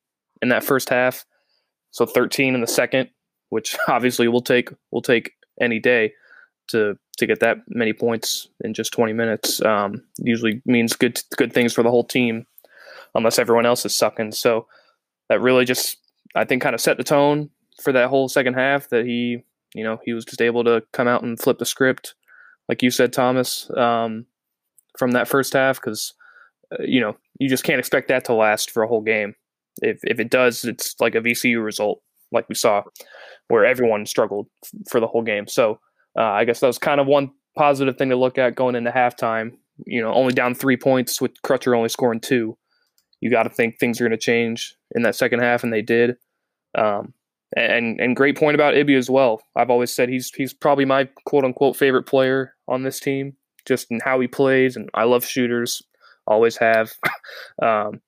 in 0.42 0.50
that 0.50 0.64
first 0.64 0.90
half, 0.90 1.26
so 1.92 2.06
13 2.06 2.56
in 2.56 2.62
the 2.62 2.68
second, 2.68 3.10
which 3.50 3.76
obviously 3.88 4.28
we'll 4.28 4.42
take 4.42 4.70
we'll 4.92 5.02
take 5.02 5.34
any 5.60 5.80
day 5.80 6.14
to 6.70 6.98
to 7.18 7.26
get 7.26 7.40
that 7.40 7.58
many 7.68 7.94
points 7.94 8.48
in 8.64 8.74
just 8.74 8.94
20 8.94 9.14
minutes. 9.14 9.62
Um, 9.62 10.04
usually 10.18 10.62
means 10.66 10.94
good 10.94 11.22
good 11.38 11.54
things 11.54 11.74
for 11.74 11.84
the 11.84 11.90
whole 11.90 12.04
team 12.04 12.46
unless 13.18 13.40
everyone 13.40 13.66
else 13.66 13.86
is 13.86 13.96
sucking. 13.96 14.32
So 14.32 14.68
that 15.28 15.42
really 15.42 15.66
just, 15.66 15.98
I 16.36 16.46
think, 16.46 16.62
kind 16.62 16.76
of 16.76 16.80
set 16.80 16.98
the 16.98 17.04
tone 17.04 17.50
for 17.84 17.92
that 17.92 18.10
whole 18.10 18.30
second 18.30 18.54
half. 18.54 18.88
That 18.90 19.06
he, 19.06 19.44
you 19.74 19.84
know, 19.84 20.00
he 20.06 20.14
was 20.14 20.24
just 20.24 20.42
able 20.42 20.64
to 20.64 20.84
come 20.94 21.08
out 21.08 21.24
and 21.24 21.38
flip 21.38 21.58
the 21.58 21.66
script, 21.66 22.16
like 22.70 22.82
you 22.82 22.92
said, 22.92 23.12
Thomas, 23.12 23.70
um, 23.76 24.26
from 24.98 25.12
that 25.12 25.28
first 25.28 25.54
half, 25.54 25.82
because 25.82 26.14
uh, 26.72 26.84
you 26.84 27.02
know 27.02 27.18
you 27.40 27.50
just 27.50 27.64
can't 27.64 27.80
expect 27.80 28.08
that 28.08 28.24
to 28.26 28.34
last 28.34 28.72
for 28.72 28.84
a 28.84 28.88
whole 28.88 29.02
game. 29.02 29.34
If 29.82 30.00
if 30.04 30.20
it 30.20 30.30
does, 30.30 30.64
it's 30.64 30.96
like 31.00 31.16
a 31.16 31.22
VCU 31.22 31.64
result, 31.64 32.02
like 32.32 32.48
we 32.48 32.56
saw, 32.56 32.84
where 33.50 33.66
everyone 33.66 34.06
struggled 34.06 34.48
f- 34.64 34.72
for 34.90 35.00
the 35.00 35.08
whole 35.08 35.24
game. 35.24 35.48
So 35.48 35.80
uh, 36.18 36.24
I 36.24 36.46
guess 36.46 36.60
that 36.60 36.68
was 36.68 36.78
kind 36.78 37.02
of 37.02 37.08
one 37.08 37.32
positive 37.58 37.98
thing 37.98 38.10
to 38.10 38.16
look 38.16 38.38
at 38.38 38.56
going 38.56 38.76
into 38.76 38.92
halftime. 38.92 39.54
You 39.86 40.02
know, 40.02 40.14
only 40.14 40.34
down 40.34 40.56
three 40.56 40.78
points 40.78 41.20
with 41.22 41.32
Crutcher 41.44 41.76
only 41.76 41.90
scoring 41.90 42.20
two 42.20 42.58
you 43.22 43.30
got 43.30 43.44
to 43.44 43.50
think 43.50 43.80
things 43.80 44.00
are 44.00 44.04
going 44.04 44.18
to 44.18 44.18
change 44.18 44.76
in 44.96 45.02
that 45.04 45.16
second 45.16 45.40
half, 45.40 45.64
and 45.64 45.74
they 45.74 45.82
did. 45.82 46.18
Um, 46.76 47.14
and 47.56 48.00
and 48.00 48.16
great 48.16 48.38
point 48.38 48.56
about 48.56 48.76
Ibi 48.76 48.96
as 48.96 49.10
well. 49.10 49.42
I've 49.56 49.70
always 49.70 49.94
said 49.94 50.10
he's 50.10 50.32
he's 50.36 50.54
probably 50.54 50.86
my 50.86 51.10
quote 51.26 51.46
unquote 51.46 51.78
favorite 51.78 52.04
player 52.04 52.54
on 52.68 52.84
this 52.84 53.00
team, 53.00 53.36
just 53.66 53.88
in 53.90 54.00
how 54.04 54.20
he 54.20 54.28
plays, 54.28 54.76
and 54.76 54.90
I 54.94 55.06
love 55.06 55.26
shooters, 55.26 55.82
always 56.26 56.58
have. 56.58 56.94
um, 57.62 58.02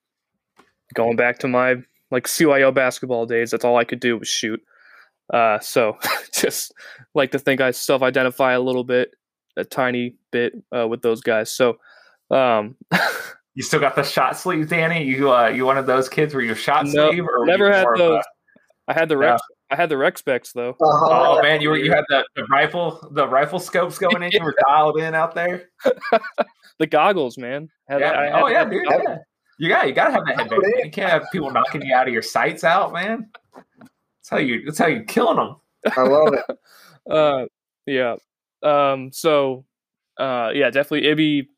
going 0.94 1.16
back 1.16 1.38
to 1.38 1.48
my 1.48 1.76
like 2.10 2.26
CYO 2.26 2.74
basketball 2.74 3.26
days, 3.26 3.50
that's 3.50 3.64
all 3.64 3.76
I 3.76 3.84
could 3.84 4.00
do 4.00 4.18
was 4.18 4.28
shoot. 4.28 4.60
Uh, 5.32 5.58
so 5.60 5.96
just 6.34 6.72
like 7.14 7.30
to 7.30 7.38
think 7.38 7.60
I 7.60 7.70
self-identify 7.70 8.52
a 8.52 8.60
little 8.60 8.84
bit, 8.84 9.14
a 9.56 9.64
tiny 9.64 10.16
bit 10.32 10.52
uh, 10.76 10.86
with 10.88 11.02
those 11.02 11.20
guys. 11.20 11.52
So 11.52 11.78
um, 12.30 12.76
You 13.54 13.62
still 13.62 13.80
got 13.80 13.96
the 13.96 14.02
shot 14.02 14.36
sleeve, 14.36 14.68
Danny? 14.68 15.04
You 15.04 15.32
uh, 15.32 15.48
you 15.48 15.66
one 15.66 15.76
of 15.76 15.86
those 15.86 16.08
kids 16.08 16.34
where 16.34 16.42
you 16.42 16.54
shot 16.54 16.86
no, 16.86 17.10
sleeve 17.10 17.24
or 17.24 17.44
never 17.46 17.72
had 17.72 17.86
those. 17.96 18.22
A, 18.22 18.90
I 18.90 18.94
had 18.94 19.08
the 19.08 19.16
Rex. 19.16 19.40
Yeah. 19.50 19.56
I 19.72 19.76
had 19.76 19.88
the 19.88 19.96
Rec 19.96 20.18
specs 20.18 20.52
though. 20.52 20.76
Oh, 20.80 21.38
oh 21.38 21.42
man, 21.42 21.60
you 21.60 21.70
were 21.70 21.76
you 21.76 21.92
had 21.92 22.04
the, 22.08 22.24
the 22.34 22.44
rifle 22.44 23.08
the 23.12 23.26
rifle 23.26 23.60
scopes 23.60 23.98
going 23.98 24.22
in. 24.22 24.30
You 24.32 24.42
were 24.42 24.54
dialed 24.68 24.98
in 24.98 25.14
out 25.14 25.34
there. 25.34 25.70
the 26.78 26.86
goggles, 26.86 27.38
man. 27.38 27.68
Had, 27.88 28.00
yeah. 28.00 28.22
Had, 28.22 28.42
oh 28.42 28.48
yeah, 28.48 28.64
dude. 28.64 28.82
Yeah. 28.88 29.18
You 29.60 29.68
got 29.68 29.86
you 29.86 29.92
got 29.92 30.06
to 30.06 30.12
have 30.12 30.24
that 30.24 30.38
headband. 30.38 30.62
Man. 30.62 30.84
You 30.86 30.90
can't 30.90 31.10
have 31.10 31.24
people 31.30 31.50
knocking 31.50 31.82
you 31.82 31.94
out 31.94 32.08
of 32.08 32.14
your 32.14 32.22
sights 32.22 32.64
out, 32.64 32.94
man. 32.94 33.28
That's 33.54 34.30
how 34.30 34.38
you. 34.38 34.64
That's 34.64 34.78
how 34.78 34.86
you 34.86 35.04
killing 35.04 35.36
them. 35.36 35.56
I 35.96 36.02
love 36.02 36.32
it. 36.32 36.56
uh, 37.12 37.44
yeah. 37.84 38.16
Um. 38.62 39.12
So, 39.12 39.66
uh, 40.18 40.50
yeah, 40.54 40.70
definitely 40.70 41.08
Ibi 41.10 41.50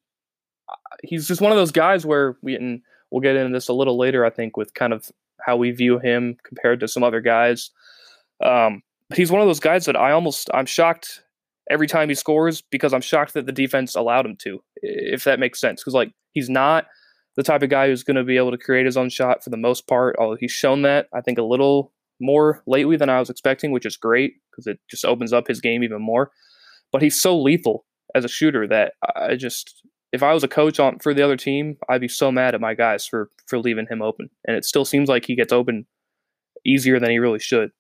he's 1.02 1.28
just 1.28 1.40
one 1.40 1.52
of 1.52 1.58
those 1.58 1.72
guys 1.72 2.06
where 2.06 2.36
we 2.42 2.54
and 2.54 2.80
we'll 3.10 3.20
get 3.20 3.36
into 3.36 3.52
this 3.52 3.68
a 3.68 3.72
little 3.72 3.98
later. 3.98 4.24
I 4.24 4.30
think 4.30 4.56
with 4.56 4.74
kind 4.74 4.92
of 4.92 5.10
how 5.40 5.56
we 5.56 5.70
view 5.70 5.98
him 5.98 6.36
compared 6.44 6.80
to 6.80 6.88
some 6.88 7.02
other 7.02 7.20
guys. 7.20 7.70
Um, 8.42 8.82
he's 9.14 9.30
one 9.30 9.40
of 9.40 9.46
those 9.46 9.60
guys 9.60 9.84
that 9.86 9.96
I 9.96 10.12
almost 10.12 10.48
I'm 10.54 10.66
shocked 10.66 11.22
every 11.70 11.86
time 11.86 12.08
he 12.08 12.14
scores 12.14 12.62
because 12.62 12.92
I'm 12.92 13.00
shocked 13.00 13.34
that 13.34 13.46
the 13.46 13.52
defense 13.52 13.94
allowed 13.94 14.26
him 14.26 14.36
to, 14.42 14.62
if 14.76 15.24
that 15.24 15.40
makes 15.40 15.60
sense. 15.60 15.80
Because 15.80 15.94
like 15.94 16.12
he's 16.32 16.48
not 16.48 16.86
the 17.36 17.42
type 17.42 17.62
of 17.62 17.70
guy 17.70 17.88
who's 17.88 18.02
going 18.02 18.16
to 18.16 18.24
be 18.24 18.36
able 18.36 18.50
to 18.50 18.58
create 18.58 18.86
his 18.86 18.96
own 18.96 19.08
shot 19.08 19.42
for 19.42 19.50
the 19.50 19.56
most 19.56 19.86
part. 19.86 20.16
Although 20.18 20.36
he's 20.38 20.52
shown 20.52 20.82
that 20.82 21.08
I 21.14 21.20
think 21.20 21.38
a 21.38 21.42
little 21.44 21.92
more 22.20 22.62
lately 22.66 22.96
than 22.96 23.08
I 23.08 23.18
was 23.18 23.30
expecting, 23.30 23.72
which 23.72 23.86
is 23.86 23.96
great 23.96 24.34
because 24.50 24.66
it 24.66 24.78
just 24.88 25.04
opens 25.04 25.32
up 25.32 25.48
his 25.48 25.60
game 25.60 25.82
even 25.82 26.00
more. 26.00 26.30
But 26.92 27.02
he's 27.02 27.20
so 27.20 27.40
lethal 27.40 27.84
as 28.14 28.24
a 28.24 28.28
shooter 28.28 28.66
that 28.68 28.92
I 29.16 29.36
just 29.36 29.82
if 30.12 30.22
I 30.22 30.33
was 30.33 30.44
a 30.44 30.48
coach 30.48 30.79
on 30.79 30.98
for 30.98 31.14
the 31.14 31.22
other 31.22 31.37
team, 31.37 31.77
I'd 31.88 32.01
be 32.01 32.09
so 32.09 32.31
mad 32.31 32.55
at 32.55 32.61
my 32.61 32.75
guys 32.75 33.07
for 33.07 33.31
for 33.46 33.59
leaving 33.59 33.87
him 33.90 34.03
open. 34.03 34.29
And 34.46 34.57
it 34.57 34.64
still 34.64 34.85
seems 34.85 35.09
like 35.09 35.27
he 35.27 35.35
gets 35.35 35.53
open 35.53 35.87
easier 36.64 37.01
than 37.01 37.11
he 37.11 37.18
really 37.18 37.38
should. 37.38 37.70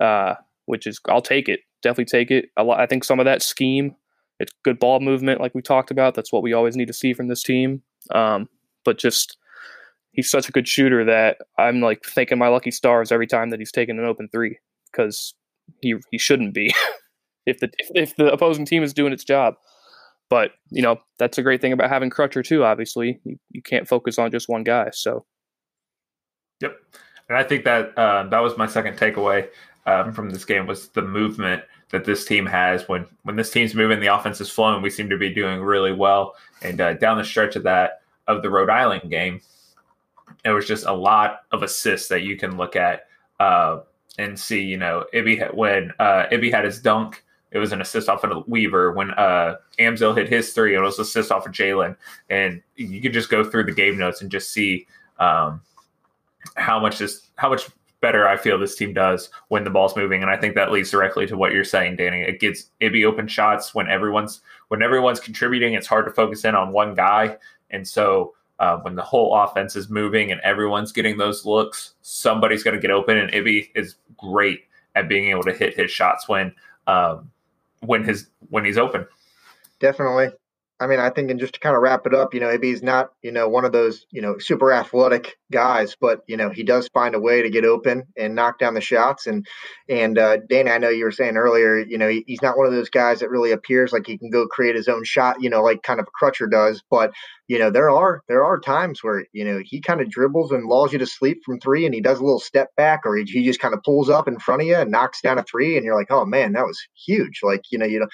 Uh, 0.00 0.34
which 0.66 0.86
is 0.86 1.00
I'll 1.08 1.22
take 1.22 1.48
it 1.48 1.60
definitely 1.86 2.06
take 2.06 2.30
it. 2.30 2.50
Lot, 2.58 2.80
I 2.80 2.86
think 2.86 3.04
some 3.04 3.20
of 3.20 3.24
that 3.26 3.42
scheme, 3.42 3.94
it's 4.40 4.52
good 4.64 4.78
ball 4.78 5.00
movement, 5.00 5.40
like 5.40 5.54
we 5.54 5.62
talked 5.62 5.90
about. 5.90 6.14
That's 6.14 6.32
what 6.32 6.42
we 6.42 6.52
always 6.52 6.76
need 6.76 6.88
to 6.88 6.92
see 6.92 7.14
from 7.14 7.28
this 7.28 7.42
team. 7.42 7.82
Um, 8.14 8.48
but 8.84 8.98
just 8.98 9.36
he's 10.12 10.30
such 10.30 10.48
a 10.48 10.52
good 10.52 10.68
shooter 10.68 11.04
that 11.04 11.38
I'm 11.58 11.80
like 11.80 12.02
thanking 12.04 12.38
my 12.38 12.48
lucky 12.48 12.70
stars 12.70 13.12
every 13.12 13.26
time 13.26 13.50
that 13.50 13.60
he's 13.60 13.72
taking 13.72 13.98
an 13.98 14.04
open 14.04 14.28
three 14.30 14.58
because 14.90 15.34
he 15.80 15.94
he 16.10 16.18
shouldn't 16.18 16.54
be 16.54 16.74
if 17.46 17.60
the 17.60 17.70
if 17.94 18.16
the 18.16 18.32
opposing 18.32 18.66
team 18.66 18.82
is 18.82 18.92
doing 18.92 19.12
its 19.12 19.24
job. 19.24 19.54
But 20.28 20.52
you 20.70 20.82
know 20.82 20.98
that's 21.18 21.38
a 21.38 21.42
great 21.42 21.60
thing 21.60 21.72
about 21.72 21.90
having 21.90 22.10
Crutcher 22.10 22.44
too. 22.44 22.64
Obviously, 22.64 23.20
you, 23.24 23.38
you 23.50 23.62
can't 23.62 23.86
focus 23.86 24.18
on 24.18 24.30
just 24.30 24.48
one 24.48 24.64
guy. 24.64 24.90
So, 24.92 25.24
yep, 26.60 26.76
and 27.28 27.38
I 27.38 27.44
think 27.44 27.64
that 27.64 27.96
uh, 27.96 28.24
that 28.28 28.40
was 28.40 28.56
my 28.56 28.66
second 28.66 28.96
takeaway 28.96 29.48
um, 29.86 30.12
from 30.12 30.30
this 30.30 30.44
game 30.44 30.66
was 30.66 30.88
the 30.88 31.02
movement 31.02 31.62
that 31.90 32.04
this 32.04 32.24
team 32.24 32.46
has. 32.46 32.88
When 32.88 33.06
when 33.22 33.36
this 33.36 33.50
team's 33.50 33.74
moving, 33.74 34.00
the 34.00 34.14
offense 34.14 34.40
is 34.40 34.50
flowing. 34.50 34.82
We 34.82 34.90
seem 34.90 35.08
to 35.10 35.18
be 35.18 35.32
doing 35.32 35.60
really 35.60 35.92
well. 35.92 36.34
And 36.62 36.80
uh, 36.80 36.94
down 36.94 37.18
the 37.18 37.24
stretch 37.24 37.56
of 37.56 37.62
that 37.64 38.02
of 38.26 38.42
the 38.42 38.50
Rhode 38.50 38.70
Island 38.70 39.10
game, 39.10 39.40
it 40.44 40.50
was 40.50 40.66
just 40.66 40.86
a 40.86 40.92
lot 40.92 41.42
of 41.52 41.62
assists 41.62 42.08
that 42.08 42.22
you 42.22 42.36
can 42.36 42.56
look 42.56 42.76
at 42.76 43.06
uh, 43.38 43.80
and 44.18 44.38
see. 44.38 44.62
You 44.62 44.76
know, 44.76 45.04
Ibi 45.12 45.40
when 45.52 45.92
uh, 45.98 46.26
Ibi 46.30 46.50
had 46.50 46.64
his 46.64 46.80
dunk 46.80 47.24
it 47.52 47.58
was 47.58 47.72
an 47.72 47.80
assist 47.80 48.08
off 48.08 48.24
of 48.24 48.46
Weaver 48.48 48.92
when 48.92 49.12
uh, 49.12 49.56
Amzil 49.78 50.16
hit 50.16 50.28
his 50.28 50.52
three. 50.52 50.74
It 50.74 50.80
was 50.80 50.98
an 50.98 51.02
assist 51.02 51.30
off 51.30 51.46
of 51.46 51.52
Jalen, 51.52 51.96
and 52.28 52.62
you 52.74 53.00
could 53.00 53.12
just 53.12 53.30
go 53.30 53.44
through 53.44 53.64
the 53.64 53.72
game 53.72 53.98
notes 53.98 54.20
and 54.20 54.30
just 54.30 54.52
see 54.52 54.86
um, 55.18 55.60
how 56.56 56.80
much 56.80 56.98
this 56.98 57.28
how 57.36 57.48
much 57.48 57.68
better 58.00 58.28
I 58.28 58.36
feel 58.36 58.58
this 58.58 58.76
team 58.76 58.92
does 58.92 59.30
when 59.48 59.64
the 59.64 59.70
ball's 59.70 59.96
moving. 59.96 60.22
And 60.22 60.30
I 60.30 60.36
think 60.36 60.54
that 60.54 60.70
leads 60.70 60.90
directly 60.90 61.26
to 61.26 61.36
what 61.36 61.52
you're 61.52 61.64
saying, 61.64 61.96
Danny. 61.96 62.22
It 62.22 62.40
gets 62.40 62.70
it 62.80 62.92
be 62.92 63.04
open 63.04 63.28
shots 63.28 63.74
when 63.74 63.88
everyone's 63.88 64.40
when 64.68 64.82
everyone's 64.82 65.20
contributing. 65.20 65.74
It's 65.74 65.86
hard 65.86 66.04
to 66.06 66.12
focus 66.12 66.44
in 66.44 66.54
on 66.54 66.72
one 66.72 66.94
guy, 66.94 67.36
and 67.70 67.86
so. 67.86 68.32
Uh, 68.58 68.78
when 68.78 68.94
the 68.94 69.02
whole 69.02 69.36
offense 69.36 69.76
is 69.76 69.90
moving 69.90 70.32
and 70.32 70.40
everyone's 70.40 70.90
getting 70.90 71.18
those 71.18 71.44
looks, 71.44 71.92
somebody's 72.00 72.62
going 72.62 72.74
to 72.74 72.80
get 72.80 72.90
open. 72.90 73.18
And 73.18 73.30
Ibi 73.34 73.70
is 73.74 73.96
great 74.16 74.62
at 74.94 75.10
being 75.10 75.28
able 75.28 75.42
to 75.42 75.52
hit 75.52 75.76
his 75.76 75.90
shots 75.90 76.26
when 76.26 76.54
um, 76.86 77.30
when 77.80 78.04
his 78.04 78.28
when 78.50 78.64
he's 78.64 78.78
open. 78.78 79.06
Definitely. 79.80 80.28
I 80.78 80.86
mean, 80.86 81.00
I 81.00 81.08
think, 81.08 81.30
and 81.30 81.40
just 81.40 81.54
to 81.54 81.60
kind 81.60 81.74
of 81.74 81.80
wrap 81.80 82.06
it 82.06 82.14
up, 82.14 82.34
you 82.34 82.40
know, 82.40 82.48
maybe 82.48 82.68
he's 82.68 82.82
not, 82.82 83.08
you 83.22 83.32
know, 83.32 83.48
one 83.48 83.64
of 83.64 83.72
those, 83.72 84.04
you 84.10 84.20
know, 84.20 84.36
super 84.38 84.72
athletic 84.72 85.36
guys, 85.50 85.96
but 85.98 86.20
you 86.26 86.36
know, 86.36 86.50
he 86.50 86.64
does 86.64 86.88
find 86.88 87.14
a 87.14 87.20
way 87.20 87.40
to 87.40 87.48
get 87.48 87.64
open 87.64 88.04
and 88.16 88.34
knock 88.34 88.58
down 88.58 88.74
the 88.74 88.82
shots. 88.82 89.26
And 89.26 89.46
and 89.88 90.18
uh, 90.18 90.36
Dana, 90.48 90.72
I 90.72 90.78
know 90.78 90.90
you 90.90 91.04
were 91.04 91.12
saying 91.12 91.36
earlier, 91.38 91.78
you 91.78 91.96
know, 91.96 92.08
he, 92.08 92.24
he's 92.26 92.42
not 92.42 92.58
one 92.58 92.66
of 92.66 92.74
those 92.74 92.90
guys 92.90 93.20
that 93.20 93.30
really 93.30 93.52
appears 93.52 93.90
like 93.90 94.06
he 94.06 94.18
can 94.18 94.28
go 94.28 94.46
create 94.46 94.76
his 94.76 94.88
own 94.88 95.04
shot, 95.04 95.40
you 95.40 95.48
know, 95.48 95.62
like 95.62 95.82
kind 95.82 95.98
of 95.98 96.06
a 96.08 96.24
Crutcher 96.24 96.50
does. 96.50 96.82
But 96.90 97.12
you 97.48 97.58
know, 97.58 97.70
there 97.70 97.88
are 97.88 98.22
there 98.28 98.44
are 98.44 98.58
times 98.58 99.02
where 99.02 99.24
you 99.32 99.44
know 99.46 99.60
he 99.64 99.80
kind 99.80 100.02
of 100.02 100.10
dribbles 100.10 100.52
and 100.52 100.66
lulls 100.66 100.92
you 100.92 100.98
to 100.98 101.06
sleep 101.06 101.38
from 101.46 101.58
three, 101.58 101.86
and 101.86 101.94
he 101.94 102.02
does 102.02 102.18
a 102.18 102.24
little 102.24 102.40
step 102.40 102.68
back, 102.76 103.00
or 103.06 103.16
he, 103.16 103.24
he 103.24 103.44
just 103.44 103.60
kind 103.60 103.72
of 103.72 103.82
pulls 103.82 104.10
up 104.10 104.28
in 104.28 104.38
front 104.38 104.60
of 104.60 104.68
you 104.68 104.76
and 104.76 104.90
knocks 104.90 105.22
down 105.22 105.38
a 105.38 105.42
three, 105.42 105.76
and 105.76 105.86
you're 105.86 105.96
like, 105.96 106.10
oh 106.10 106.26
man, 106.26 106.52
that 106.52 106.66
was 106.66 106.78
huge. 107.06 107.40
Like 107.42 107.62
you 107.70 107.78
know, 107.78 107.86
you 107.86 108.00
know 108.00 108.08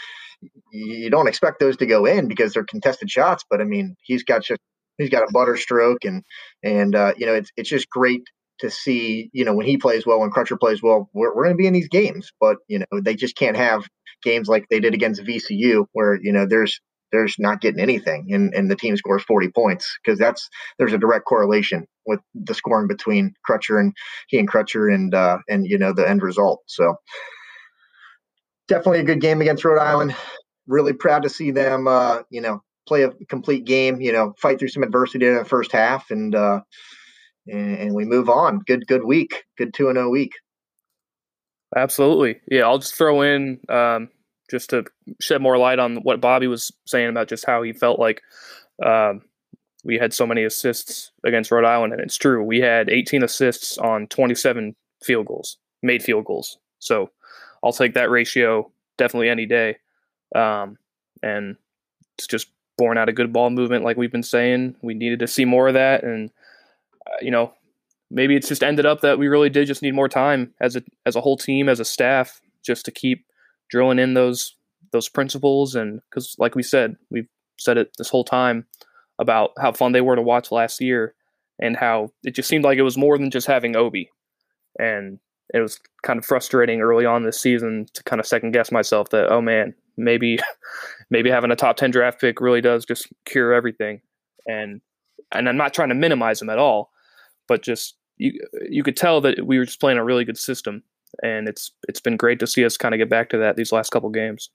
you 0.72 1.10
don't 1.10 1.28
expect 1.28 1.60
those 1.60 1.76
to 1.78 1.86
go 1.86 2.06
in 2.06 2.28
because 2.28 2.52
they're 2.52 2.64
contested 2.64 3.10
shots. 3.10 3.44
But 3.48 3.60
I 3.60 3.64
mean, 3.64 3.96
he's 4.02 4.24
got 4.24 4.42
just 4.42 4.60
he's 4.98 5.10
got 5.10 5.22
a 5.22 5.32
butter 5.32 5.56
stroke, 5.56 6.04
and 6.04 6.22
and 6.62 6.94
uh, 6.94 7.14
you 7.16 7.26
know 7.26 7.34
it's 7.34 7.50
it's 7.56 7.68
just 7.68 7.88
great 7.88 8.22
to 8.60 8.70
see. 8.70 9.30
You 9.32 9.44
know 9.44 9.54
when 9.54 9.66
he 9.66 9.76
plays 9.76 10.06
well, 10.06 10.20
when 10.20 10.30
Crutcher 10.30 10.58
plays 10.58 10.82
well, 10.82 11.08
we're 11.12 11.34
we're 11.34 11.44
going 11.44 11.56
to 11.56 11.60
be 11.60 11.66
in 11.66 11.74
these 11.74 11.88
games. 11.88 12.32
But 12.40 12.58
you 12.68 12.80
know 12.80 13.00
they 13.00 13.14
just 13.14 13.36
can't 13.36 13.56
have 13.56 13.86
games 14.22 14.48
like 14.48 14.66
they 14.70 14.80
did 14.80 14.94
against 14.94 15.22
VCU, 15.22 15.86
where 15.92 16.18
you 16.20 16.32
know 16.32 16.46
there's 16.46 16.80
there's 17.12 17.36
not 17.38 17.60
getting 17.60 17.80
anything 17.80 18.28
and, 18.30 18.54
and 18.54 18.70
the 18.70 18.76
team 18.76 18.96
scores 18.96 19.22
40 19.22 19.50
points 19.50 19.98
because 20.02 20.18
that's 20.18 20.48
there's 20.78 20.94
a 20.94 20.98
direct 20.98 21.26
correlation 21.26 21.86
with 22.06 22.20
the 22.34 22.54
scoring 22.54 22.88
between 22.88 23.34
Crutcher 23.48 23.78
and 23.78 23.92
he 24.28 24.38
and 24.38 24.50
Crutcher 24.50 24.92
and 24.92 25.14
uh, 25.14 25.38
and 25.48 25.66
you 25.66 25.78
know 25.78 25.92
the 25.92 26.08
end 26.08 26.22
result. 26.22 26.62
So 26.66 26.96
definitely 28.72 29.00
a 29.00 29.04
good 29.04 29.20
game 29.20 29.42
against 29.42 29.64
Rhode 29.64 29.80
Island. 29.80 30.16
Really 30.66 30.94
proud 30.94 31.22
to 31.24 31.28
see 31.28 31.50
them, 31.50 31.86
uh, 31.86 32.22
you 32.30 32.40
know, 32.40 32.62
play 32.88 33.02
a 33.02 33.10
complete 33.28 33.64
game. 33.64 34.00
You 34.00 34.12
know, 34.12 34.34
fight 34.40 34.58
through 34.58 34.68
some 34.68 34.82
adversity 34.82 35.26
in 35.26 35.36
the 35.36 35.44
first 35.44 35.72
half, 35.72 36.10
and 36.10 36.34
uh, 36.34 36.60
and, 37.46 37.94
we 37.94 38.04
move 38.04 38.30
on. 38.30 38.60
Good, 38.60 38.86
good 38.86 39.04
week. 39.04 39.44
Good 39.58 39.74
two 39.74 39.88
and 39.88 39.96
zero 39.96 40.06
oh 40.06 40.10
week. 40.10 40.32
Absolutely, 41.76 42.40
yeah. 42.50 42.62
I'll 42.62 42.78
just 42.78 42.94
throw 42.94 43.22
in 43.22 43.60
um, 43.68 44.08
just 44.50 44.70
to 44.70 44.84
shed 45.20 45.42
more 45.42 45.58
light 45.58 45.78
on 45.78 45.96
what 45.96 46.20
Bobby 46.20 46.46
was 46.46 46.72
saying 46.86 47.08
about 47.08 47.28
just 47.28 47.46
how 47.46 47.62
he 47.62 47.72
felt 47.72 47.98
like 47.98 48.22
um, 48.84 49.22
we 49.84 49.98
had 49.98 50.14
so 50.14 50.26
many 50.26 50.44
assists 50.44 51.12
against 51.26 51.50
Rhode 51.50 51.66
Island, 51.66 51.92
and 51.92 52.00
it's 52.00 52.16
true. 52.16 52.42
We 52.42 52.60
had 52.60 52.88
18 52.88 53.22
assists 53.22 53.76
on 53.78 54.06
27 54.06 54.74
field 55.02 55.26
goals, 55.26 55.58
made 55.82 56.02
field 56.02 56.24
goals. 56.24 56.58
So 56.78 57.10
I'll 57.62 57.72
take 57.72 57.94
that 57.94 58.10
ratio 58.10 58.70
definitely 58.98 59.28
any 59.28 59.46
day. 59.46 59.76
Um, 60.34 60.78
and 61.22 61.56
it's 62.18 62.26
just 62.26 62.48
born 62.78 62.98
out 62.98 63.08
of 63.08 63.14
good 63.14 63.32
ball 63.32 63.50
movement, 63.50 63.84
like 63.84 63.96
we've 63.96 64.12
been 64.12 64.22
saying. 64.22 64.76
We 64.82 64.94
needed 64.94 65.20
to 65.20 65.28
see 65.28 65.44
more 65.44 65.68
of 65.68 65.74
that, 65.74 66.02
and 66.04 66.30
uh, 67.06 67.16
you 67.20 67.30
know, 67.30 67.52
maybe 68.10 68.36
it's 68.36 68.48
just 68.48 68.62
ended 68.62 68.86
up 68.86 69.00
that 69.00 69.18
we 69.18 69.28
really 69.28 69.50
did 69.50 69.66
just 69.66 69.82
need 69.82 69.94
more 69.94 70.08
time 70.08 70.54
as 70.60 70.76
a 70.76 70.82
as 71.06 71.16
a 71.16 71.20
whole 71.20 71.36
team, 71.36 71.68
as 71.68 71.80
a 71.80 71.84
staff, 71.84 72.40
just 72.64 72.84
to 72.86 72.90
keep 72.90 73.24
drilling 73.68 73.98
in 73.98 74.14
those 74.14 74.56
those 74.92 75.08
principles. 75.08 75.74
And 75.74 76.00
because, 76.10 76.36
like 76.38 76.54
we 76.54 76.62
said, 76.62 76.96
we've 77.10 77.28
said 77.58 77.78
it 77.78 77.92
this 77.98 78.08
whole 78.10 78.24
time 78.24 78.66
about 79.18 79.50
how 79.60 79.72
fun 79.72 79.92
they 79.92 80.00
were 80.00 80.16
to 80.16 80.22
watch 80.22 80.50
last 80.50 80.80
year, 80.80 81.14
and 81.60 81.76
how 81.76 82.10
it 82.24 82.34
just 82.34 82.48
seemed 82.48 82.64
like 82.64 82.78
it 82.78 82.82
was 82.82 82.98
more 82.98 83.18
than 83.18 83.30
just 83.30 83.46
having 83.46 83.76
Obi, 83.76 84.10
and 84.78 85.18
it 85.52 85.60
was 85.60 85.78
kind 86.02 86.18
of 86.18 86.24
frustrating 86.24 86.80
early 86.80 87.04
on 87.04 87.22
this 87.22 87.40
season 87.40 87.86
to 87.94 88.02
kind 88.04 88.20
of 88.20 88.26
second 88.26 88.52
guess 88.52 88.72
myself 88.72 89.10
that 89.10 89.30
oh 89.30 89.40
man 89.40 89.74
maybe 89.96 90.38
maybe 91.10 91.30
having 91.30 91.50
a 91.50 91.56
top 91.56 91.76
10 91.76 91.90
draft 91.90 92.20
pick 92.20 92.40
really 92.40 92.60
does 92.60 92.84
just 92.84 93.08
cure 93.24 93.52
everything. 93.52 94.00
And 94.46 94.80
and 95.30 95.48
I'm 95.48 95.56
not 95.56 95.74
trying 95.74 95.90
to 95.90 95.94
minimize 95.94 96.38
them 96.38 96.50
at 96.50 96.58
all 96.58 96.90
but 97.48 97.62
just 97.62 97.96
you 98.18 98.32
you 98.68 98.82
could 98.82 98.96
tell 98.96 99.20
that 99.20 99.46
we 99.46 99.58
were 99.58 99.64
just 99.64 99.80
playing 99.80 99.98
a 99.98 100.04
really 100.04 100.24
good 100.24 100.38
system. 100.38 100.82
And 101.22 101.48
it's 101.48 101.72
it's 101.88 102.00
been 102.00 102.16
great 102.16 102.38
to 102.40 102.46
see 102.46 102.64
us 102.64 102.76
kind 102.76 102.94
of 102.94 102.98
get 102.98 103.10
back 103.10 103.28
to 103.30 103.38
that 103.38 103.56
these 103.56 103.72
last 103.72 103.90
couple 103.90 104.08
games. 104.10 104.50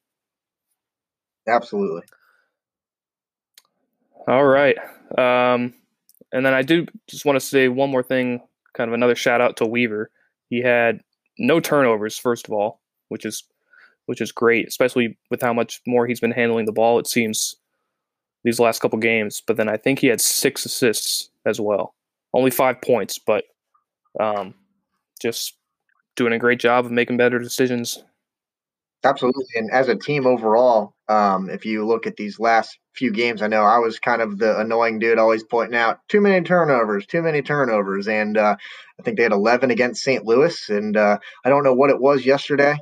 Absolutely. 1.47 2.01
All 4.27 4.45
right. 4.45 4.77
Um 5.17 5.73
and 6.33 6.45
then 6.45 6.53
I 6.53 6.61
do 6.61 6.85
just 7.07 7.23
want 7.23 7.39
to 7.39 7.45
say 7.45 7.69
one 7.69 7.89
more 7.89 8.03
thing 8.03 8.41
kind 8.73 8.89
of 8.89 8.93
another 8.93 9.15
shout 9.15 9.41
out 9.41 9.57
to 9.57 9.65
Weaver 9.65 10.11
he 10.49 10.61
had 10.61 11.01
no 11.37 11.59
turnovers, 11.59 12.17
first 12.17 12.47
of 12.47 12.53
all, 12.53 12.81
which 13.09 13.25
is 13.25 13.43
which 14.05 14.21
is 14.21 14.31
great, 14.31 14.67
especially 14.67 15.17
with 15.29 15.41
how 15.41 15.53
much 15.53 15.81
more 15.85 16.07
he's 16.07 16.21
been 16.21 16.31
handling 16.31 16.65
the 16.65 16.71
ball. 16.71 16.97
It 16.97 17.07
seems 17.07 17.55
these 18.43 18.59
last 18.59 18.79
couple 18.79 18.97
games. 18.99 19.43
But 19.45 19.57
then 19.57 19.67
I 19.67 19.75
think 19.75 19.99
he 19.99 20.07
had 20.07 20.21
six 20.21 20.65
assists 20.65 21.29
as 21.45 21.59
well. 21.59 21.93
Only 22.33 22.49
five 22.49 22.81
points, 22.81 23.19
but 23.19 23.43
um, 24.19 24.53
just 25.21 25.57
doing 26.15 26.33
a 26.33 26.39
great 26.39 26.59
job 26.59 26.85
of 26.85 26.91
making 26.91 27.17
better 27.17 27.39
decisions 27.39 28.03
Absolutely. 29.03 29.45
And 29.55 29.71
as 29.71 29.89
a 29.89 29.95
team 29.95 30.25
overall, 30.25 30.93
um, 31.07 31.49
if 31.49 31.65
you 31.65 31.85
look 31.85 32.07
at 32.07 32.17
these 32.17 32.39
last 32.39 32.77
few 32.95 33.11
games, 33.11 33.41
I 33.41 33.47
know 33.47 33.61
I 33.63 33.77
was 33.77 33.99
kind 33.99 34.21
of 34.21 34.39
the 34.39 34.59
annoying 34.59 34.99
dude 34.99 35.19
always 35.19 35.43
pointing 35.43 35.77
out 35.77 35.99
too 36.09 36.19
many 36.19 36.43
turnovers, 36.43 37.05
too 37.05 37.21
many 37.21 37.41
turnovers. 37.41 38.07
And 38.07 38.37
uh, 38.37 38.55
I 38.99 39.03
think 39.03 39.17
they 39.17 39.23
had 39.23 39.31
11 39.31 39.71
against 39.71 40.03
St. 40.03 40.25
Louis. 40.25 40.69
And 40.69 40.97
uh, 40.97 41.19
I 41.45 41.49
don't 41.49 41.63
know 41.63 41.73
what 41.73 41.89
it 41.91 42.01
was 42.01 42.25
yesterday. 42.25 42.75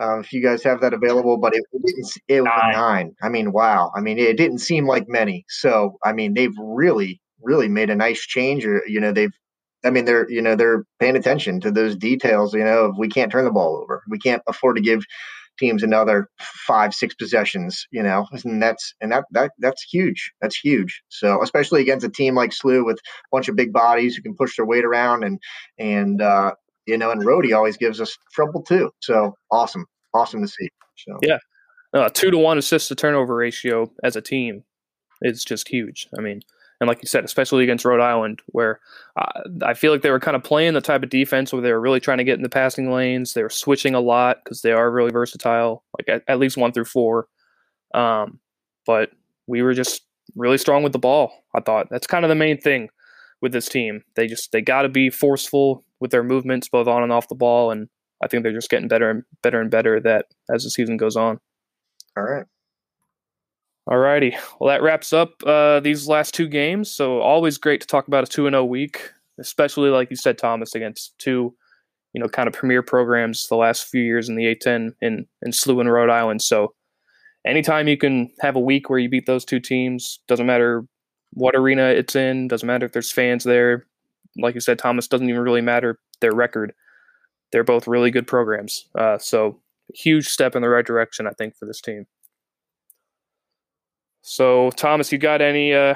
Uh, 0.00 0.20
if 0.20 0.32
you 0.32 0.40
guys 0.40 0.62
have 0.62 0.80
that 0.80 0.94
available, 0.94 1.36
but 1.36 1.54
it, 1.54 1.62
it. 1.72 2.18
It 2.28 2.40
was 2.40 2.46
nine. 2.46 2.72
nine. 2.72 3.14
I 3.22 3.28
mean, 3.28 3.52
wow. 3.52 3.90
I 3.96 4.00
mean, 4.00 4.18
it 4.18 4.36
didn't 4.36 4.58
seem 4.58 4.86
like 4.86 5.08
many. 5.08 5.44
So, 5.48 5.98
I 6.04 6.12
mean, 6.12 6.34
they've 6.34 6.54
really, 6.58 7.20
really 7.42 7.68
made 7.68 7.90
a 7.90 7.96
nice 7.96 8.20
change. 8.20 8.64
Or 8.64 8.80
you 8.86 9.00
know, 9.00 9.12
they've 9.12 9.32
I 9.84 9.90
mean, 9.90 10.04
they're 10.04 10.28
you 10.30 10.40
know 10.40 10.54
they're 10.56 10.84
paying 11.00 11.16
attention 11.16 11.60
to 11.60 11.70
those 11.72 11.96
details. 11.96 12.54
You 12.54 12.64
know, 12.64 12.94
we 12.96 13.08
can't 13.08 13.30
turn 13.30 13.44
the 13.44 13.50
ball 13.50 13.76
over. 13.76 14.02
We 14.08 14.18
can't 14.18 14.42
afford 14.48 14.76
to 14.76 14.82
give 14.82 15.02
teams 15.58 15.82
another 15.82 16.28
five, 16.66 16.94
six 16.94 17.14
possessions, 17.14 17.86
you 17.90 18.02
know, 18.02 18.26
and 18.44 18.62
that's 18.62 18.94
and 19.00 19.12
that 19.12 19.24
that 19.32 19.52
that's 19.58 19.82
huge. 19.82 20.32
That's 20.40 20.56
huge. 20.56 21.02
So 21.08 21.42
especially 21.42 21.80
against 21.80 22.06
a 22.06 22.10
team 22.10 22.34
like 22.34 22.50
SLU 22.50 22.84
with 22.84 22.98
a 22.98 23.28
bunch 23.32 23.48
of 23.48 23.56
big 23.56 23.72
bodies 23.72 24.16
who 24.16 24.22
can 24.22 24.34
push 24.34 24.56
their 24.56 24.66
weight 24.66 24.84
around 24.84 25.24
and 25.24 25.38
and 25.78 26.22
uh, 26.22 26.52
you 26.86 26.96
know, 26.96 27.10
and 27.10 27.24
Rhody 27.24 27.52
always 27.52 27.76
gives 27.76 28.00
us 28.00 28.16
trouble 28.32 28.62
too. 28.62 28.90
So 29.00 29.34
awesome, 29.50 29.84
awesome 30.14 30.42
to 30.42 30.48
see. 30.48 30.68
So 30.96 31.18
yeah, 31.22 31.38
uh, 31.92 32.08
two 32.08 32.30
to 32.30 32.38
one 32.38 32.58
assist 32.58 32.88
to 32.88 32.94
turnover 32.94 33.34
ratio 33.34 33.92
as 34.02 34.16
a 34.16 34.22
team 34.22 34.64
is 35.22 35.44
just 35.44 35.68
huge. 35.68 36.08
I 36.16 36.20
mean, 36.20 36.42
And 36.80 36.86
like 36.86 37.02
you 37.02 37.08
said, 37.08 37.24
especially 37.24 37.64
against 37.64 37.84
Rhode 37.84 38.00
Island, 38.00 38.40
where 38.46 38.80
uh, 39.16 39.42
I 39.62 39.74
feel 39.74 39.90
like 39.90 40.02
they 40.02 40.10
were 40.10 40.20
kind 40.20 40.36
of 40.36 40.44
playing 40.44 40.74
the 40.74 40.80
type 40.80 41.02
of 41.02 41.10
defense 41.10 41.52
where 41.52 41.60
they 41.60 41.72
were 41.72 41.80
really 41.80 41.98
trying 41.98 42.18
to 42.18 42.24
get 42.24 42.36
in 42.36 42.42
the 42.42 42.48
passing 42.48 42.92
lanes. 42.92 43.34
They 43.34 43.42
were 43.42 43.50
switching 43.50 43.94
a 43.94 44.00
lot 44.00 44.38
because 44.44 44.62
they 44.62 44.72
are 44.72 44.90
really 44.90 45.10
versatile, 45.10 45.82
like 45.98 46.08
at, 46.08 46.22
at, 46.28 46.38
least 46.38 46.56
one 46.56 46.72
through 46.72 46.84
four. 46.84 47.26
Um, 47.94 48.38
but 48.86 49.10
we 49.48 49.62
were 49.62 49.74
just 49.74 50.02
really 50.36 50.58
strong 50.58 50.84
with 50.84 50.92
the 50.92 50.98
ball. 50.98 51.44
I 51.54 51.60
thought 51.60 51.88
that's 51.90 52.06
kind 52.06 52.24
of 52.24 52.28
the 52.28 52.34
main 52.36 52.60
thing 52.60 52.90
with 53.40 53.52
this 53.52 53.68
team. 53.68 54.04
They 54.14 54.28
just 54.28 54.52
they 54.52 54.60
got 54.60 54.82
to 54.82 54.88
be 54.88 55.10
forceful 55.10 55.84
with 56.00 56.12
their 56.12 56.22
movements, 56.22 56.68
both 56.68 56.86
on 56.86 57.02
and 57.02 57.12
off 57.12 57.28
the 57.28 57.34
ball, 57.34 57.72
and 57.72 57.88
I 58.22 58.28
think 58.28 58.42
they're 58.42 58.52
just 58.52 58.70
getting 58.70 58.88
better 58.88 59.10
and 59.10 59.24
better 59.42 59.60
and 59.60 59.70
better 59.70 59.96
at 59.96 60.04
that 60.04 60.26
as 60.52 60.64
the 60.64 60.70
season 60.70 60.96
goes 60.96 61.16
on. 61.16 61.40
All 62.16 62.22
right. 62.22 62.46
Alrighty. 63.88 64.36
Well, 64.60 64.68
that 64.68 64.82
wraps 64.82 65.14
up 65.14 65.42
uh, 65.46 65.80
these 65.80 66.08
last 66.08 66.34
two 66.34 66.46
games. 66.46 66.90
So 66.90 67.20
always 67.20 67.56
great 67.56 67.80
to 67.80 67.86
talk 67.86 68.06
about 68.06 68.24
a 68.24 68.26
two 68.26 68.46
and 68.46 68.52
zero 68.52 68.62
oh 68.62 68.66
week, 68.66 69.12
especially 69.40 69.88
like 69.88 70.10
you 70.10 70.16
said, 70.16 70.36
Thomas, 70.36 70.74
against 70.74 71.18
two, 71.18 71.54
you 72.12 72.20
know, 72.20 72.28
kind 72.28 72.48
of 72.48 72.52
premier 72.52 72.82
programs 72.82 73.46
the 73.46 73.56
last 73.56 73.86
few 73.86 74.02
years 74.02 74.28
in 74.28 74.36
the 74.36 74.54
A10 74.54 74.92
in 75.00 75.26
in 75.40 75.52
SLU 75.52 75.80
and 75.80 75.90
Rhode 75.90 76.10
Island. 76.10 76.42
So 76.42 76.74
anytime 77.46 77.88
you 77.88 77.96
can 77.96 78.30
have 78.40 78.56
a 78.56 78.60
week 78.60 78.90
where 78.90 78.98
you 78.98 79.08
beat 79.08 79.24
those 79.24 79.46
two 79.46 79.60
teams, 79.60 80.20
doesn't 80.28 80.46
matter 80.46 80.84
what 81.32 81.56
arena 81.56 81.84
it's 81.84 82.14
in, 82.14 82.48
doesn't 82.48 82.66
matter 82.66 82.84
if 82.84 82.92
there's 82.92 83.12
fans 83.12 83.44
there. 83.44 83.86
Like 84.36 84.54
you 84.54 84.60
said, 84.60 84.78
Thomas, 84.78 85.08
doesn't 85.08 85.28
even 85.28 85.40
really 85.40 85.62
matter 85.62 85.98
their 86.20 86.34
record. 86.34 86.74
They're 87.52 87.64
both 87.64 87.88
really 87.88 88.10
good 88.10 88.26
programs. 88.26 88.86
Uh, 88.98 89.16
so 89.16 89.60
huge 89.94 90.28
step 90.28 90.54
in 90.54 90.60
the 90.60 90.68
right 90.68 90.84
direction, 90.84 91.26
I 91.26 91.30
think, 91.30 91.56
for 91.56 91.64
this 91.64 91.80
team. 91.80 92.06
So, 94.28 94.70
Thomas, 94.72 95.10
you 95.10 95.16
got 95.16 95.40
any 95.40 95.72
uh, 95.72 95.94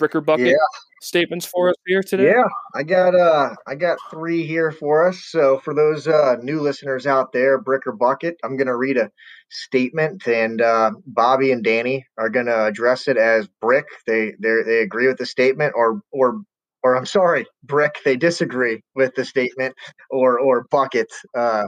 bricker 0.00 0.24
bucket 0.24 0.46
yeah. 0.46 0.54
statements 1.02 1.44
for 1.44 1.68
us 1.68 1.76
here 1.86 2.02
today? 2.02 2.30
Yeah, 2.30 2.48
I 2.74 2.82
got 2.82 3.14
uh, 3.14 3.54
I 3.66 3.74
got 3.74 3.98
three 4.10 4.46
here 4.46 4.72
for 4.72 5.06
us. 5.06 5.22
So, 5.26 5.58
for 5.58 5.74
those 5.74 6.08
uh, 6.08 6.36
new 6.42 6.62
listeners 6.62 7.06
out 7.06 7.34
there, 7.34 7.62
bricker 7.62 7.96
bucket, 7.96 8.38
I'm 8.42 8.56
gonna 8.56 8.74
read 8.74 8.96
a 8.96 9.10
statement, 9.50 10.26
and 10.26 10.62
uh, 10.62 10.92
Bobby 11.04 11.52
and 11.52 11.62
Danny 11.62 12.06
are 12.16 12.30
gonna 12.30 12.64
address 12.64 13.08
it 13.08 13.18
as 13.18 13.46
brick. 13.60 13.84
They 14.06 14.32
they 14.40 14.62
they 14.64 14.80
agree 14.80 15.06
with 15.06 15.18
the 15.18 15.26
statement, 15.26 15.74
or 15.76 16.00
or 16.12 16.40
or 16.82 16.96
I'm 16.96 17.04
sorry, 17.04 17.46
brick. 17.62 17.96
They 18.06 18.16
disagree 18.16 18.80
with 18.94 19.14
the 19.16 19.24
statement, 19.26 19.74
or 20.08 20.40
or 20.40 20.64
bucket. 20.70 21.12
Uh, 21.36 21.64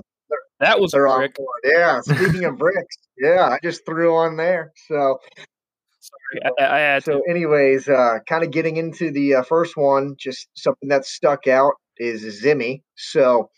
that 0.61 0.81
was 0.81 0.95
a 0.95 1.01
brick. 1.01 1.37
Yeah. 1.65 2.01
Speaking 2.01 2.45
of 2.45 2.57
bricks, 2.59 2.97
yeah, 3.19 3.51
I 3.51 3.59
just 3.63 3.85
threw 3.85 4.17
on 4.17 4.39
there. 4.39 4.73
So 4.89 5.19
Sorry, 6.01 6.53
I, 6.59 6.77
I 6.77 6.79
had 6.79 7.05
so, 7.05 7.13
to. 7.13 7.23
anyways, 7.29 7.89
uh, 7.89 8.19
kind 8.29 8.45
of 8.45 8.51
getting 8.51 8.77
into 8.77 9.11
the 9.11 9.37
uh, 9.37 9.43
first 9.43 9.77
one, 9.77 10.15
just 10.19 10.49
something 10.55 10.89
that 10.91 11.05
stuck 11.05 11.47
out 11.47 11.75
is 11.97 12.23
Zimi. 12.43 12.83
So, 12.97 13.51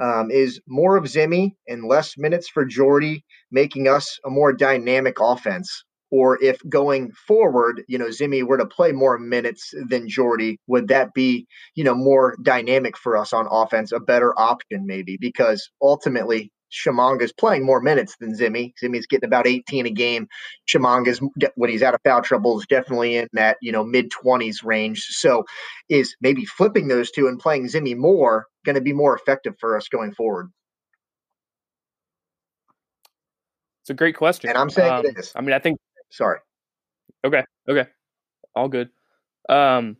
um, 0.00 0.30
is 0.30 0.60
more 0.68 0.96
of 0.96 1.04
Zimi 1.04 1.52
and 1.66 1.88
less 1.88 2.14
minutes 2.18 2.48
for 2.48 2.64
Jordy 2.64 3.24
making 3.50 3.88
us 3.88 4.18
a 4.24 4.30
more 4.30 4.52
dynamic 4.52 5.16
offense? 5.20 5.84
Or 6.10 6.40
if 6.40 6.60
going 6.68 7.10
forward, 7.26 7.82
you 7.88 7.98
know, 7.98 8.06
Zimi 8.06 8.46
were 8.46 8.58
to 8.58 8.66
play 8.66 8.92
more 8.92 9.18
minutes 9.18 9.74
than 9.88 10.08
Jordy, 10.08 10.58
would 10.68 10.88
that 10.88 11.12
be, 11.14 11.46
you 11.74 11.82
know, 11.82 11.96
more 11.96 12.36
dynamic 12.42 12.96
for 12.96 13.16
us 13.16 13.32
on 13.32 13.48
offense, 13.50 13.90
a 13.90 13.98
better 13.98 14.32
option 14.38 14.86
maybe? 14.86 15.16
Because 15.20 15.68
ultimately, 15.82 16.52
Tshimanga 16.72 17.30
playing 17.38 17.64
more 17.64 17.80
minutes 17.80 18.16
than 18.18 18.34
Zimi. 18.34 18.72
Zimi's 18.82 19.06
getting 19.06 19.26
about 19.26 19.46
18 19.46 19.86
a 19.86 19.90
game. 19.90 20.28
Tshimanga's 20.68 21.20
when 21.54 21.70
he's 21.70 21.82
out 21.82 21.94
of 21.94 22.00
foul 22.04 22.22
trouble 22.22 22.58
is 22.58 22.66
definitely 22.66 23.16
in 23.16 23.28
that 23.32 23.56
you 23.62 23.72
know 23.72 23.84
mid 23.84 24.10
20s 24.10 24.64
range. 24.64 25.00
So 25.00 25.44
is 25.88 26.16
maybe 26.20 26.44
flipping 26.44 26.88
those 26.88 27.10
two 27.10 27.28
and 27.28 27.38
playing 27.38 27.66
Zimi 27.66 27.96
more 27.96 28.46
going 28.64 28.74
to 28.74 28.80
be 28.80 28.92
more 28.92 29.16
effective 29.16 29.54
for 29.58 29.76
us 29.76 29.88
going 29.88 30.12
forward? 30.12 30.50
It's 33.82 33.90
a 33.90 33.94
great 33.94 34.16
question, 34.16 34.50
and 34.50 34.58
I'm 34.58 34.70
saying 34.70 34.92
um, 34.92 35.06
it 35.06 35.16
is. 35.16 35.32
I 35.36 35.40
mean, 35.40 35.52
I 35.52 35.60
think. 35.60 35.78
Sorry. 36.10 36.40
Okay. 37.24 37.44
Okay. 37.68 37.88
All 38.54 38.68
good. 38.68 38.88
Um, 39.48 39.96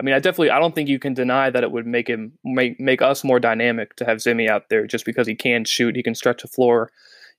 I 0.00 0.02
mean, 0.02 0.14
I 0.14 0.18
definitely 0.18 0.50
I 0.50 0.58
don't 0.58 0.74
think 0.74 0.88
you 0.88 0.98
can 0.98 1.12
deny 1.12 1.50
that 1.50 1.62
it 1.62 1.70
would 1.70 1.86
make 1.86 2.08
him 2.08 2.32
make 2.42 2.80
make 2.80 3.02
us 3.02 3.22
more 3.22 3.38
dynamic 3.38 3.96
to 3.96 4.06
have 4.06 4.16
Zimi 4.18 4.48
out 4.48 4.70
there 4.70 4.86
just 4.86 5.04
because 5.04 5.26
he 5.26 5.34
can 5.34 5.66
shoot, 5.66 5.94
he 5.94 6.02
can 6.02 6.14
stretch 6.14 6.40
the 6.40 6.48
floor, 6.48 6.90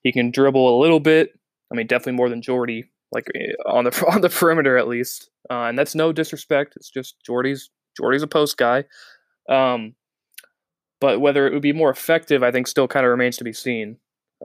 he 0.03 0.11
can 0.11 0.29
dribble 0.29 0.77
a 0.77 0.79
little 0.79 0.99
bit. 0.99 1.31
I 1.71 1.75
mean, 1.75 1.87
definitely 1.87 2.13
more 2.13 2.29
than 2.29 2.43
Jordy, 2.43 2.85
like 3.11 3.25
eh, 3.33 3.53
on 3.65 3.85
the 3.85 4.05
on 4.11 4.21
the 4.21 4.29
perimeter 4.29 4.77
at 4.77 4.87
least. 4.87 5.31
Uh, 5.49 5.63
and 5.63 5.79
that's 5.79 5.95
no 5.95 6.13
disrespect. 6.13 6.75
It's 6.75 6.91
just 6.91 7.15
Jordy's 7.25 7.71
Jordy's 7.97 8.21
a 8.21 8.27
post 8.27 8.57
guy. 8.57 8.83
Um, 9.49 9.95
but 10.99 11.19
whether 11.19 11.47
it 11.47 11.53
would 11.53 11.63
be 11.63 11.73
more 11.73 11.89
effective, 11.89 12.43
I 12.43 12.51
think 12.51 12.67
still 12.67 12.87
kind 12.87 13.07
of 13.07 13.09
remains 13.09 13.37
to 13.37 13.43
be 13.43 13.53
seen. 13.53 13.97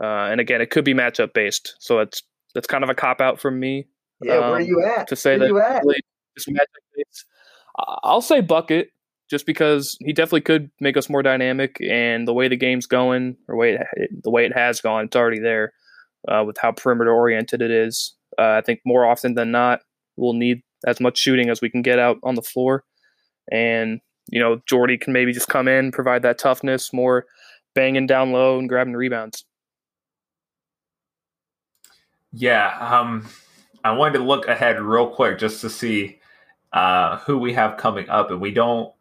Uh, 0.03 0.29
and 0.31 0.41
again, 0.41 0.62
it 0.62 0.71
could 0.71 0.87
be 0.87 0.95
matchup 0.95 1.35
based, 1.35 1.77
so 1.81 1.99
it's 1.99 2.23
that's 2.55 2.67
kind 2.67 2.83
of 2.83 2.89
a 2.89 2.95
cop 2.95 3.21
out 3.21 3.39
from 3.39 3.61
me. 3.61 3.89
Yeah, 4.23 4.37
um, 4.37 4.41
where 4.41 4.53
are 4.55 4.61
you 4.62 4.83
at? 4.83 5.07
To 5.09 5.17
say 5.17 5.39
where 5.39 5.53
that 5.53 5.83
really 5.85 6.01
just 6.35 6.49
matchup 6.49 6.81
based. 6.97 7.27
I'll 7.79 8.22
say 8.22 8.41
bucket 8.41 8.91
just 9.29 9.47
because 9.47 9.97
he 10.01 10.12
definitely 10.12 10.43
could 10.43 10.70
make 10.81 10.97
us 10.97 11.11
more 11.11 11.22
dynamic, 11.22 11.77
and 11.81 12.27
the 12.29 12.33
way 12.33 12.49
the 12.49 12.57
game's 12.57 12.87
going, 12.87 13.37
or 13.49 13.57
way 13.57 13.74
it, 13.74 14.11
the 14.22 14.31
way 14.31 14.45
it 14.47 14.55
has 14.55 14.81
gone, 14.81 15.07
it's 15.07 15.16
already 15.16 15.41
there 15.41 15.72
uh, 16.29 16.45
with 16.47 16.57
how 16.59 16.72
perimeter 16.72 17.12
oriented 17.12 17.61
it 17.61 17.70
is. 17.70 18.14
Uh, 18.39 18.53
I 18.59 18.61
think 18.61 18.81
more 18.85 19.05
often 19.05 19.35
than 19.35 19.51
not, 19.51 19.81
we'll 20.16 20.35
need 20.35 20.62
as 20.87 21.01
much 21.01 21.18
shooting 21.18 21.49
as 21.51 21.61
we 21.61 21.70
can 21.70 21.83
get 21.83 21.99
out 21.99 22.18
on 22.22 22.35
the 22.35 22.43
floor, 22.43 22.85
and 23.51 24.01
you 24.31 24.41
know 24.41 24.61
Jordy 24.66 24.97
can 24.97 25.12
maybe 25.12 25.33
just 25.33 25.49
come 25.49 25.68
in, 25.68 25.93
provide 25.93 26.22
that 26.22 26.39
toughness, 26.39 26.93
more 26.93 27.27
banging 27.74 28.07
down 28.07 28.33
low 28.33 28.59
and 28.59 28.68
grabbing 28.68 28.95
rebounds. 28.95 29.45
Yeah, 32.33 32.77
um, 32.79 33.29
I 33.83 33.93
wanted 33.93 34.18
to 34.18 34.24
look 34.24 34.47
ahead 34.47 34.81
real 34.81 35.09
quick 35.09 35.39
just 35.39 35.61
to 35.62 35.70
see 35.70 36.18
uh, 36.77 37.16
who 37.20 37.39
we 37.39 37.55
have 37.55 37.79
coming 37.79 38.07
up, 38.11 38.31
and 38.31 38.39
we 38.39 38.51
don't. 38.51 38.93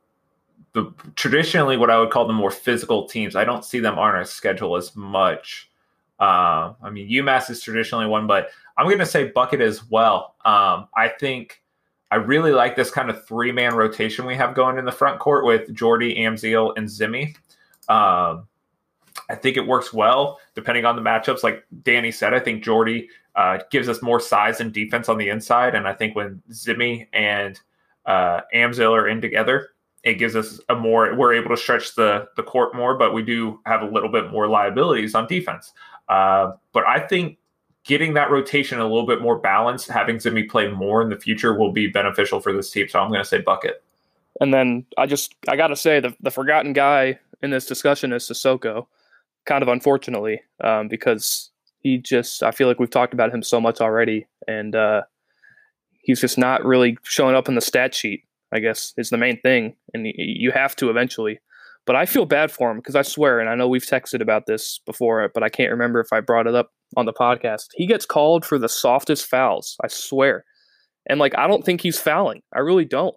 The, 0.72 0.94
traditionally, 1.16 1.76
what 1.76 1.90
I 1.90 2.00
would 2.00 2.10
call 2.10 2.26
the 2.26 2.32
more 2.32 2.50
physical 2.50 3.06
teams, 3.06 3.36
I 3.36 3.44
don't 3.44 3.66
see 3.66 3.82
them 3.82 4.00
on 4.00 4.16
our 4.16 4.24
schedule 4.24 4.78
as 4.78 4.96
much. 4.96 5.70
Uh, 6.18 6.72
I 6.82 6.90
mean, 6.90 7.10
UMass 7.10 7.50
is 7.50 7.62
traditionally 7.62 8.08
one, 8.08 8.28
but 8.28 8.48
I'm 8.78 8.86
going 8.86 9.00
to 9.00 9.06
say 9.06 9.28
Bucket 9.28 9.60
as 9.60 9.90
well. 9.90 10.36
Um, 10.46 10.88
I 10.96 11.10
think 11.20 11.62
I 12.12 12.16
really 12.16 12.54
like 12.54 12.78
this 12.78 12.92
kind 12.92 13.10
of 13.10 13.28
three 13.28 13.52
man 13.52 13.76
rotation 13.76 14.26
we 14.26 14.36
have 14.36 14.56
going 14.56 14.78
in 14.78 14.86
the 14.86 14.92
front 14.94 15.20
court 15.20 15.46
with 15.46 15.74
Jordy, 15.74 16.16
Amzil, 16.16 16.74
and 16.78 16.88
Zimi. 16.88 17.36
Um, 17.90 18.48
I 19.30 19.36
think 19.36 19.58
it 19.58 19.68
works 19.68 19.92
well 19.92 20.40
depending 20.56 20.86
on 20.86 20.96
the 20.96 21.02
matchups. 21.02 21.44
Like 21.44 21.66
Danny 21.84 22.14
said, 22.14 22.34
I 22.34 22.40
think 22.40 22.64
Jordy 22.64 23.10
uh, 23.36 23.60
gives 23.72 23.90
us 23.90 24.02
more 24.02 24.20
size 24.20 24.62
and 24.62 24.74
defense 24.74 25.10
on 25.10 25.18
the 25.18 25.30
inside. 25.30 25.76
And 25.76 25.88
I 25.88 25.94
think 25.94 26.16
when 26.16 26.42
Zimi 26.52 27.08
and 27.14 27.60
uh, 28.06 28.42
Amzil 28.54 28.92
are 28.92 29.08
in 29.08 29.22
together, 29.22 29.70
it 30.04 30.16
gives 30.16 30.36
us 30.36 30.60
a 30.70 30.76
more, 30.76 31.16
we're 31.16 31.34
able 31.34 31.50
to 31.50 31.58
stretch 31.58 31.96
the, 31.96 32.28
the 32.36 32.44
court 32.44 32.76
more, 32.76 32.98
but 32.98 33.14
we 33.14 33.24
do 33.24 33.60
have 33.66 33.82
a 33.82 33.88
little 33.88 34.10
bit 34.10 34.32
more 34.32 34.48
liabilities 34.48 35.16
on 35.16 35.28
defense. 35.28 35.74
Uh, 36.08 36.52
but 36.74 36.86
I 36.86 37.00
think 37.00 37.38
getting 37.84 38.14
that 38.14 38.30
rotation 38.30 38.80
a 38.80 38.84
little 38.84 39.08
bit 39.08 39.22
more 39.22 39.40
balanced, 39.40 39.88
having 39.90 40.18
Zimi 40.18 40.48
play 40.48 40.68
more 40.68 41.02
in 41.02 41.10
the 41.10 41.16
future 41.16 41.58
will 41.58 41.72
be 41.72 41.88
beneficial 41.88 42.40
for 42.40 42.54
this 42.54 42.70
team. 42.70 42.88
So 42.88 43.00
I'm 43.00 43.10
going 43.10 43.22
to 43.22 43.26
say 43.28 43.42
bucket. 43.42 43.84
And 44.40 44.54
then 44.54 44.86
I 44.98 45.06
just, 45.06 45.34
I 45.48 45.56
got 45.56 45.68
to 45.68 45.76
say, 45.76 46.00
the, 46.00 46.16
the 46.22 46.32
forgotten 46.32 46.74
guy 46.74 47.20
in 47.42 47.50
this 47.50 47.66
discussion 47.66 48.14
is 48.14 48.24
Sissoko 48.24 48.88
kind 49.46 49.62
of 49.62 49.70
unfortunately, 49.70 50.42
um, 50.64 50.88
because 50.88 51.52
he 51.86 52.00
just 52.00 52.42
I 52.42 52.50
feel 52.50 52.68
like 52.68 52.80
we've 52.80 52.90
talked 52.90 53.14
about 53.14 53.32
him 53.32 53.44
so 53.44 53.62
much 53.62 53.80
already, 53.80 54.26
and 54.48 54.76
uh, 54.76 55.04
he's 56.02 56.20
just 56.20 56.36
not 56.36 56.66
really 56.66 56.98
showing 57.04 57.36
up 57.36 57.48
in 57.48 57.54
the 57.54 57.62
stat 57.62 57.94
sheet. 57.94 58.24
I 58.52 58.58
guess 58.58 58.92
is 58.98 59.12
the 59.12 59.18
main 59.18 59.40
thing, 59.42 59.76
and 59.94 60.08
you 60.16 60.50
have 60.50 60.76
to 60.78 60.90
eventually. 60.90 61.40
But 61.86 61.96
I 61.96 62.08
feel 62.08 62.26
bad 62.26 62.52
for 62.52 62.72
him 62.72 62.78
because 62.78 62.96
I 62.96 63.04
swear, 63.04 63.40
and 63.40 63.48
I 63.48 63.54
know 63.54 63.68
we've 63.68 63.86
texted 63.86 64.20
about 64.20 64.48
this 64.48 64.80
before, 64.88 65.30
but 65.32 65.44
I 65.44 65.50
can't 65.50 65.70
remember 65.70 66.00
if 66.00 66.12
I 66.12 66.22
brought 66.22 66.48
it 66.48 66.56
up 66.56 66.72
on 66.98 67.06
the 67.06 67.14
podcast. 67.14 67.68
He 67.76 67.86
gets 67.86 68.08
called 68.08 68.46
for 68.46 68.58
the 68.58 68.68
softest 68.68 69.28
fouls. 69.28 69.78
I 69.84 69.88
swear, 69.88 70.44
and 71.08 71.20
like 71.20 71.38
I 71.38 71.46
don't 71.46 71.64
think 71.64 71.82
he's 71.82 72.00
fouling. 72.00 72.42
I 72.56 72.62
really 72.62 72.86
don't. 72.86 73.16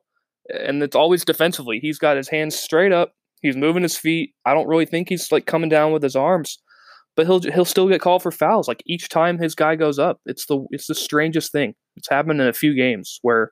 And 0.51 0.83
it's 0.83 0.97
always 0.97 1.25
defensively. 1.25 1.79
He's 1.81 1.99
got 1.99 2.19
his 2.19 2.29
hands 2.29 2.55
straight 2.55 2.93
up 2.93 3.15
He's 3.43 3.57
moving 3.57 3.83
his 3.83 3.97
feet. 3.97 4.35
I 4.45 4.55
don't 4.55 4.69
really 4.69 4.87
think 4.87 5.09
he's 5.09 5.31
like 5.31 5.47
coming 5.47 5.69
down 5.69 5.93
with 5.93 6.03
his 6.03 6.17
arms, 6.17 6.59
but 7.19 7.27
he'll 7.27 7.41
he'll 7.41 7.65
still 7.65 7.89
get 7.89 8.01
called 8.01 8.23
for 8.23 8.31
fouls. 8.31 8.69
Like 8.69 8.81
each 8.87 9.09
time 9.09 9.39
his 9.39 9.57
guy 9.57 9.75
goes 9.75 9.99
up, 9.99 10.21
it's 10.25 10.47
the 10.47 10.65
it's 10.71 10.87
the 10.87 10.95
strangest 10.95 11.51
thing. 11.51 11.75
It's 11.97 12.09
happened 12.09 12.41
in 12.41 12.47
a 12.47 12.53
few 12.53 12.77
games 12.77 13.19
where, 13.23 13.51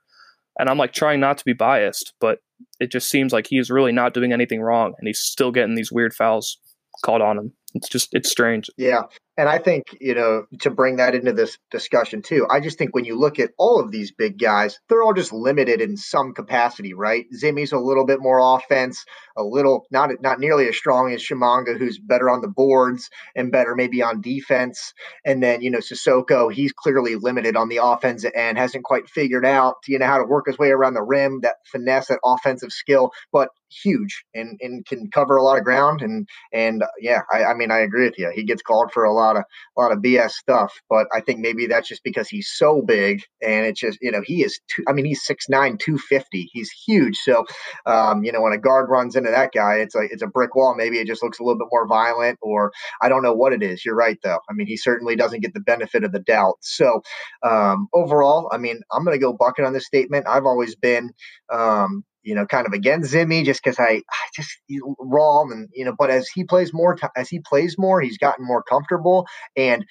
and 0.57 0.71
I'm 0.71 0.79
like 0.79 0.93
trying 0.93 1.19
not 1.19 1.37
to 1.39 1.45
be 1.45 1.53
biased, 1.53 2.15
but 2.21 2.39
it 2.79 2.93
just 2.93 3.11
seems 3.11 3.33
like 3.33 3.49
he's 3.49 3.69
really 3.69 3.91
not 3.91 4.15
doing 4.15 4.33
anything 4.33 4.61
wrong, 4.61 4.95
and 4.97 5.09
he's 5.09 5.19
still 5.19 5.51
getting 5.51 5.75
these 5.75 5.91
weird 5.91 6.15
fouls 6.15 6.59
called 7.05 7.23
on 7.23 7.39
him. 7.39 7.53
It's 7.75 7.89
just 7.89 8.11
it's 8.13 8.31
strange. 8.31 8.71
Yeah, 8.77 9.03
And 9.37 9.49
I 9.49 9.59
think, 9.59 9.85
you 10.01 10.15
know, 10.15 10.47
to 10.61 10.71
bring 10.71 10.97
that 10.97 11.15
into 11.15 11.33
this 11.33 11.59
discussion 11.71 12.23
too, 12.23 12.47
I 12.51 12.61
just 12.61 12.79
think 12.79 12.95
when 12.95 13.05
you 13.05 13.19
look 13.19 13.39
at 13.39 13.51
all 13.59 13.81
of 13.81 13.91
these 13.91 14.13
big 14.13 14.39
guys, 14.39 14.79
they're 14.89 15.03
all 15.03 15.13
just 15.13 15.33
limited 15.33 15.83
in 15.83 15.97
some 15.97 16.33
capacity, 16.33 16.95
right? 16.95 17.27
Zimi's 17.35 17.73
a 17.73 17.79
little 17.79 18.07
bit 18.07 18.21
more 18.21 18.57
offense, 18.57 19.05
a 19.37 19.43
little 19.43 19.87
not 19.91 20.11
not 20.23 20.41
nearly 20.41 20.69
as 20.69 20.77
strong 20.77 21.13
as 21.13 21.23
Tshimanga, 21.23 21.77
who's 21.79 21.99
better 21.99 22.31
on 22.31 22.41
the 22.41 22.49
boards 22.49 23.11
and 23.35 23.53
better 23.53 23.75
maybe 23.75 24.03
on 24.03 24.23
defense. 24.23 24.95
And 25.25 25.43
then, 25.43 25.61
you 25.61 25.71
know, 25.71 25.81
Sissoko, 25.81 26.51
he's 26.51 26.73
clearly 26.73 27.17
limited 27.17 27.57
on 27.57 27.69
the 27.69 27.81
offensive 27.83 28.33
end, 28.35 28.57
hasn't 28.57 28.85
quite 28.85 29.09
figured 29.09 29.45
out, 29.45 29.77
you 29.87 29.99
know, 29.99 30.07
how 30.07 30.19
to 30.19 30.25
work 30.25 30.47
his 30.47 30.59
way 30.59 30.71
around 30.71 30.95
the 30.95 31.03
rim, 31.03 31.41
that 31.43 31.57
finesse, 31.71 32.09
that 32.09 32.21
offensive 32.25 32.73
skill. 32.73 33.11
But 33.33 33.51
huge 33.71 34.25
and, 34.35 34.59
and 34.61 34.87
can 34.87 35.11
cover 35.11 35.37
a 35.37 35.43
lot 35.43 35.59
of 35.59 35.65
ground. 35.65 36.03
And 36.03 36.29
and 36.53 36.85
yeah, 37.01 37.21
I, 37.33 37.45
I 37.45 37.55
mean 37.55 37.71
I 37.71 37.81
agree 37.81 38.05
with 38.05 38.19
you. 38.19 38.31
He 38.35 38.45
gets 38.45 38.63
called 38.63 38.93
for 38.93 39.05
a 39.05 39.13
lot 39.13 39.26
of 39.35 39.43
a 39.77 39.81
lot 39.81 39.91
of 39.91 39.99
BS 39.99 40.31
stuff, 40.31 40.73
but 40.89 41.09
I 41.13 41.21
think 41.21 41.41
maybe 41.41 41.67
that's 41.67 41.89
just 41.89 42.05
because 42.05 42.29
he's 42.29 42.49
so 42.49 42.83
big 42.83 43.23
and 43.43 43.67
it's 43.67 43.81
just 43.81 43.99
you 44.01 44.13
know 44.13 44.23
he 44.25 44.45
is 44.45 44.61
I 44.87 44.93
mean 44.93 45.05
he's 45.05 45.27
6'9", 45.27 45.81
250. 45.81 46.49
He's 46.53 46.71
huge. 46.71 47.17
So 47.17 47.45
um, 47.87 48.23
you 48.23 48.31
know 48.31 48.43
when 48.43 48.53
a 48.53 48.59
guard 48.59 48.89
runs 48.89 49.17
into 49.17 49.31
that 49.31 49.51
guy, 49.53 49.79
it's 49.79 49.97
like 49.97 50.11
it's 50.13 50.23
a 50.23 50.29
brick 50.29 50.55
wall. 50.55 50.77
Maybe 50.77 50.99
it 50.99 51.09
just 51.09 51.25
looks 51.25 51.41
a 51.41 51.43
little 51.43 51.59
bit 51.59 51.69
more 51.73 51.89
violent, 51.89 52.39
or 52.41 52.71
I 53.03 53.09
don't 53.09 53.25
know 53.25 53.35
what 53.35 53.53
it 53.53 53.63
is. 53.65 53.85
You're 53.85 53.97
right 53.97 54.19
though. 54.23 54.39
I 54.49 54.53
mean 54.53 54.69
he 54.69 54.77
certainly 54.77 55.17
doesn't 55.17 55.41
get 55.41 55.55
the 55.55 55.61
benefit 55.61 56.05
of 56.05 56.13
the 56.13 56.21
doubt. 56.21 56.59
So 56.61 57.03
um, 57.43 57.89
overall, 57.93 58.49
I 58.53 58.59
mean 58.59 58.81
I'm 58.93 59.05
going 59.05 59.19
to 59.19 59.21
go 59.21 59.33
bucket 59.33 59.65
on 59.65 59.73
this 59.73 59.87
statement. 59.87 60.27
I've 60.29 60.47
always 60.47 60.77
been 60.77 61.11
um, 61.51 62.05
you 62.27 62.35
know, 62.35 62.45
kind 62.45 62.67
of 62.67 62.73
against 62.73 63.15
Zimi 63.15 63.45
just 63.45 63.63
because 63.63 63.79
I, 63.79 64.03
I 64.11 64.29
just 64.35 64.51
raw 64.99 65.43
and 65.43 65.69
you 65.73 65.85
know, 65.85 65.95
but 65.97 66.11
as 66.11 66.29
he 66.29 66.45
plays 66.45 66.75
more, 66.75 66.97
t- 66.97 67.07
as 67.17 67.29
he 67.29 67.41
plays 67.41 67.77
more, 67.79 68.01
he's 68.01 68.19
gotten 68.19 68.45
more 68.45 68.63
comfortable 68.65 69.27
and 69.57 69.87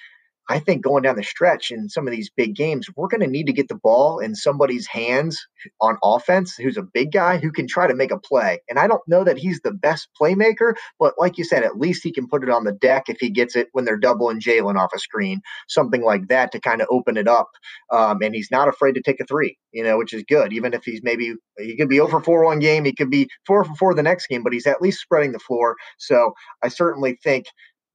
I 0.48 0.60
think 0.60 0.84
going 0.84 1.02
down 1.02 1.16
the 1.16 1.24
stretch 1.24 1.70
in 1.70 1.88
some 1.88 2.06
of 2.06 2.12
these 2.12 2.30
big 2.30 2.54
games, 2.54 2.88
we're 2.94 3.08
going 3.08 3.20
to 3.20 3.26
need 3.26 3.46
to 3.46 3.52
get 3.52 3.68
the 3.68 3.74
ball 3.74 4.20
in 4.20 4.34
somebody's 4.34 4.86
hands 4.86 5.46
on 5.80 5.98
offense 6.04 6.54
who's 6.54 6.76
a 6.76 6.82
big 6.82 7.10
guy 7.12 7.38
who 7.38 7.50
can 7.50 7.66
try 7.66 7.86
to 7.86 7.94
make 7.94 8.12
a 8.12 8.18
play. 8.18 8.60
And 8.68 8.78
I 8.78 8.86
don't 8.86 9.06
know 9.08 9.24
that 9.24 9.38
he's 9.38 9.60
the 9.60 9.72
best 9.72 10.08
playmaker, 10.20 10.74
but 11.00 11.14
like 11.18 11.36
you 11.36 11.44
said, 11.44 11.64
at 11.64 11.78
least 11.78 12.04
he 12.04 12.12
can 12.12 12.28
put 12.28 12.44
it 12.44 12.50
on 12.50 12.64
the 12.64 12.72
deck 12.72 13.04
if 13.08 13.18
he 13.18 13.30
gets 13.30 13.56
it 13.56 13.68
when 13.72 13.84
they're 13.84 13.96
doubling 13.96 14.40
Jalen 14.40 14.78
off 14.78 14.92
a 14.94 14.98
screen, 15.00 15.40
something 15.68 16.02
like 16.02 16.28
that 16.28 16.52
to 16.52 16.60
kind 16.60 16.80
of 16.80 16.86
open 16.90 17.16
it 17.16 17.26
up. 17.26 17.48
Um, 17.90 18.22
and 18.22 18.34
he's 18.34 18.50
not 18.50 18.68
afraid 18.68 18.94
to 18.94 19.02
take 19.02 19.20
a 19.20 19.24
three, 19.24 19.58
you 19.72 19.82
know, 19.82 19.98
which 19.98 20.12
is 20.12 20.22
good. 20.28 20.52
Even 20.52 20.74
if 20.74 20.84
he's 20.84 21.02
maybe, 21.02 21.34
he 21.58 21.76
could 21.76 21.88
be 21.88 22.00
over 22.00 22.20
4 22.20 22.44
one 22.44 22.60
game, 22.60 22.84
he 22.84 22.94
could 22.94 23.10
be 23.10 23.28
4 23.46 23.64
for 23.64 23.74
4 23.74 23.94
the 23.94 24.02
next 24.02 24.28
game, 24.28 24.44
but 24.44 24.52
he's 24.52 24.66
at 24.66 24.80
least 24.80 25.00
spreading 25.00 25.32
the 25.32 25.38
floor. 25.40 25.76
So 25.98 26.34
I 26.62 26.68
certainly 26.68 27.18
think 27.22 27.46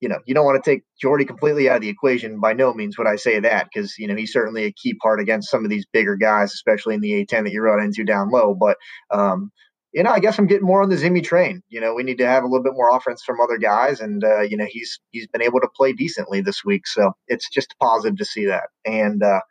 you 0.01 0.09
know, 0.09 0.17
you 0.25 0.33
don't 0.33 0.45
want 0.45 0.61
to 0.61 0.69
take 0.69 0.83
Jordy 0.99 1.25
completely 1.25 1.69
out 1.69 1.77
of 1.77 1.81
the 1.81 1.89
equation. 1.89 2.39
By 2.39 2.53
no 2.53 2.73
means 2.73 2.97
would 2.97 3.07
I 3.07 3.15
say 3.15 3.39
that 3.39 3.67
because, 3.71 3.97
you 3.97 4.07
know, 4.07 4.15
he's 4.15 4.33
certainly 4.33 4.65
a 4.65 4.73
key 4.73 4.95
part 4.95 5.21
against 5.21 5.49
some 5.49 5.63
of 5.63 5.69
these 5.69 5.85
bigger 5.85 6.15
guys, 6.15 6.53
especially 6.53 6.95
in 6.95 7.01
the 7.01 7.11
A10 7.11 7.43
that 7.43 7.51
you 7.51 7.61
run 7.61 7.83
into 7.83 8.03
down 8.03 8.31
low. 8.31 8.55
But, 8.55 8.77
um, 9.11 9.51
you 9.93 10.03
know, 10.03 10.09
I 10.09 10.19
guess 10.19 10.39
I'm 10.39 10.47
getting 10.47 10.65
more 10.65 10.81
on 10.81 10.89
the 10.89 10.95
Zimi 10.95 11.23
train. 11.23 11.61
You 11.69 11.81
know, 11.81 11.93
we 11.93 12.03
need 12.03 12.17
to 12.17 12.27
have 12.27 12.43
a 12.43 12.47
little 12.47 12.63
bit 12.63 12.73
more 12.73 12.95
offense 12.95 13.23
from 13.23 13.41
other 13.41 13.57
guys, 13.57 13.99
and 13.99 14.23
uh, 14.23 14.41
you 14.41 14.55
know, 14.55 14.65
he's 14.67 14.99
he's 15.11 15.27
been 15.27 15.41
able 15.41 15.59
to 15.59 15.67
play 15.75 15.91
decently 15.91 16.41
this 16.41 16.63
week, 16.63 16.87
so 16.87 17.11
it's 17.27 17.49
just 17.49 17.75
positive 17.79 18.17
to 18.17 18.25
see 18.25 18.45
that. 18.45 18.69
And 18.85 19.21
uh, 19.21 19.41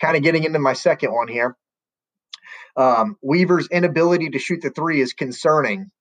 kind 0.00 0.16
of 0.16 0.24
getting 0.24 0.42
into 0.42 0.58
my 0.58 0.72
second 0.72 1.12
one 1.12 1.28
here, 1.28 1.56
um, 2.76 3.16
Weaver's 3.22 3.68
inability 3.68 4.30
to 4.30 4.40
shoot 4.40 4.62
the 4.62 4.70
three 4.70 5.00
is 5.00 5.12
concerning 5.12 5.92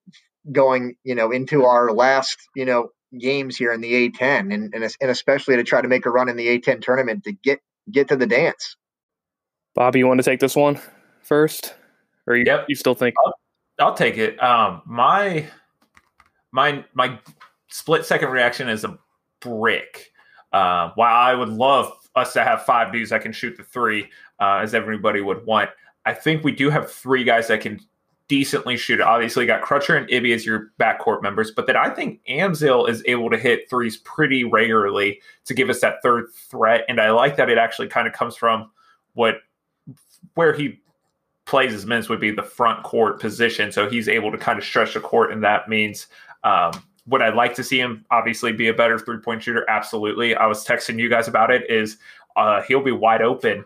going, 0.51 0.95
you 1.03 1.13
know, 1.13 1.31
into 1.31 1.65
our 1.65 1.91
last, 1.91 2.37
you 2.55 2.65
know, 2.65 2.89
games 3.19 3.57
here 3.57 3.71
in 3.71 3.81
the 3.81 4.09
A10, 4.09 4.53
and, 4.53 4.73
and 4.73 4.73
and 4.73 5.11
especially 5.11 5.55
to 5.55 5.63
try 5.63 5.81
to 5.81 5.87
make 5.87 6.05
a 6.05 6.09
run 6.09 6.29
in 6.29 6.35
the 6.35 6.59
A10 6.59 6.81
tournament 6.81 7.23
to 7.23 7.31
get 7.31 7.59
get 7.91 8.07
to 8.09 8.15
the 8.15 8.27
dance. 8.27 8.75
Bobby, 9.75 9.99
you 9.99 10.07
want 10.07 10.19
to 10.19 10.23
take 10.23 10.39
this 10.39 10.55
one 10.55 10.79
first, 11.21 11.75
or 12.25 12.35
you, 12.35 12.43
yep. 12.47 12.65
you 12.67 12.75
still 12.75 12.95
think? 12.95 13.15
I'll, 13.25 13.33
I'll 13.79 13.93
take 13.93 14.17
it. 14.17 14.41
Um, 14.41 14.81
my 14.85 15.47
my 16.51 16.83
my 16.93 17.19
split 17.67 18.05
second 18.05 18.29
reaction 18.29 18.69
is 18.69 18.83
a 18.83 18.97
brick. 19.39 20.11
Uh, 20.51 20.91
while 20.95 21.15
I 21.15 21.33
would 21.33 21.49
love 21.49 21.91
us 22.15 22.33
to 22.33 22.43
have 22.43 22.63
five 22.63 22.91
dudes 22.91 23.09
that 23.11 23.21
can 23.21 23.31
shoot 23.31 23.57
the 23.57 23.63
three, 23.63 24.09
uh, 24.39 24.59
as 24.61 24.73
everybody 24.73 25.21
would 25.21 25.45
want, 25.45 25.69
I 26.05 26.13
think 26.13 26.43
we 26.43 26.53
do 26.53 26.69
have 26.69 26.89
three 26.89 27.23
guys 27.23 27.47
that 27.49 27.61
can 27.61 27.79
decently 28.27 28.77
shoot. 28.77 28.99
Obviously, 29.01 29.45
got 29.45 29.61
Crutcher 29.61 29.97
and 29.97 30.09
Ibi 30.09 30.33
as 30.33 30.45
your 30.45 30.71
backcourt 30.79 31.21
members, 31.21 31.51
but 31.51 31.67
that 31.67 31.75
I 31.75 31.89
think 31.89 32.21
Amzil 32.29 32.89
is 32.89 33.03
able 33.05 33.29
to 33.29 33.37
hit 33.37 33.69
threes 33.69 33.97
pretty 33.97 34.43
regularly 34.43 35.21
to 35.45 35.53
give 35.53 35.69
us 35.69 35.81
that 35.81 36.01
third 36.03 36.27
threat. 36.33 36.83
And 36.89 36.99
I 36.99 37.11
like 37.11 37.37
that 37.37 37.49
it 37.49 37.57
actually 37.57 37.87
kind 37.87 38.07
of 38.07 38.13
comes 38.13 38.35
from 38.35 38.69
what 39.13 39.35
where 40.35 40.53
he 40.53 40.79
plays 41.45 41.71
his 41.71 41.85
minutes 41.85 42.09
would 42.09 42.19
be 42.19 42.31
the 42.31 42.43
front 42.43 42.83
court 42.83 43.19
position. 43.19 43.71
So 43.71 43.89
he's 43.89 44.09
able 44.09 44.31
to 44.31 44.37
kind 44.37 44.59
of 44.59 44.65
stretch 44.65 44.93
the 44.93 44.99
court, 44.99 45.31
and 45.31 45.43
that 45.43 45.69
means 45.69 46.07
um, 46.43 46.71
would 47.07 47.21
I 47.21 47.29
like 47.29 47.55
to 47.55 47.63
see 47.63 47.79
him 47.79 48.05
obviously 48.11 48.51
be 48.51 48.67
a 48.67 48.73
better 48.73 48.99
three 48.99 49.19
point 49.19 49.43
shooter? 49.43 49.65
Absolutely. 49.69 50.35
I 50.35 50.45
was 50.45 50.65
texting 50.65 50.99
you 50.99 51.09
guys 51.09 51.27
about 51.27 51.51
it. 51.51 51.69
Is 51.69 51.97
uh, 52.35 52.61
he'll 52.63 52.83
be 52.83 52.91
wide 52.91 53.21
open 53.21 53.65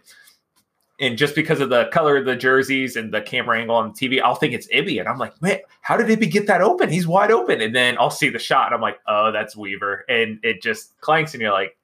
and 1.02 1.18
just 1.18 1.34
because 1.34 1.60
of 1.60 1.70
the 1.70 1.86
color 1.92 2.16
of 2.16 2.26
the 2.26 2.36
jerseys 2.36 2.96
and 2.96 3.12
the 3.12 3.22
camera 3.22 3.60
angle 3.60 3.76
on 3.76 3.92
the 3.92 3.94
TV, 3.94 4.22
I'll 4.22 4.36
think 4.36 4.54
it's 4.54 4.68
Ibi. 4.72 5.00
And 5.00 5.10
I'm 5.10 5.18
like, 5.18 5.42
man, 5.42 5.58
how 5.82 5.98
did 5.98 6.08
Ibi 6.08 6.28
get 6.28 6.46
that 6.46 6.62
open? 6.62 6.92
He's 6.92 7.08
wide 7.08 7.32
open. 7.32 7.60
And 7.60 7.76
then 7.76 7.98
I'll 8.00 8.12
see 8.12 8.30
the 8.30 8.38
shot 8.38 8.68
and 8.68 8.76
I'm 8.76 8.82
like, 8.82 9.00
oh, 9.08 9.32
that's 9.32 9.56
Weaver. 9.56 10.06
And 10.08 10.40
it 10.44 10.62
just 10.62 11.00
clanks 11.02 11.34
and 11.34 11.42
you're 11.42 11.52
like, 11.52 11.76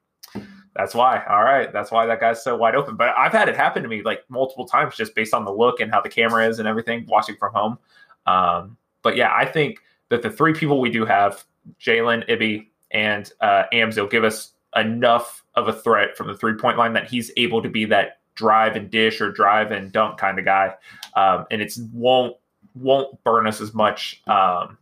that's 0.76 0.94
why. 0.94 1.24
All 1.28 1.42
right. 1.42 1.72
That's 1.72 1.90
why 1.90 2.06
that 2.06 2.20
guy's 2.20 2.44
so 2.44 2.56
wide 2.56 2.76
open. 2.76 2.94
But 2.94 3.12
I've 3.18 3.32
had 3.32 3.48
it 3.48 3.56
happen 3.56 3.82
to 3.82 3.88
me 3.88 4.02
like 4.02 4.22
multiple 4.28 4.66
times 4.66 4.94
just 4.94 5.16
based 5.16 5.34
on 5.34 5.44
the 5.44 5.52
look 5.52 5.80
and 5.80 5.90
how 5.90 6.00
the 6.00 6.08
camera 6.08 6.48
is 6.48 6.60
and 6.60 6.68
everything, 6.68 7.04
watching 7.08 7.34
from 7.34 7.52
home. 7.52 7.78
Um, 8.26 8.76
but 9.02 9.16
yeah, 9.16 9.34
I 9.34 9.44
think 9.44 9.80
that 10.10 10.22
the 10.22 10.30
three 10.30 10.52
people 10.52 10.80
we 10.80 10.90
do 10.90 11.04
have, 11.04 11.44
Jalen, 11.80 12.28
Ibi, 12.30 12.70
and 12.92 13.32
uh, 13.40 13.64
Amzil, 13.72 14.08
give 14.08 14.22
us 14.22 14.52
enough 14.76 15.42
of 15.56 15.66
a 15.66 15.72
threat 15.72 16.16
from 16.16 16.28
the 16.28 16.36
three 16.36 16.54
point 16.54 16.78
line 16.78 16.92
that 16.92 17.10
he's 17.10 17.32
able 17.36 17.60
to 17.60 17.68
be 17.68 17.84
that 17.86 18.18
drive 18.38 18.76
and 18.76 18.90
dish 18.90 19.20
or 19.20 19.32
drive 19.32 19.72
and 19.72 19.92
dunk 19.92 20.16
kind 20.16 20.38
of 20.38 20.44
guy, 20.44 20.74
um, 21.16 21.44
and 21.50 21.60
it's 21.60 21.78
won't 21.92 22.36
won't 22.74 23.22
burn 23.24 23.46
us 23.46 23.60
as 23.60 23.74
much 23.74 24.22
um, 24.28 24.78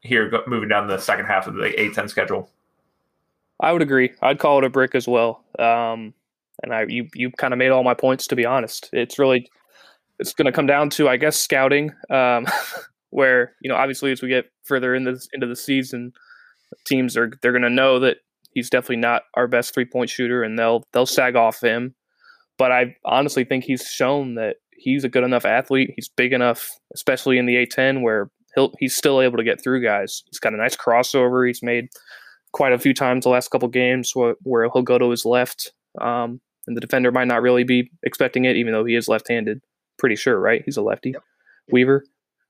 here 0.00 0.30
go, 0.30 0.42
moving 0.46 0.68
down 0.68 0.86
the 0.86 0.98
second 0.98 1.26
half 1.26 1.46
of 1.46 1.54
the 1.54 1.74
A10 1.76 2.08
schedule. 2.08 2.48
I 3.60 3.72
would 3.72 3.82
agree. 3.82 4.12
I'd 4.22 4.38
call 4.38 4.58
it 4.58 4.64
a 4.64 4.70
brick 4.70 4.94
as 4.94 5.08
well. 5.08 5.44
Um, 5.58 6.14
and 6.62 6.72
I 6.72 6.84
you 6.88 7.08
you 7.14 7.30
kind 7.32 7.52
of 7.52 7.58
made 7.58 7.70
all 7.70 7.82
my 7.82 7.94
points 7.94 8.26
to 8.28 8.36
be 8.36 8.46
honest. 8.46 8.88
It's 8.92 9.18
really 9.18 9.50
it's 10.20 10.32
going 10.32 10.46
to 10.46 10.52
come 10.52 10.66
down 10.66 10.90
to 10.90 11.08
I 11.08 11.16
guess 11.16 11.36
scouting, 11.36 11.92
um, 12.10 12.46
where 13.10 13.54
you 13.60 13.68
know 13.68 13.76
obviously 13.76 14.12
as 14.12 14.22
we 14.22 14.28
get 14.28 14.46
further 14.62 14.94
in 14.94 15.04
this 15.04 15.28
into 15.32 15.46
the 15.46 15.56
season, 15.56 16.12
teams 16.86 17.16
are 17.16 17.32
they're 17.42 17.52
going 17.52 17.62
to 17.62 17.70
know 17.70 17.98
that 17.98 18.18
he's 18.52 18.70
definitely 18.70 18.96
not 18.96 19.22
our 19.34 19.48
best 19.48 19.74
three 19.74 19.84
point 19.84 20.10
shooter, 20.10 20.42
and 20.42 20.58
they'll 20.58 20.84
they'll 20.92 21.06
sag 21.06 21.34
off 21.36 21.60
him 21.60 21.94
but 22.58 22.72
I 22.72 22.96
honestly 23.04 23.44
think 23.44 23.64
he's 23.64 23.86
shown 23.86 24.34
that 24.34 24.56
he's 24.72 25.04
a 25.04 25.08
good 25.08 25.24
enough 25.24 25.44
athlete. 25.44 25.92
He's 25.96 26.08
big 26.08 26.32
enough, 26.32 26.70
especially 26.94 27.38
in 27.38 27.46
the 27.46 27.66
A10, 27.66 28.02
where 28.02 28.30
he'll 28.54 28.72
he's 28.78 28.96
still 28.96 29.20
able 29.20 29.38
to 29.38 29.44
get 29.44 29.62
through 29.62 29.82
guys. 29.82 30.22
He's 30.30 30.38
got 30.38 30.54
a 30.54 30.56
nice 30.56 30.76
crossover. 30.76 31.46
He's 31.46 31.62
made 31.62 31.88
quite 32.52 32.72
a 32.72 32.78
few 32.78 32.94
times 32.94 33.24
the 33.24 33.30
last 33.30 33.50
couple 33.50 33.68
games 33.68 34.14
where, 34.14 34.34
where 34.42 34.68
he'll 34.72 34.82
go 34.82 34.98
to 34.98 35.10
his 35.10 35.24
left, 35.24 35.72
um, 36.00 36.40
and 36.66 36.76
the 36.76 36.80
defender 36.80 37.12
might 37.12 37.28
not 37.28 37.42
really 37.42 37.64
be 37.64 37.90
expecting 38.02 38.44
it, 38.44 38.56
even 38.56 38.72
though 38.72 38.84
he 38.84 38.94
is 38.94 39.08
left-handed. 39.08 39.60
Pretty 39.98 40.16
sure, 40.16 40.38
right? 40.38 40.62
He's 40.64 40.76
a 40.76 40.82
lefty, 40.82 41.10
yep. 41.10 41.22
Weaver. 41.70 42.04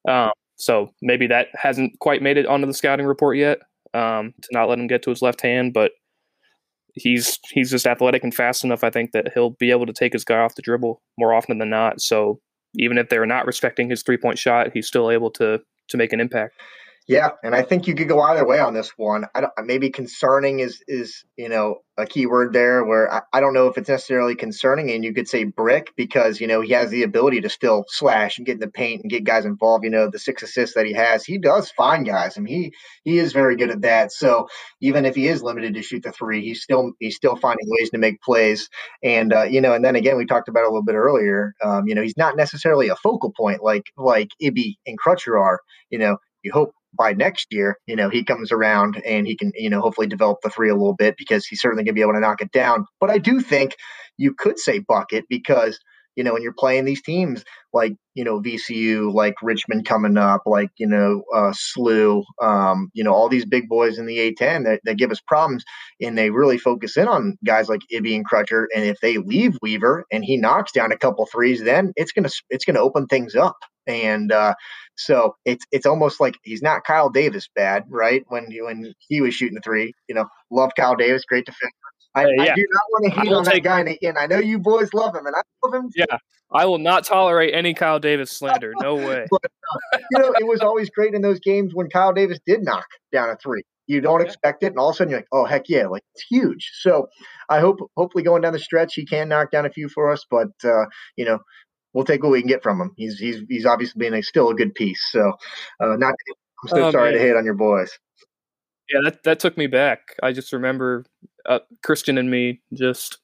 Um, 0.08 0.30
so 0.56 0.90
maybe 1.00 1.26
that 1.28 1.48
hasn't 1.54 1.98
quite 2.00 2.20
made 2.20 2.36
it 2.36 2.46
onto 2.46 2.66
the 2.66 2.74
scouting 2.74 3.06
report 3.06 3.36
yet 3.36 3.58
um, 3.94 4.34
to 4.42 4.48
not 4.52 4.68
let 4.68 4.78
him 4.78 4.86
get 4.86 5.02
to 5.04 5.10
his 5.10 5.22
left 5.22 5.40
hand, 5.40 5.72
but 5.72 5.92
he's 6.98 7.38
he's 7.50 7.70
just 7.70 7.86
athletic 7.86 8.22
and 8.24 8.34
fast 8.34 8.64
enough. 8.64 8.84
I 8.84 8.90
think 8.90 9.12
that 9.12 9.32
he'll 9.34 9.50
be 9.50 9.70
able 9.70 9.86
to 9.86 9.92
take 9.92 10.12
his 10.12 10.24
guy 10.24 10.38
off 10.38 10.54
the 10.54 10.62
dribble 10.62 11.00
more 11.18 11.32
often 11.32 11.58
than 11.58 11.70
not. 11.70 12.00
So 12.00 12.40
even 12.76 12.98
if 12.98 13.08
they're 13.08 13.26
not 13.26 13.46
respecting 13.46 13.88
his 13.88 14.02
three 14.02 14.16
point 14.16 14.38
shot, 14.38 14.72
he's 14.72 14.86
still 14.86 15.10
able 15.10 15.30
to 15.32 15.60
to 15.88 15.96
make 15.96 16.12
an 16.12 16.20
impact. 16.20 16.54
Yeah, 17.08 17.30
and 17.42 17.54
I 17.54 17.62
think 17.62 17.86
you 17.86 17.94
could 17.94 18.06
go 18.06 18.20
either 18.20 18.46
way 18.46 18.58
on 18.60 18.74
this 18.74 18.90
one. 18.98 19.24
I 19.34 19.40
don't, 19.40 19.52
maybe 19.64 19.88
concerning 19.88 20.60
is 20.60 20.84
is 20.86 21.24
you 21.38 21.48
know 21.48 21.76
a 21.96 22.04
key 22.04 22.26
word 22.26 22.52
there. 22.52 22.84
Where 22.84 23.10
I, 23.10 23.22
I 23.32 23.40
don't 23.40 23.54
know 23.54 23.66
if 23.66 23.78
it's 23.78 23.88
necessarily 23.88 24.34
concerning, 24.34 24.90
and 24.90 25.02
you 25.02 25.14
could 25.14 25.26
say 25.26 25.44
brick 25.44 25.94
because 25.96 26.38
you 26.38 26.46
know 26.46 26.60
he 26.60 26.74
has 26.74 26.90
the 26.90 27.04
ability 27.04 27.40
to 27.40 27.48
still 27.48 27.86
slash 27.88 28.36
and 28.36 28.46
get 28.46 28.54
in 28.56 28.60
the 28.60 28.68
paint 28.68 29.00
and 29.00 29.10
get 29.10 29.24
guys 29.24 29.46
involved. 29.46 29.84
You 29.84 29.90
know 29.90 30.10
the 30.10 30.18
six 30.18 30.42
assists 30.42 30.74
that 30.74 30.84
he 30.84 30.92
has, 30.92 31.24
he 31.24 31.38
does 31.38 31.70
find 31.70 32.04
guys. 32.04 32.36
I 32.36 32.42
mean 32.42 32.54
he 32.62 32.74
he 33.10 33.18
is 33.18 33.32
very 33.32 33.56
good 33.56 33.70
at 33.70 33.80
that. 33.82 34.12
So 34.12 34.46
even 34.82 35.06
if 35.06 35.14
he 35.14 35.28
is 35.28 35.42
limited 35.42 35.72
to 35.76 35.82
shoot 35.82 36.02
the 36.02 36.12
three, 36.12 36.42
he's 36.42 36.62
still 36.62 36.92
he's 37.00 37.16
still 37.16 37.36
finding 37.36 37.68
ways 37.70 37.88
to 37.90 37.98
make 37.98 38.20
plays. 38.20 38.68
And 39.02 39.32
uh, 39.32 39.44
you 39.44 39.62
know, 39.62 39.72
and 39.72 39.82
then 39.82 39.96
again 39.96 40.18
we 40.18 40.26
talked 40.26 40.48
about 40.48 40.64
a 40.64 40.68
little 40.68 40.84
bit 40.84 40.94
earlier. 40.94 41.54
Um, 41.64 41.88
you 41.88 41.94
know 41.94 42.02
he's 42.02 42.18
not 42.18 42.36
necessarily 42.36 42.88
a 42.88 42.96
focal 42.96 43.32
point 43.34 43.62
like 43.62 43.86
like 43.96 44.28
Ibi 44.42 44.78
and 44.86 44.98
Crutcher 45.00 45.40
are. 45.40 45.60
You 45.88 45.98
know 46.00 46.18
you 46.42 46.52
hope 46.52 46.74
by 46.98 47.12
next 47.12 47.46
year, 47.50 47.78
you 47.86 47.96
know, 47.96 48.08
he 48.08 48.24
comes 48.24 48.52
around 48.52 49.00
and 49.06 49.26
he 49.26 49.36
can, 49.36 49.52
you 49.54 49.70
know, 49.70 49.80
hopefully 49.80 50.06
develop 50.06 50.38
the 50.42 50.50
three 50.50 50.68
a 50.68 50.74
little 50.74 50.96
bit 50.96 51.16
because 51.16 51.46
he's 51.46 51.60
certainly 51.60 51.84
going 51.84 51.94
to 51.94 51.98
be 51.98 52.02
able 52.02 52.14
to 52.14 52.20
knock 52.20 52.42
it 52.42 52.52
down. 52.52 52.84
But 53.00 53.10
I 53.10 53.18
do 53.18 53.40
think 53.40 53.76
you 54.16 54.34
could 54.34 54.58
say 54.58 54.80
bucket 54.80 55.24
because 55.28 55.78
you 56.18 56.24
know, 56.24 56.32
when 56.32 56.42
you're 56.42 56.52
playing 56.52 56.84
these 56.84 57.00
teams 57.00 57.44
like, 57.72 57.92
you 58.14 58.24
know, 58.24 58.40
VCU, 58.40 59.14
like 59.14 59.34
Richmond 59.40 59.86
coming 59.86 60.16
up, 60.16 60.42
like, 60.46 60.70
you 60.76 60.88
know, 60.88 61.22
uh, 61.32 61.52
SLU, 61.52 62.24
um, 62.42 62.90
you 62.92 63.04
know, 63.04 63.14
all 63.14 63.28
these 63.28 63.44
big 63.44 63.68
boys 63.68 63.98
in 63.98 64.06
the 64.06 64.18
A10 64.18 64.64
that, 64.64 64.80
that 64.82 64.96
give 64.96 65.12
us 65.12 65.20
problems. 65.28 65.62
And 66.00 66.18
they 66.18 66.30
really 66.30 66.58
focus 66.58 66.96
in 66.96 67.06
on 67.06 67.38
guys 67.46 67.68
like 67.68 67.82
Ibi 67.92 68.16
and 68.16 68.28
Crutcher. 68.28 68.64
And 68.74 68.84
if 68.84 68.98
they 69.00 69.18
leave 69.18 69.58
Weaver 69.62 70.06
and 70.10 70.24
he 70.24 70.36
knocks 70.36 70.72
down 70.72 70.90
a 70.90 70.98
couple 70.98 71.24
threes, 71.26 71.62
then 71.62 71.92
it's 71.94 72.10
going 72.10 72.24
to, 72.24 72.34
it's 72.50 72.64
going 72.64 72.74
to 72.74 72.82
open 72.82 73.06
things 73.06 73.36
up. 73.36 73.56
And 73.88 74.30
uh, 74.30 74.54
so 74.96 75.34
it's 75.44 75.64
it's 75.72 75.86
almost 75.86 76.20
like 76.20 76.36
he's 76.44 76.62
not 76.62 76.84
Kyle 76.84 77.08
Davis 77.08 77.48
bad, 77.56 77.84
right? 77.88 78.22
When 78.28 78.50
he, 78.50 78.60
when 78.62 78.94
he 79.08 79.20
was 79.20 79.34
shooting 79.34 79.54
the 79.54 79.60
three, 79.62 79.94
you 80.08 80.14
know, 80.14 80.26
love 80.50 80.72
Kyle 80.76 80.94
Davis, 80.94 81.24
great 81.24 81.46
defender. 81.46 81.72
I, 82.14 82.24
uh, 82.24 82.28
yeah. 82.28 82.52
I 82.52 82.54
do 82.54 82.66
not 82.70 82.82
want 82.90 83.04
to 83.04 83.20
hate 83.20 83.32
on 83.32 83.44
take, 83.44 83.64
that 83.64 83.84
guy, 83.84 83.98
and 84.02 84.18
I 84.18 84.26
know 84.26 84.38
you 84.38 84.58
boys 84.58 84.92
love 84.92 85.14
him, 85.14 85.26
and 85.26 85.34
I 85.34 85.40
love 85.64 85.74
him. 85.74 85.90
Too. 85.90 86.04
Yeah, 86.08 86.18
I 86.52 86.64
will 86.66 86.78
not 86.78 87.04
tolerate 87.04 87.54
any 87.54 87.74
Kyle 87.74 87.98
Davis 87.98 88.30
slander. 88.30 88.72
No 88.80 88.94
way. 88.94 89.26
but, 89.30 89.40
uh, 89.44 89.98
you 90.10 90.18
know, 90.18 90.34
it 90.38 90.46
was 90.46 90.60
always 90.60 90.90
great 90.90 91.14
in 91.14 91.22
those 91.22 91.40
games 91.40 91.74
when 91.74 91.88
Kyle 91.88 92.12
Davis 92.12 92.38
did 92.46 92.64
knock 92.64 92.86
down 93.12 93.30
a 93.30 93.36
three. 93.36 93.62
You 93.86 94.02
don't 94.02 94.20
expect 94.20 94.62
it, 94.62 94.66
and 94.66 94.78
all 94.78 94.90
of 94.90 94.96
a 94.96 94.96
sudden 94.98 95.10
you're 95.10 95.20
like, 95.20 95.28
"Oh 95.32 95.46
heck 95.46 95.68
yeah!" 95.68 95.86
Like 95.86 96.02
it's 96.14 96.24
huge. 96.28 96.70
So 96.80 97.08
I 97.48 97.60
hope, 97.60 97.78
hopefully, 97.96 98.22
going 98.22 98.42
down 98.42 98.52
the 98.52 98.58
stretch, 98.58 98.94
he 98.94 99.06
can 99.06 99.28
knock 99.28 99.50
down 99.50 99.64
a 99.64 99.70
few 99.70 99.88
for 99.88 100.12
us. 100.12 100.26
But 100.30 100.48
uh, 100.62 100.84
you 101.16 101.24
know, 101.24 101.38
we'll 101.92 102.04
take 102.04 102.22
what 102.22 102.32
we 102.32 102.40
can 102.40 102.48
get 102.48 102.62
from 102.62 102.80
him. 102.80 102.92
He's 102.96 103.18
he's 103.18 103.42
he's 103.48 103.66
obviously 103.66 103.98
being 103.98 104.14
a, 104.14 104.22
still 104.22 104.50
a 104.50 104.54
good 104.54 104.74
piece. 104.74 105.00
So 105.10 105.32
uh, 105.80 105.96
not. 105.96 106.14
I'm 106.62 106.68
so 106.68 106.84
oh, 106.84 106.90
sorry 106.90 107.12
man. 107.12 107.20
to 107.20 107.26
hate 107.26 107.36
on 107.36 107.44
your 107.44 107.54
boys. 107.54 107.90
Yeah, 108.92 109.00
that 109.04 109.22
that 109.24 109.40
took 109.40 109.56
me 109.56 109.66
back. 109.66 110.16
I 110.22 110.32
just 110.32 110.52
remember 110.52 111.04
uh, 111.46 111.60
Christian 111.82 112.18
and 112.18 112.30
me 112.30 112.60
just 112.72 113.18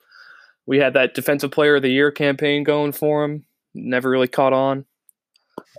we 0.67 0.79
had 0.79 0.95
that 0.95 1.15
defensive 1.15 1.51
player 1.51 1.77
of 1.77 1.83
the 1.83 1.91
year 1.91 2.11
campaign 2.11 2.65
going 2.65 2.93
for 2.93 3.25
him. 3.25 3.45
Never 3.75 4.09
really 4.09 4.29
caught 4.29 4.53
on. 4.53 4.85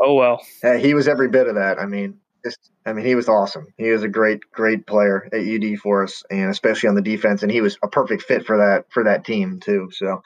Oh 0.01 0.15
well. 0.15 0.41
Hey, 0.61 0.81
he 0.81 0.93
was 0.93 1.07
every 1.07 1.29
bit 1.29 1.47
of 1.47 1.55
that. 1.55 1.79
I 1.79 1.85
mean, 1.85 2.19
just 2.43 2.71
I 2.85 2.93
mean, 2.93 3.05
he 3.05 3.15
was 3.15 3.27
awesome. 3.27 3.67
He 3.77 3.89
was 3.89 4.03
a 4.03 4.07
great, 4.07 4.39
great 4.51 4.85
player 4.85 5.27
at 5.33 5.41
UD 5.41 5.79
for 5.79 6.03
us, 6.03 6.23
and 6.29 6.49
especially 6.49 6.89
on 6.89 6.95
the 6.95 7.01
defense. 7.01 7.41
And 7.41 7.51
he 7.51 7.61
was 7.61 7.77
a 7.83 7.87
perfect 7.87 8.23
fit 8.23 8.45
for 8.45 8.57
that 8.57 8.85
for 8.91 9.03
that 9.05 9.25
team 9.25 9.59
too. 9.59 9.89
So, 9.91 10.21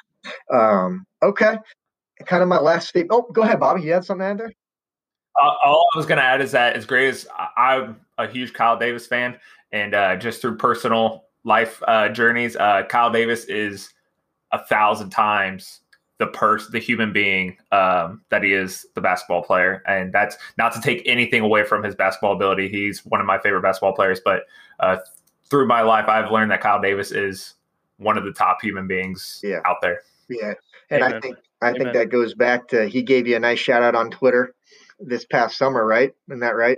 um, 0.52 1.06
okay, 1.24 1.58
kind 2.26 2.44
of 2.44 2.50
my 2.50 2.60
last 2.60 2.90
statement. 2.90 3.12
Oh, 3.12 3.32
go 3.32 3.42
ahead, 3.44 3.60
Bobby. 3.60 3.82
You 3.82 3.94
had 3.94 4.06
something 4.06 4.24
to 4.24 4.32
add 4.32 4.38
there? 4.38 4.54
Uh, 5.42 5.52
all 5.66 5.88
I 5.94 5.98
was 5.98 6.06
going 6.06 6.18
to 6.18 6.24
add 6.24 6.42
is 6.42 6.52
that 6.52 6.76
as 6.76 6.86
great 6.86 7.10
as 7.10 7.28
I'm 7.58 8.00
a 8.18 8.28
huge 8.28 8.54
Kyle 8.54 8.78
Davis 8.78 9.08
fan, 9.08 9.38
and 9.72 9.94
uh, 9.94 10.16
just 10.16 10.42
through 10.42 10.58
personal 10.58 11.26
life 11.44 11.82
uh, 11.88 12.10
journeys, 12.10 12.56
uh, 12.56 12.84
Kyle 12.90 13.12
Davis 13.12 13.46
is 13.46 13.94
a 14.52 14.64
thousand 14.66 15.12
times 15.12 15.82
the 16.18 16.28
person, 16.28 16.72
the 16.74 16.80
human 16.80 17.14
being 17.14 17.56
um, 17.72 18.22
that 18.30 18.44
he 18.44 18.52
is, 18.52 18.86
the 18.94 19.02
basketball 19.02 19.42
player, 19.42 19.82
and 19.88 20.12
that's 20.12 20.36
not 20.58 20.74
to 20.74 20.82
take 20.82 21.02
anything 21.06 21.42
away 21.42 21.64
from 21.64 21.82
his 21.82 21.96
basketball 21.96 22.34
ability. 22.34 22.68
He's 22.68 23.06
one 23.06 23.22
of 23.22 23.26
my 23.26 23.40
favorite 23.40 23.62
basketball 23.62 23.94
players, 23.94 24.20
but 24.24 24.44
uh, 24.82 24.98
through 25.50 25.68
my 25.68 25.82
life, 25.82 26.10
I've 26.10 26.30
learned 26.30 26.52
that 26.52 26.60
Kyle 26.60 26.82
Davis 26.82 27.12
is 27.12 27.54
one 27.98 28.18
of 28.18 28.26
the 28.26 28.34
top 28.34 28.62
human 28.62 28.86
beings 28.86 29.40
yeah. 29.44 29.62
out 29.66 29.78
there. 29.82 30.02
Yeah, 30.28 30.54
and 30.90 31.04
Amen. 31.04 31.16
I 31.16 31.20
think 31.22 31.38
I 31.62 31.70
Amen. 31.70 31.82
think 31.82 31.94
that 31.94 32.10
goes 32.10 32.34
back 32.34 32.70
to 32.70 32.88
he 32.88 33.02
gave 33.02 33.28
you 33.28 33.36
a 33.36 33.40
nice 33.40 33.60
shout 33.60 33.84
out 33.84 33.96
on 33.96 34.12
Twitter 34.12 34.54
this 35.00 35.26
past 35.26 35.58
summer, 35.58 35.86
right? 35.86 36.14
Isn't 36.30 36.40
that 36.40 36.56
right? 36.56 36.78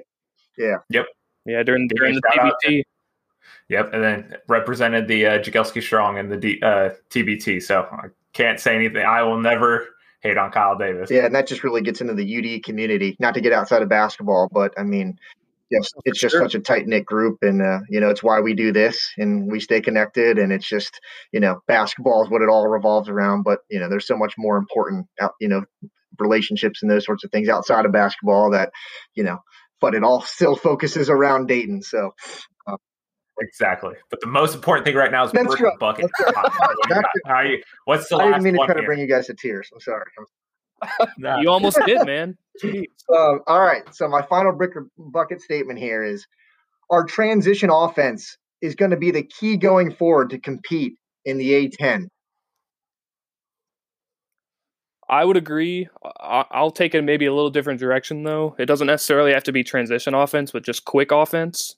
Yeah. 0.58 0.78
Yep. 0.90 1.06
Yeah, 1.46 1.64
during 1.64 1.88
during 1.88 2.16
the 2.16 2.54
TBT. 2.66 2.84
Yep, 3.70 3.94
and 3.94 4.04
then 4.04 4.36
represented 4.48 5.08
the 5.08 5.26
uh, 5.26 5.40
Jagielski 5.40 5.82
Strong 5.82 6.18
in 6.18 6.30
the 6.30 6.38
D, 6.38 6.60
uh, 6.62 6.90
TBT. 7.10 7.64
So 7.64 7.88
I 7.90 8.08
can't 8.34 8.60
say 8.60 8.76
anything. 8.76 9.04
I 9.06 9.24
will 9.24 9.40
never 9.40 9.88
hate 10.22 10.38
on 10.38 10.52
Kyle 10.52 10.78
Davis. 10.78 11.10
Yeah, 11.10 11.26
and 11.26 11.34
that 11.36 11.48
just 11.48 11.64
really 11.64 11.82
gets 11.82 12.02
into 12.02 12.14
the 12.14 12.58
UD 12.58 12.64
community. 12.64 13.16
Not 13.20 13.34
to 13.36 13.42
get 13.42 13.54
outside 13.54 13.82
of 13.82 13.90
basketball, 13.90 14.50
but 14.52 14.74
I 14.78 14.84
mean, 14.84 15.18
yes, 15.72 15.90
oh, 15.96 16.02
it's 16.06 16.20
just 16.20 16.34
sure. 16.34 16.42
such 16.42 16.56
a 16.56 16.60
tight 16.60 16.88
knit 16.88 17.06
group, 17.06 17.40
and 17.42 17.62
uh, 17.62 17.80
you 17.90 18.00
know, 18.00 18.10
it's 18.10 18.22
why 18.22 18.40
we 18.40 18.54
do 18.54 18.72
this, 18.72 19.12
and 19.18 19.52
we 19.52 19.60
stay 19.60 19.82
connected. 19.82 20.38
And 20.38 20.52
it's 20.52 20.68
just, 20.68 21.00
you 21.32 21.40
know, 21.40 21.62
basketball 21.68 22.24
is 22.24 22.30
what 22.30 22.42
it 22.42 22.50
all 22.50 22.68
revolves 22.68 23.10
around. 23.10 23.44
But 23.44 23.60
you 23.70 23.80
know, 23.80 23.90
there's 23.90 24.08
so 24.08 24.18
much 24.18 24.36
more 24.38 24.58
important, 24.58 25.08
you 25.40 25.48
know, 25.48 25.64
relationships 26.20 26.82
and 26.82 26.92
those 26.92 27.06
sorts 27.06 27.24
of 27.24 27.32
things 27.32 27.50
outside 27.50 27.86
of 27.86 27.92
basketball 27.92 28.52
that, 28.52 28.72
you 29.16 29.24
know, 29.24 29.40
but 29.80 29.96
it 29.96 30.04
all 30.04 30.22
still 30.26 30.56
focuses 30.56 31.10
around 31.10 31.48
Dayton. 31.48 31.82
So 31.82 32.12
uh, 32.68 32.78
Exactly. 33.40 33.96
But 34.10 34.22
the 34.22 34.28
most 34.28 34.54
important 34.56 34.86
thing 34.86 34.96
right 34.96 35.12
now 35.12 35.26
is 35.26 35.32
That's 35.32 35.60
right. 35.60 35.80
bucket. 35.80 36.12
That's 36.20 36.36
right. 36.90 37.06
How 37.26 37.42
you, 37.42 37.64
what's 37.86 38.08
the 38.10 38.18
I 38.18 38.26
didn't 38.26 38.44
mean 38.44 38.54
to 38.54 38.66
try 38.66 38.76
to 38.76 38.84
bring 38.84 39.00
you 39.00 39.08
guys 39.08 39.28
to 39.28 39.34
tears. 39.34 39.70
I'm 39.74 39.80
sorry. 39.80 40.06
You 41.18 41.50
almost 41.50 41.80
did, 41.86 42.06
man. 42.06 42.38
Um, 42.64 43.42
all 43.48 43.62
right. 43.62 43.84
So 43.94 44.08
my 44.08 44.22
final 44.24 44.52
brick 44.54 44.72
bucket 44.98 45.42
statement 45.42 45.80
here 45.80 46.04
is 46.04 46.26
our 46.90 47.06
transition 47.06 47.70
offense 47.70 48.38
is 48.62 48.76
going 48.76 48.92
to 48.92 48.98
be 48.98 49.12
the 49.12 49.24
key 49.24 49.58
going 49.58 49.92
forward 49.92 50.30
to 50.32 50.40
compete 50.40 50.94
in 51.26 51.38
the 51.38 51.70
A10. 51.70 52.08
I 55.10 55.26
would 55.26 55.36
agree. 55.36 55.90
I'll 56.22 56.72
take 56.72 56.96
it 56.96 57.02
maybe 57.02 57.26
a 57.26 57.34
little 57.34 57.50
different 57.50 57.82
direction 57.82 58.24
though. 58.24 58.56
It 58.58 58.66
doesn't 58.66 58.88
necessarily 58.88 59.34
have 59.34 59.44
to 59.44 59.52
be 59.52 59.62
transition 59.62 60.14
offense, 60.14 60.52
but 60.52 60.64
just 60.64 60.86
quick 60.86 61.12
offense. 61.12 61.76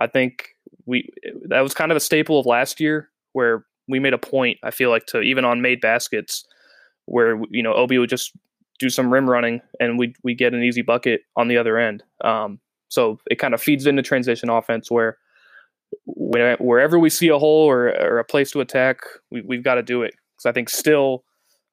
I 0.00 0.06
think 0.06 0.48
we 0.86 1.10
that 1.48 1.60
was 1.60 1.74
kind 1.74 1.90
of 1.90 1.96
a 1.96 2.00
staple 2.00 2.40
of 2.40 2.46
last 2.46 2.80
year 2.80 3.10
where 3.34 3.66
we 3.88 3.98
made 3.98 4.14
a 4.14 4.18
point. 4.18 4.58
I 4.62 4.70
feel 4.70 4.88
like 4.88 5.04
to 5.06 5.20
even 5.20 5.44
on 5.44 5.60
made 5.60 5.82
baskets 5.82 6.46
where 7.06 7.40
you 7.50 7.62
know 7.62 7.74
Obi 7.74 7.98
would 7.98 8.10
just 8.10 8.32
do 8.78 8.90
some 8.90 9.12
rim 9.12 9.28
running 9.28 9.60
and 9.80 9.98
we 9.98 10.14
we 10.22 10.34
get 10.34 10.54
an 10.54 10.62
easy 10.62 10.82
bucket 10.82 11.22
on 11.36 11.48
the 11.48 11.56
other 11.56 11.78
end. 11.78 12.02
Um, 12.24 12.58
so 12.88 13.18
it 13.30 13.38
kind 13.38 13.54
of 13.54 13.62
feeds 13.62 13.86
into 13.86 14.02
transition 14.02 14.50
offense 14.50 14.90
where 14.90 15.16
wherever 16.06 16.98
we 16.98 17.10
see 17.10 17.28
a 17.28 17.38
hole 17.38 17.68
or, 17.68 17.88
or 17.88 18.18
a 18.18 18.24
place 18.24 18.50
to 18.52 18.60
attack, 18.60 19.00
we, 19.30 19.42
we've 19.42 19.64
got 19.64 19.74
to 19.76 19.82
do 19.82 20.02
it. 20.02 20.14
Because 20.34 20.46
I 20.46 20.52
think 20.52 20.68
still 20.68 21.24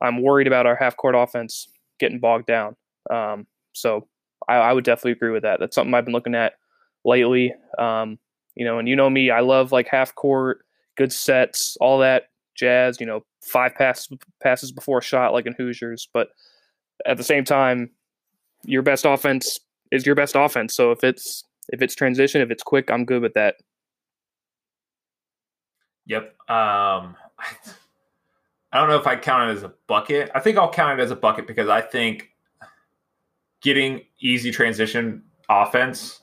I'm 0.02 0.22
worried 0.22 0.48
about 0.48 0.66
our 0.66 0.76
half 0.76 0.96
court 0.98 1.16
offense 1.16 1.68
getting 2.00 2.20
bogged 2.20 2.46
down. 2.46 2.76
Um, 3.10 3.48
so 3.74 4.08
I, 4.48 4.56
I, 4.56 4.74
would 4.74 4.84
definitely 4.84 5.14
agree 5.14 5.32
with 5.32 5.44
that. 5.44 5.60
That's 5.60 5.76
something 5.76 5.94
I've 5.94 6.06
been 6.06 6.14
looking 6.14 6.36
at 6.36 6.54
lately. 7.04 7.54
Um, 7.78 8.20
you 8.56 8.66
know, 8.66 8.80
and 8.80 8.88
you 8.88 8.96
know 8.96 9.10
me, 9.10 9.32
I 9.32 9.40
love 9.40 9.72
like 9.72 9.88
half 9.88 10.16
court, 10.16 10.60
good 10.98 11.12
sets, 11.12 11.78
all 11.82 12.00
that 12.00 12.30
jazz. 12.56 13.00
You 13.00 13.08
know, 13.08 13.26
five 13.42 13.76
passes 13.76 14.10
passes 14.42 14.72
before 14.72 15.00
a 15.00 15.04
shot 15.04 15.34
like 15.34 15.46
in 15.46 15.54
Hoosiers. 15.54 16.08
But 16.14 16.30
at 17.06 17.18
the 17.18 17.24
same 17.24 17.44
time, 17.44 17.92
your 18.64 18.82
best 18.82 19.06
offense 19.06 19.60
is 19.92 20.06
your 20.06 20.16
best 20.16 20.36
offense. 20.36 20.76
So 20.76 20.92
if 20.92 21.04
it's 21.04 21.44
if 21.70 21.82
it's 21.82 21.96
transition, 21.96 22.42
if 22.42 22.52
it's 22.52 22.64
quick, 22.64 22.90
I'm 22.92 23.06
good 23.06 23.22
with 23.22 23.34
that. 23.34 23.56
Yep. 26.06 26.36
Um, 26.50 27.16
I 28.72 28.80
don't 28.80 28.90
know 28.90 28.98
if 28.98 29.08
I 29.08 29.16
count 29.16 29.50
it 29.50 29.58
as 29.58 29.64
a 29.64 29.74
bucket. 29.88 30.32
I 30.34 30.40
think 30.40 30.58
I'll 30.58 30.72
count 30.72 31.00
it 31.00 31.04
as 31.04 31.12
a 31.12 31.16
bucket 31.16 31.48
because 31.48 31.70
I 31.70 31.82
think 31.82 32.32
getting 33.62 34.02
easy 34.20 34.52
transition 34.52 35.24
offense 35.50 36.22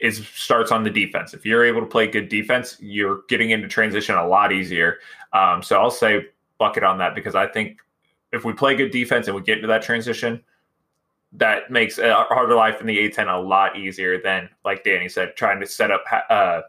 is 0.00 0.26
starts 0.28 0.72
on 0.72 0.82
the 0.82 0.90
defense. 0.90 1.32
If 1.32 1.46
you're 1.46 1.64
able 1.64 1.80
to 1.80 1.86
play 1.86 2.06
good 2.08 2.28
defense, 2.28 2.76
you're 2.80 3.22
getting 3.28 3.50
into 3.50 3.68
transition 3.68 4.16
a 4.16 4.26
lot 4.26 4.52
easier. 4.52 4.98
Um, 5.32 5.62
so 5.62 5.80
I'll 5.80 5.90
say 5.90 6.26
bucket 6.62 6.84
on 6.84 6.96
that 6.98 7.16
because 7.16 7.34
I 7.34 7.48
think 7.48 7.78
if 8.32 8.44
we 8.44 8.52
play 8.52 8.76
good 8.76 8.92
defense 8.92 9.26
and 9.26 9.34
we 9.34 9.42
get 9.42 9.56
into 9.56 9.66
that 9.66 9.82
transition, 9.82 10.40
that 11.32 11.72
makes 11.72 11.98
a 11.98 12.14
harder 12.14 12.54
life 12.54 12.80
in 12.80 12.86
the 12.86 12.96
A10 12.96 13.26
a 13.26 13.40
lot 13.40 13.76
easier 13.76 14.22
than, 14.22 14.48
like 14.64 14.84
Danny 14.84 15.08
said, 15.08 15.34
trying 15.34 15.58
to 15.58 15.66
set 15.66 15.90
up 15.90 16.04
uh, 16.30 16.60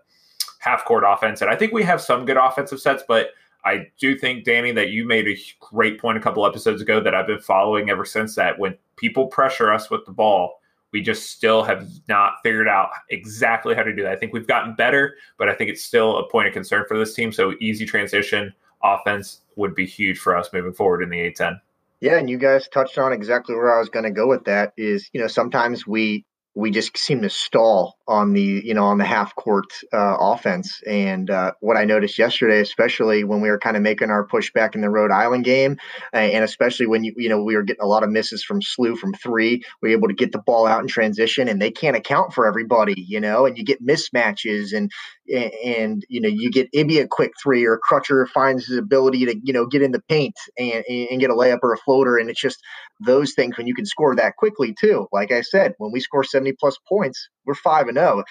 half 0.57 0.83
court 0.83 1.03
offense. 1.05 1.41
And 1.41 1.51
I 1.51 1.55
think 1.55 1.73
we 1.73 1.83
have 1.83 2.01
some 2.01 2.25
good 2.25 2.37
offensive 2.37 2.79
sets, 2.79 3.03
but 3.07 3.29
I 3.63 3.85
do 3.99 4.17
think, 4.17 4.45
Danny, 4.45 4.71
that 4.71 4.89
you 4.89 5.05
made 5.05 5.27
a 5.27 5.37
great 5.59 6.01
point 6.01 6.17
a 6.17 6.21
couple 6.21 6.43
episodes 6.43 6.81
ago 6.81 6.99
that 7.01 7.13
I've 7.13 7.27
been 7.27 7.39
following 7.39 7.91
ever 7.91 8.03
since 8.03 8.33
that 8.33 8.57
when 8.57 8.75
people 8.95 9.27
pressure 9.27 9.71
us 9.71 9.91
with 9.91 10.05
the 10.07 10.11
ball, 10.11 10.59
we 10.91 11.01
just 11.01 11.29
still 11.29 11.61
have 11.61 11.87
not 12.07 12.33
figured 12.41 12.67
out 12.67 12.89
exactly 13.11 13.75
how 13.75 13.83
to 13.83 13.95
do 13.95 14.01
that. 14.01 14.11
I 14.11 14.15
think 14.15 14.33
we've 14.33 14.47
gotten 14.47 14.73
better, 14.73 15.17
but 15.37 15.49
I 15.49 15.53
think 15.53 15.69
it's 15.69 15.83
still 15.83 16.17
a 16.17 16.27
point 16.29 16.47
of 16.47 16.53
concern 16.53 16.85
for 16.87 16.97
this 16.97 17.13
team. 17.13 17.31
So 17.31 17.53
easy 17.61 17.85
transition 17.85 18.53
offense 18.83 19.41
would 19.55 19.75
be 19.75 19.85
huge 19.85 20.19
for 20.19 20.35
us 20.35 20.49
moving 20.53 20.73
forward 20.73 21.01
in 21.01 21.09
the 21.09 21.17
A10. 21.17 21.59
Yeah, 22.01 22.17
and 22.17 22.29
you 22.29 22.37
guys 22.37 22.67
touched 22.67 22.97
on 22.97 23.13
exactly 23.13 23.55
where 23.55 23.73
I 23.73 23.79
was 23.79 23.89
going 23.89 24.03
to 24.03 24.11
go 24.11 24.27
with 24.27 24.45
that 24.45 24.73
is, 24.75 25.09
you 25.13 25.21
know, 25.21 25.27
sometimes 25.27 25.87
we 25.87 26.25
we 26.55 26.69
just 26.69 26.95
seem 26.97 27.21
to 27.21 27.29
stall 27.29 27.97
on 28.07 28.33
the 28.33 28.61
you 28.63 28.73
know 28.73 28.85
on 28.85 28.97
the 28.97 29.05
half 29.05 29.35
court 29.35 29.65
uh, 29.91 30.17
offense. 30.19 30.81
And 30.85 31.29
uh, 31.29 31.53
what 31.61 31.77
I 31.77 31.85
noticed 31.85 32.19
yesterday, 32.19 32.59
especially 32.59 33.23
when 33.23 33.41
we 33.41 33.49
were 33.49 33.57
kind 33.57 33.75
of 33.75 33.81
making 33.81 34.09
our 34.11 34.25
push 34.25 34.51
back 34.53 34.75
in 34.75 34.81
the 34.81 34.89
Rhode 34.89 35.11
Island 35.11 35.45
game, 35.45 35.77
uh, 36.13 36.17
and 36.17 36.43
especially 36.43 36.85
when 36.85 37.03
you 37.03 37.13
you 37.17 37.29
know 37.29 37.41
we 37.43 37.55
were 37.55 37.63
getting 37.63 37.83
a 37.83 37.87
lot 37.87 38.03
of 38.03 38.11
misses 38.11 38.43
from 38.43 38.61
SLU 38.61 38.97
from 38.97 39.13
three, 39.13 39.63
we 39.81 39.89
were 39.89 39.97
able 39.97 40.07
to 40.07 40.13
get 40.13 40.31
the 40.31 40.39
ball 40.39 40.67
out 40.67 40.81
in 40.81 40.87
transition, 40.87 41.47
and 41.47 41.61
they 41.61 41.71
can't 41.71 41.97
account 41.97 42.33
for 42.33 42.45
everybody, 42.45 42.95
you 42.97 43.19
know, 43.19 43.45
and 43.45 43.57
you 43.57 43.63
get 43.63 43.85
mismatches 43.85 44.75
and 44.75 44.91
and 45.29 46.03
you 46.09 46.19
know 46.19 46.29
you 46.29 46.51
get 46.51 46.69
Ibi 46.73 46.99
a 46.99 47.07
quick 47.07 47.31
three 47.41 47.65
or 47.65 47.79
Crutcher 47.79 48.27
finds 48.27 48.67
his 48.67 48.77
ability 48.77 49.25
to 49.25 49.39
you 49.41 49.53
know 49.53 49.65
get 49.65 49.81
in 49.81 49.91
the 49.91 50.01
paint 50.09 50.35
and, 50.57 50.83
and 50.87 51.19
get 51.19 51.29
a 51.29 51.33
layup 51.33 51.59
or 51.63 51.73
a 51.73 51.77
floater 51.77 52.17
and 52.17 52.29
it's 52.29 52.41
just 52.41 52.61
those 52.99 53.33
things 53.33 53.57
when 53.57 53.67
you 53.67 53.73
can 53.73 53.85
score 53.85 54.15
that 54.15 54.35
quickly 54.37 54.75
too. 54.79 55.07
Like 55.13 55.31
I 55.31 55.41
said 55.41 55.73
when 55.77 55.91
we 55.91 56.01
score 56.01 56.23
70 56.23 56.53
plus 56.59 56.77
points 56.87 57.29
we're 57.45 57.55
5 57.55 57.87
and 57.87 57.97
0 57.97 58.23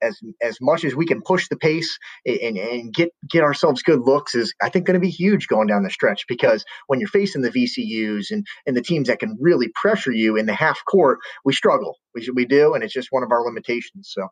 as 0.00 0.18
as 0.40 0.58
much 0.60 0.84
as 0.84 0.94
we 0.94 1.06
can 1.06 1.22
push 1.22 1.48
the 1.48 1.56
pace 1.56 1.98
and, 2.24 2.56
and 2.56 2.94
get 2.94 3.10
get 3.28 3.42
ourselves 3.42 3.82
good 3.82 4.00
looks 4.00 4.34
is 4.34 4.54
I 4.62 4.68
think 4.68 4.86
going 4.86 4.94
to 4.94 5.00
be 5.00 5.10
huge 5.10 5.48
going 5.48 5.66
down 5.66 5.82
the 5.82 5.90
stretch 5.90 6.24
because 6.28 6.64
when 6.86 7.00
you're 7.00 7.08
facing 7.08 7.42
the 7.42 7.50
VCUs 7.50 8.30
and 8.30 8.46
and 8.66 8.76
the 8.76 8.82
teams 8.82 9.08
that 9.08 9.18
can 9.18 9.36
really 9.40 9.68
pressure 9.74 10.12
you 10.12 10.36
in 10.36 10.46
the 10.46 10.54
half 10.54 10.78
court 10.88 11.18
we 11.44 11.52
struggle. 11.52 11.96
We 12.14 12.28
we 12.34 12.46
do 12.46 12.74
and 12.74 12.84
it's 12.84 12.94
just 12.94 13.08
one 13.10 13.24
of 13.24 13.32
our 13.32 13.44
limitations 13.44 14.10
so 14.12 14.28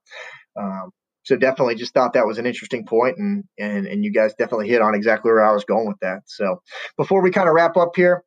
um, 0.59 0.91
so 1.27 1.37
definitely 1.37 1.75
just 1.75 1.93
thought 1.93 2.13
that 2.13 2.27
was 2.27 2.39
an 2.39 2.47
interesting 2.47 2.87
point 2.87 3.19
and 3.19 3.43
and 3.59 3.87
and 3.87 4.05
you 4.05 4.13
guys 4.13 4.33
definitely 4.39 4.69
hit 4.69 4.81
on 4.81 4.95
exactly 4.95 5.31
where 5.31 5.45
I 5.45 5.53
was 5.53 5.65
going 5.65 5.89
with 5.89 5.99
that. 6.01 6.21
So 6.27 6.63
before 6.97 7.21
we 7.21 7.33
kind 7.33 7.49
of 7.49 7.55
wrap 7.55 7.77
up 7.77 7.97
here, 7.97 8.23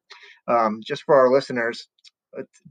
um, 0.50 0.82
just 0.86 1.04
for 1.04 1.16
our 1.16 1.32
listeners 1.32 1.88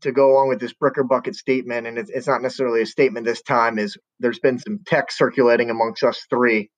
to 0.02 0.12
go 0.12 0.32
along 0.32 0.48
with 0.48 0.60
this 0.60 0.72
bricker 0.72 1.06
bucket 1.06 1.34
statement, 1.34 1.86
and 1.86 1.98
it's, 1.98 2.10
it's 2.10 2.28
not 2.28 2.42
necessarily 2.42 2.82
a 2.82 2.86
statement 2.86 3.26
this 3.26 3.42
time, 3.42 3.78
is 3.78 3.96
there's 4.20 4.38
been 4.38 4.58
some 4.58 4.80
text 4.86 5.18
circulating 5.18 5.70
amongst 5.70 6.02
us 6.02 6.26
three 6.30 6.70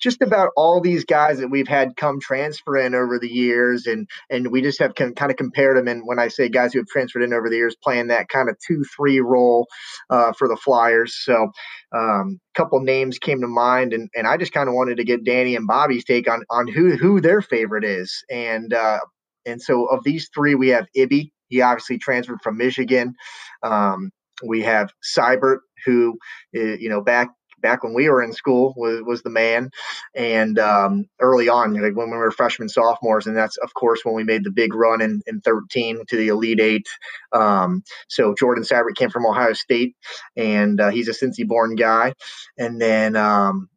just 0.00 0.22
about 0.22 0.50
all 0.56 0.80
these 0.80 1.04
guys 1.04 1.38
that 1.38 1.50
we've 1.50 1.68
had 1.68 1.96
come 1.96 2.20
transfer 2.20 2.76
in 2.76 2.94
over 2.94 3.18
the 3.18 3.28
years, 3.28 3.86
and 3.86 4.08
and 4.28 4.50
we 4.50 4.62
just 4.62 4.80
have 4.80 4.94
kind 4.94 5.14
of 5.18 5.36
compared 5.36 5.76
them. 5.76 5.88
And 5.88 6.02
when 6.04 6.18
I 6.18 6.28
say 6.28 6.48
guys 6.48 6.72
who 6.72 6.80
have 6.80 6.86
transferred 6.86 7.22
in 7.22 7.32
over 7.32 7.48
the 7.48 7.56
years, 7.56 7.76
playing 7.82 8.08
that 8.08 8.28
kind 8.28 8.48
of 8.48 8.56
two 8.66 8.82
three 8.96 9.20
role 9.20 9.66
uh, 10.08 10.32
for 10.32 10.48
the 10.48 10.56
Flyers. 10.56 11.16
So 11.22 11.50
a 11.92 11.96
um, 11.96 12.40
couple 12.54 12.80
names 12.80 13.18
came 13.18 13.40
to 13.40 13.46
mind, 13.46 13.92
and 13.92 14.08
and 14.14 14.26
I 14.26 14.36
just 14.36 14.52
kind 14.52 14.68
of 14.68 14.74
wanted 14.74 14.96
to 14.96 15.04
get 15.04 15.24
Danny 15.24 15.56
and 15.56 15.66
Bobby's 15.66 16.04
take 16.04 16.30
on 16.30 16.42
on 16.50 16.68
who 16.68 16.96
who 16.96 17.20
their 17.20 17.42
favorite 17.42 17.84
is, 17.84 18.24
and 18.30 18.72
uh, 18.72 19.00
and 19.46 19.60
so 19.60 19.86
of 19.86 20.04
these 20.04 20.28
three, 20.34 20.54
we 20.54 20.68
have 20.68 20.86
Ibi. 20.94 21.32
He 21.50 21.60
obviously 21.60 21.98
transferred 21.98 22.40
from 22.42 22.56
Michigan. 22.56 23.14
Um, 23.62 24.10
we 24.42 24.62
have 24.62 24.90
Sibert, 25.04 25.58
who, 25.84 26.18
eh, 26.54 26.76
you 26.80 26.88
know, 26.88 27.02
back 27.02 27.28
back 27.60 27.84
when 27.84 27.94
we 27.94 28.08
were 28.08 28.22
in 28.22 28.32
school 28.32 28.74
was, 28.76 29.02
was 29.02 29.22
the 29.22 29.30
man. 29.30 29.70
And 30.14 30.58
um, 30.58 31.06
early 31.20 31.48
on, 31.48 31.74
like 31.74 31.96
when 31.96 32.10
we 32.10 32.16
were 32.16 32.30
freshmen, 32.30 32.68
sophomores, 32.68 33.26
and 33.26 33.36
that's 33.36 33.56
of 33.58 33.74
course 33.74 34.00
when 34.04 34.14
we 34.14 34.24
made 34.24 34.44
the 34.44 34.50
big 34.50 34.74
run 34.74 35.00
in, 35.00 35.22
in 35.26 35.40
13 35.40 36.04
to 36.08 36.16
the 36.16 36.28
Elite 36.28 36.60
Eight. 36.60 36.88
Um, 37.32 37.82
so 38.08 38.34
Jordan 38.38 38.64
Sibert 38.64 38.96
came 38.96 39.10
from 39.10 39.26
Ohio 39.26 39.52
State, 39.52 39.94
and 40.36 40.80
uh, 40.80 40.90
he's 40.90 41.08
a 41.08 41.12
Cincy-born 41.12 41.76
guy. 41.76 42.14
And 42.58 42.80
then 42.80 43.16
um, 43.16 43.68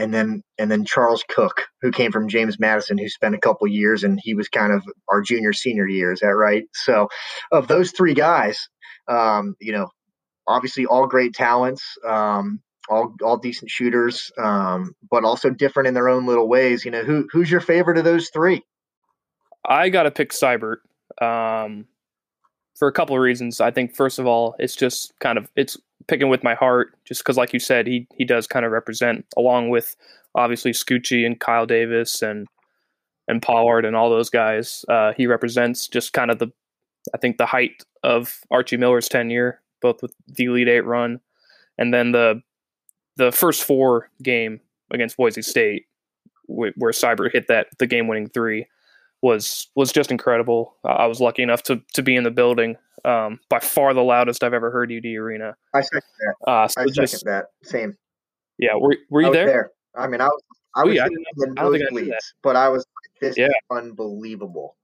and 0.00 0.14
then 0.14 0.42
and 0.58 0.70
then 0.70 0.84
Charles 0.84 1.22
Cooke, 1.28 1.66
who 1.82 1.92
came 1.92 2.10
from 2.10 2.28
James 2.28 2.58
Madison, 2.58 2.98
who 2.98 3.08
spent 3.08 3.34
a 3.34 3.40
couple 3.40 3.66
years, 3.68 4.02
and 4.02 4.18
he 4.22 4.34
was 4.34 4.48
kind 4.48 4.72
of 4.72 4.82
our 5.08 5.20
junior 5.20 5.52
senior 5.52 5.86
year. 5.86 6.12
Is 6.12 6.20
that 6.20 6.28
right? 6.28 6.64
So, 6.72 7.08
of 7.52 7.68
those 7.68 7.92
three 7.92 8.14
guys, 8.14 8.68
um, 9.08 9.54
you 9.60 9.72
know, 9.72 9.88
obviously 10.46 10.86
all 10.86 11.06
great 11.06 11.34
talents. 11.34 11.84
Um, 12.06 12.60
all 12.88 13.14
all 13.22 13.36
decent 13.36 13.70
shooters, 13.70 14.32
um, 14.36 14.94
but 15.10 15.22
also 15.22 15.50
different 15.50 15.86
in 15.86 15.94
their 15.94 16.08
own 16.08 16.26
little 16.26 16.48
ways. 16.48 16.84
You 16.84 16.90
know, 16.90 17.04
who 17.04 17.28
who's 17.30 17.50
your 17.50 17.60
favorite 17.60 17.98
of 17.98 18.04
those 18.04 18.30
three? 18.30 18.64
I 19.64 19.90
got 19.90 20.04
to 20.04 20.10
pick 20.10 20.32
Sibert 20.32 20.78
um, 21.20 21.86
for 22.76 22.88
a 22.88 22.92
couple 22.92 23.14
of 23.14 23.22
reasons. 23.22 23.60
I 23.60 23.70
think 23.70 23.94
first 23.94 24.18
of 24.18 24.26
all, 24.26 24.56
it's 24.58 24.74
just 24.74 25.12
kind 25.20 25.38
of 25.38 25.48
it's 25.54 25.76
picking 26.10 26.28
with 26.28 26.44
my 26.44 26.54
heart, 26.54 26.94
just 27.04 27.22
because, 27.22 27.36
like 27.36 27.52
you 27.54 27.60
said, 27.60 27.86
he 27.86 28.06
he 28.16 28.24
does 28.24 28.46
kind 28.46 28.66
of 28.66 28.72
represent 28.72 29.24
along 29.36 29.70
with 29.70 29.96
obviously 30.34 30.72
Scoochie 30.72 31.24
and 31.24 31.40
Kyle 31.40 31.66
Davis 31.66 32.20
and 32.20 32.46
and 33.28 33.40
Pollard 33.40 33.84
and 33.84 33.96
all 33.96 34.10
those 34.10 34.28
guys. 34.28 34.84
Uh, 34.88 35.12
he 35.16 35.26
represents 35.26 35.88
just 35.88 36.12
kind 36.12 36.30
of 36.30 36.38
the 36.38 36.48
I 37.14 37.18
think 37.18 37.38
the 37.38 37.46
height 37.46 37.84
of 38.02 38.40
Archie 38.50 38.76
Miller's 38.76 39.08
tenure, 39.08 39.60
both 39.80 40.02
with 40.02 40.14
the 40.26 40.44
Elite 40.44 40.68
Eight 40.68 40.84
run 40.84 41.20
and 41.80 41.92
then 41.92 42.12
the 42.12 42.40
the 43.16 43.32
first 43.32 43.64
four 43.64 44.08
game 44.22 44.60
against 44.92 45.16
Boise 45.16 45.42
State, 45.42 45.86
where 46.46 46.92
Sibert 46.92 47.32
hit 47.32 47.48
that 47.48 47.66
the 47.78 47.86
game 47.86 48.06
winning 48.06 48.28
three, 48.28 48.66
was 49.22 49.68
was 49.74 49.90
just 49.90 50.12
incredible. 50.12 50.76
I 50.84 51.06
was 51.06 51.20
lucky 51.20 51.42
enough 51.42 51.64
to 51.64 51.80
to 51.94 52.02
be 52.02 52.14
in 52.14 52.22
the 52.22 52.30
building. 52.30 52.76
Um, 53.04 53.40
by 53.48 53.60
far 53.60 53.94
the 53.94 54.02
loudest 54.02 54.44
I've 54.44 54.54
ever 54.54 54.70
heard 54.70 54.92
UD 54.92 55.06
Arena. 55.06 55.54
I 55.74 55.80
second 55.80 56.02
that. 56.20 56.50
Uh, 56.50 56.68
so 56.68 56.82
I 56.82 56.86
just, 56.86 57.12
second 57.12 57.32
that. 57.32 57.46
Same. 57.62 57.96
Yeah, 58.58 58.74
were, 58.76 58.96
were 59.08 59.22
you 59.22 59.32
there? 59.32 59.46
there? 59.46 59.70
I 59.96 60.06
mean, 60.06 60.20
I 60.20 60.26
was. 60.26 60.42
I 60.76 60.84
was 60.84 60.92
oh, 60.92 60.94
yeah, 60.94 61.04
I 61.04 61.06
in 61.06 61.14
the 61.36 61.46
nosebleeds, 61.56 62.34
but 62.42 62.56
I 62.56 62.68
was. 62.68 62.86
This 63.20 63.36
yeah. 63.36 63.48
unbelievable. 63.70 64.76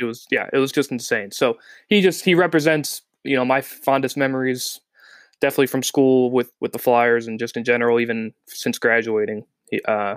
It 0.00 0.04
was 0.04 0.26
yeah, 0.30 0.48
it 0.52 0.58
was 0.58 0.72
just 0.72 0.90
insane. 0.90 1.30
So 1.30 1.58
he 1.88 2.00
just 2.00 2.24
he 2.24 2.34
represents 2.34 3.02
you 3.24 3.36
know 3.36 3.44
my 3.44 3.60
fondest 3.60 4.16
memories 4.16 4.80
definitely 5.40 5.66
from 5.66 5.82
school 5.82 6.30
with 6.30 6.52
with 6.60 6.72
the 6.72 6.78
Flyers 6.78 7.26
and 7.26 7.38
just 7.38 7.56
in 7.56 7.64
general, 7.64 8.00
even 8.00 8.32
since 8.46 8.78
graduating. 8.78 9.44
He, 9.70 9.80
uh, 9.86 10.16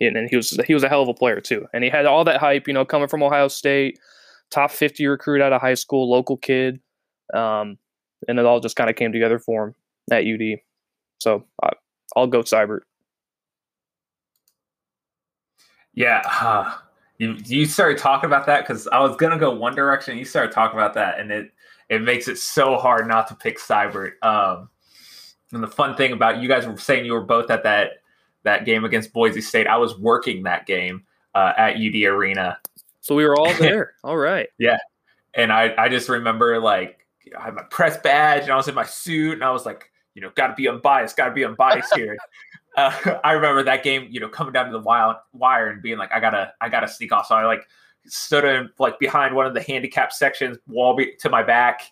and 0.00 0.28
he 0.28 0.36
was 0.36 0.58
he 0.66 0.74
was 0.74 0.82
a 0.82 0.88
hell 0.88 1.02
of 1.02 1.08
a 1.08 1.14
player 1.14 1.40
too, 1.40 1.66
and 1.72 1.84
he 1.84 1.90
had 1.90 2.06
all 2.06 2.24
that 2.24 2.40
hype, 2.40 2.66
you 2.66 2.74
know, 2.74 2.84
coming 2.84 3.08
from 3.08 3.22
Ohio 3.22 3.48
State, 3.48 3.98
top 4.50 4.70
fifty 4.70 5.06
recruit 5.06 5.40
out 5.40 5.52
of 5.52 5.60
high 5.60 5.74
school, 5.74 6.10
local 6.10 6.36
kid, 6.36 6.80
um, 7.32 7.78
and 8.28 8.38
it 8.38 8.46
all 8.46 8.60
just 8.60 8.76
kind 8.76 8.90
of 8.90 8.96
came 8.96 9.12
together 9.12 9.38
for 9.38 9.68
him 9.68 9.74
at 10.10 10.24
UD. 10.24 10.58
So 11.20 11.44
uh, 11.62 11.70
I'll 12.16 12.26
go 12.26 12.42
Sibert. 12.42 12.80
Yeah, 15.94 16.74
you 17.18 17.36
you 17.44 17.66
started 17.66 17.98
talking 17.98 18.26
about 18.26 18.46
that 18.46 18.66
because 18.66 18.88
I 18.88 19.00
was 19.00 19.16
gonna 19.16 19.38
go 19.38 19.54
one 19.54 19.74
direction. 19.74 20.18
You 20.18 20.24
started 20.24 20.52
talking 20.52 20.78
about 20.78 20.94
that, 20.94 21.20
and 21.20 21.30
it 21.30 21.52
it 21.88 22.02
makes 22.02 22.28
it 22.28 22.38
so 22.38 22.76
hard 22.76 23.06
not 23.06 23.28
to 23.28 23.34
pick 23.34 23.58
Sibert. 23.58 24.12
Um, 24.22 24.68
and 25.52 25.62
the 25.62 25.68
fun 25.68 25.96
thing 25.96 26.12
about 26.12 26.42
you 26.42 26.48
guys 26.48 26.66
were 26.66 26.76
saying 26.76 27.04
you 27.04 27.12
were 27.12 27.20
both 27.20 27.50
at 27.50 27.62
that 27.62 28.02
that 28.42 28.64
game 28.64 28.84
against 28.84 29.12
Boise 29.12 29.40
State. 29.40 29.66
I 29.66 29.76
was 29.76 29.98
working 29.98 30.42
that 30.42 30.66
game 30.66 31.04
uh, 31.34 31.52
at 31.56 31.76
UD 31.76 32.02
Arena. 32.04 32.58
So 33.04 33.14
we 33.14 33.26
were 33.26 33.38
all 33.38 33.52
there. 33.58 33.92
all 34.02 34.16
right. 34.16 34.48
Yeah. 34.58 34.78
And 35.34 35.52
I, 35.52 35.74
I 35.76 35.88
just 35.90 36.08
remember 36.08 36.58
like 36.58 37.06
I 37.38 37.44
had 37.44 37.54
my 37.54 37.64
press 37.64 37.98
badge 37.98 38.44
and 38.44 38.52
I 38.52 38.56
was 38.56 38.66
in 38.66 38.74
my 38.74 38.84
suit 38.84 39.34
and 39.34 39.44
I 39.44 39.50
was 39.50 39.66
like, 39.66 39.90
you 40.14 40.22
know, 40.22 40.30
got 40.36 40.46
to 40.48 40.54
be 40.54 40.68
unbiased, 40.68 41.14
got 41.14 41.26
to 41.26 41.34
be 41.34 41.44
unbiased 41.44 41.94
here. 41.96 42.16
uh, 42.78 43.18
I 43.24 43.32
remember 43.32 43.62
that 43.64 43.82
game, 43.82 44.08
you 44.10 44.20
know, 44.20 44.28
coming 44.28 44.54
down 44.54 44.66
to 44.66 44.72
the 44.72 44.80
wild 44.80 45.16
wire 45.34 45.68
and 45.68 45.82
being 45.82 45.98
like, 45.98 46.12
I 46.12 46.20
gotta, 46.20 46.54
I 46.62 46.70
gotta 46.70 46.88
sneak 46.88 47.12
off. 47.12 47.26
So 47.26 47.34
I 47.34 47.44
like 47.44 47.66
stood 48.06 48.44
in 48.44 48.70
like 48.78 48.98
behind 48.98 49.34
one 49.36 49.44
of 49.44 49.52
the 49.52 49.62
handicap 49.62 50.10
sections, 50.10 50.56
wall 50.66 50.96
be- 50.96 51.14
to 51.20 51.28
my 51.28 51.42
back, 51.42 51.82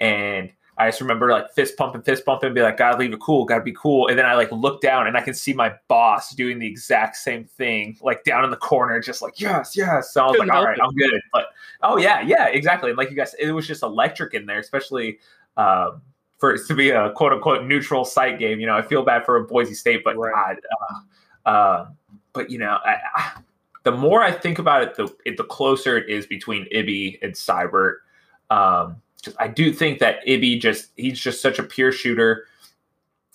and 0.00 0.50
I 0.78 0.88
just 0.88 1.00
remember 1.00 1.30
like 1.30 1.50
fist 1.52 1.76
pumping, 1.76 2.02
fist 2.02 2.24
pumping, 2.26 2.48
and 2.48 2.54
be 2.54 2.60
like, 2.60 2.76
"Gotta 2.76 2.98
leave 2.98 3.12
it 3.12 3.20
cool, 3.20 3.44
gotta 3.44 3.62
be 3.62 3.72
cool." 3.72 4.08
And 4.08 4.18
then 4.18 4.26
I 4.26 4.34
like 4.34 4.52
look 4.52 4.80
down 4.80 5.06
and 5.06 5.16
I 5.16 5.22
can 5.22 5.32
see 5.34 5.52
my 5.52 5.74
boss 5.88 6.34
doing 6.34 6.58
the 6.58 6.66
exact 6.66 7.16
same 7.16 7.44
thing, 7.44 7.96
like 8.02 8.24
down 8.24 8.44
in 8.44 8.50
the 8.50 8.56
corner, 8.56 9.00
just 9.00 9.22
like 9.22 9.40
yes, 9.40 9.76
yes. 9.76 10.12
So 10.12 10.22
I 10.22 10.26
was 10.26 10.32
Couldn't 10.32 10.48
like, 10.48 10.56
"All 10.56 10.64
right, 10.64 10.76
it. 10.76 10.82
I'm 10.82 10.94
good." 10.94 11.20
But 11.32 11.46
oh 11.82 11.96
yeah, 11.96 12.20
yeah, 12.20 12.48
exactly. 12.48 12.90
And 12.90 12.98
like 12.98 13.10
you 13.10 13.16
guys, 13.16 13.34
it 13.38 13.52
was 13.52 13.66
just 13.66 13.82
electric 13.82 14.34
in 14.34 14.46
there, 14.46 14.58
especially. 14.58 15.18
Um, 15.56 16.02
for 16.38 16.52
it 16.52 16.60
to 16.66 16.74
be 16.74 16.90
a 16.90 17.10
quote 17.12 17.32
unquote 17.32 17.64
neutral 17.64 18.04
site 18.04 18.38
game, 18.38 18.60
you 18.60 18.66
know, 18.66 18.76
I 18.76 18.82
feel 18.82 19.02
bad 19.02 19.24
for 19.24 19.42
Boise 19.44 19.72
State, 19.72 20.02
but 20.04 20.18
right. 20.18 20.34
God, 20.34 20.56
uh, 21.46 21.48
uh, 21.48 21.88
but 22.34 22.50
you 22.50 22.58
know, 22.58 22.78
I, 22.84 22.96
I, 23.14 23.40
the 23.84 23.92
more 23.92 24.22
I 24.22 24.32
think 24.32 24.58
about 24.58 24.82
it, 24.82 24.94
the 24.96 25.08
it, 25.24 25.36
the 25.36 25.44
closer 25.44 25.96
it 25.96 26.10
is 26.10 26.26
between 26.26 26.66
Ibi 26.70 27.20
and 27.22 27.32
Sibert. 27.32 27.98
Um, 28.50 29.00
I 29.38 29.48
do 29.48 29.72
think 29.72 29.98
that 30.00 30.26
Ibi 30.26 30.58
just 30.58 30.90
he's 30.96 31.18
just 31.18 31.40
such 31.40 31.58
a 31.58 31.62
pure 31.62 31.92
shooter. 31.92 32.46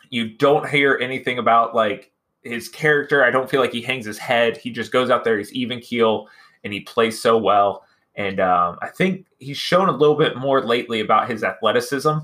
You 0.09 0.29
don't 0.29 0.69
hear 0.69 0.97
anything 1.01 1.39
about 1.39 1.75
like 1.75 2.11
his 2.43 2.69
character. 2.69 3.23
I 3.23 3.31
don't 3.31 3.49
feel 3.49 3.61
like 3.61 3.71
he 3.71 3.81
hangs 3.81 4.05
his 4.05 4.17
head. 4.17 4.57
He 4.57 4.71
just 4.71 4.91
goes 4.91 5.09
out 5.09 5.23
there. 5.23 5.37
He's 5.37 5.53
even 5.53 5.79
keel 5.79 6.27
and 6.63 6.73
he 6.73 6.81
plays 6.81 7.19
so 7.19 7.37
well. 7.37 7.85
And 8.15 8.39
um, 8.39 8.77
I 8.81 8.87
think 8.87 9.25
he's 9.39 9.57
shown 9.57 9.87
a 9.87 9.91
little 9.91 10.15
bit 10.15 10.35
more 10.35 10.61
lately 10.63 10.99
about 10.99 11.29
his 11.29 11.43
athleticism. 11.43 12.17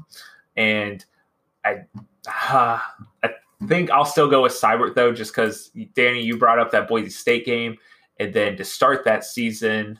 And 0.55 1.05
I, 1.63 1.83
uh, 2.49 2.79
I 3.23 3.29
think 3.67 3.89
I'll 3.89 4.05
still 4.05 4.29
go 4.29 4.43
with 4.43 4.53
Sibert 4.53 4.95
though, 4.95 5.13
just 5.13 5.31
because 5.33 5.71
Danny, 5.95 6.21
you 6.21 6.37
brought 6.37 6.59
up 6.59 6.71
that 6.71 6.87
Boise 6.87 7.09
State 7.09 7.45
game 7.45 7.77
and 8.19 8.33
then 8.33 8.57
to 8.57 8.65
start 8.65 9.03
that 9.05 9.23
season, 9.23 9.99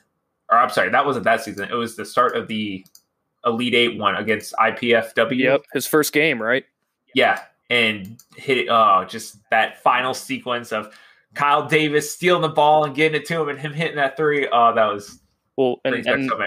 or 0.50 0.58
I'm 0.58 0.70
sorry, 0.70 0.90
that 0.90 1.04
wasn't 1.04 1.24
that 1.24 1.42
season. 1.42 1.68
It 1.70 1.74
was 1.74 1.96
the 1.96 2.04
start 2.04 2.36
of 2.36 2.48
the 2.48 2.84
Elite 3.48 3.74
Eight 3.74 3.98
one 3.98 4.14
against 4.16 4.54
IPFW. 4.54 5.38
Yep, 5.38 5.64
his 5.72 5.86
first 5.86 6.12
game, 6.12 6.40
right? 6.40 6.64
Yeah, 7.14 7.42
and 7.70 8.22
hit 8.36 8.68
oh, 8.68 9.04
just 9.08 9.38
that 9.50 9.82
final 9.82 10.14
sequence 10.14 10.72
of 10.72 10.94
Kyle 11.34 11.66
Davis 11.66 12.12
stealing 12.12 12.42
the 12.42 12.48
ball 12.48 12.84
and 12.84 12.94
getting 12.94 13.20
it 13.20 13.26
to 13.26 13.40
him, 13.40 13.48
and 13.48 13.58
him 13.58 13.72
hitting 13.72 13.96
that 13.96 14.16
three. 14.16 14.48
Oh, 14.50 14.74
that 14.74 14.86
was 14.86 15.20
well, 15.56 15.80
and 15.84 15.94
and, 16.06 16.28
so 16.28 16.40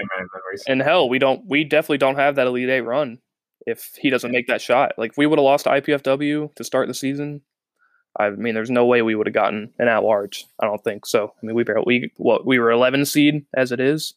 and 0.66 0.80
hell, 0.80 1.08
we 1.08 1.18
don't, 1.18 1.44
we 1.46 1.64
definitely 1.64 1.98
don't 1.98 2.16
have 2.16 2.36
that 2.36 2.46
Elite 2.46 2.70
Eight 2.70 2.80
run 2.80 3.18
if 3.66 3.90
he 3.98 4.08
doesn't 4.08 4.32
make 4.32 4.46
that 4.46 4.62
shot. 4.62 4.92
Like 4.96 5.12
we 5.18 5.26
would 5.26 5.38
have 5.38 5.44
lost 5.44 5.64
to 5.64 5.70
IPFW 5.70 6.54
to 6.54 6.64
start 6.64 6.88
the 6.88 6.94
season. 6.94 7.42
I 8.18 8.30
mean, 8.30 8.54
there's 8.54 8.70
no 8.70 8.86
way 8.86 9.02
we 9.02 9.14
would 9.14 9.26
have 9.26 9.34
gotten 9.34 9.72
an 9.78 9.88
at 9.88 10.02
large. 10.02 10.46
I 10.60 10.66
don't 10.66 10.82
think 10.82 11.06
so. 11.06 11.32
I 11.42 11.46
mean, 11.46 11.54
we 11.54 11.64
barely, 11.64 11.84
we 11.86 12.12
what 12.16 12.46
we 12.46 12.58
were 12.58 12.70
11 12.70 13.04
seed 13.06 13.44
as 13.54 13.72
it 13.72 13.80
is 13.80 14.14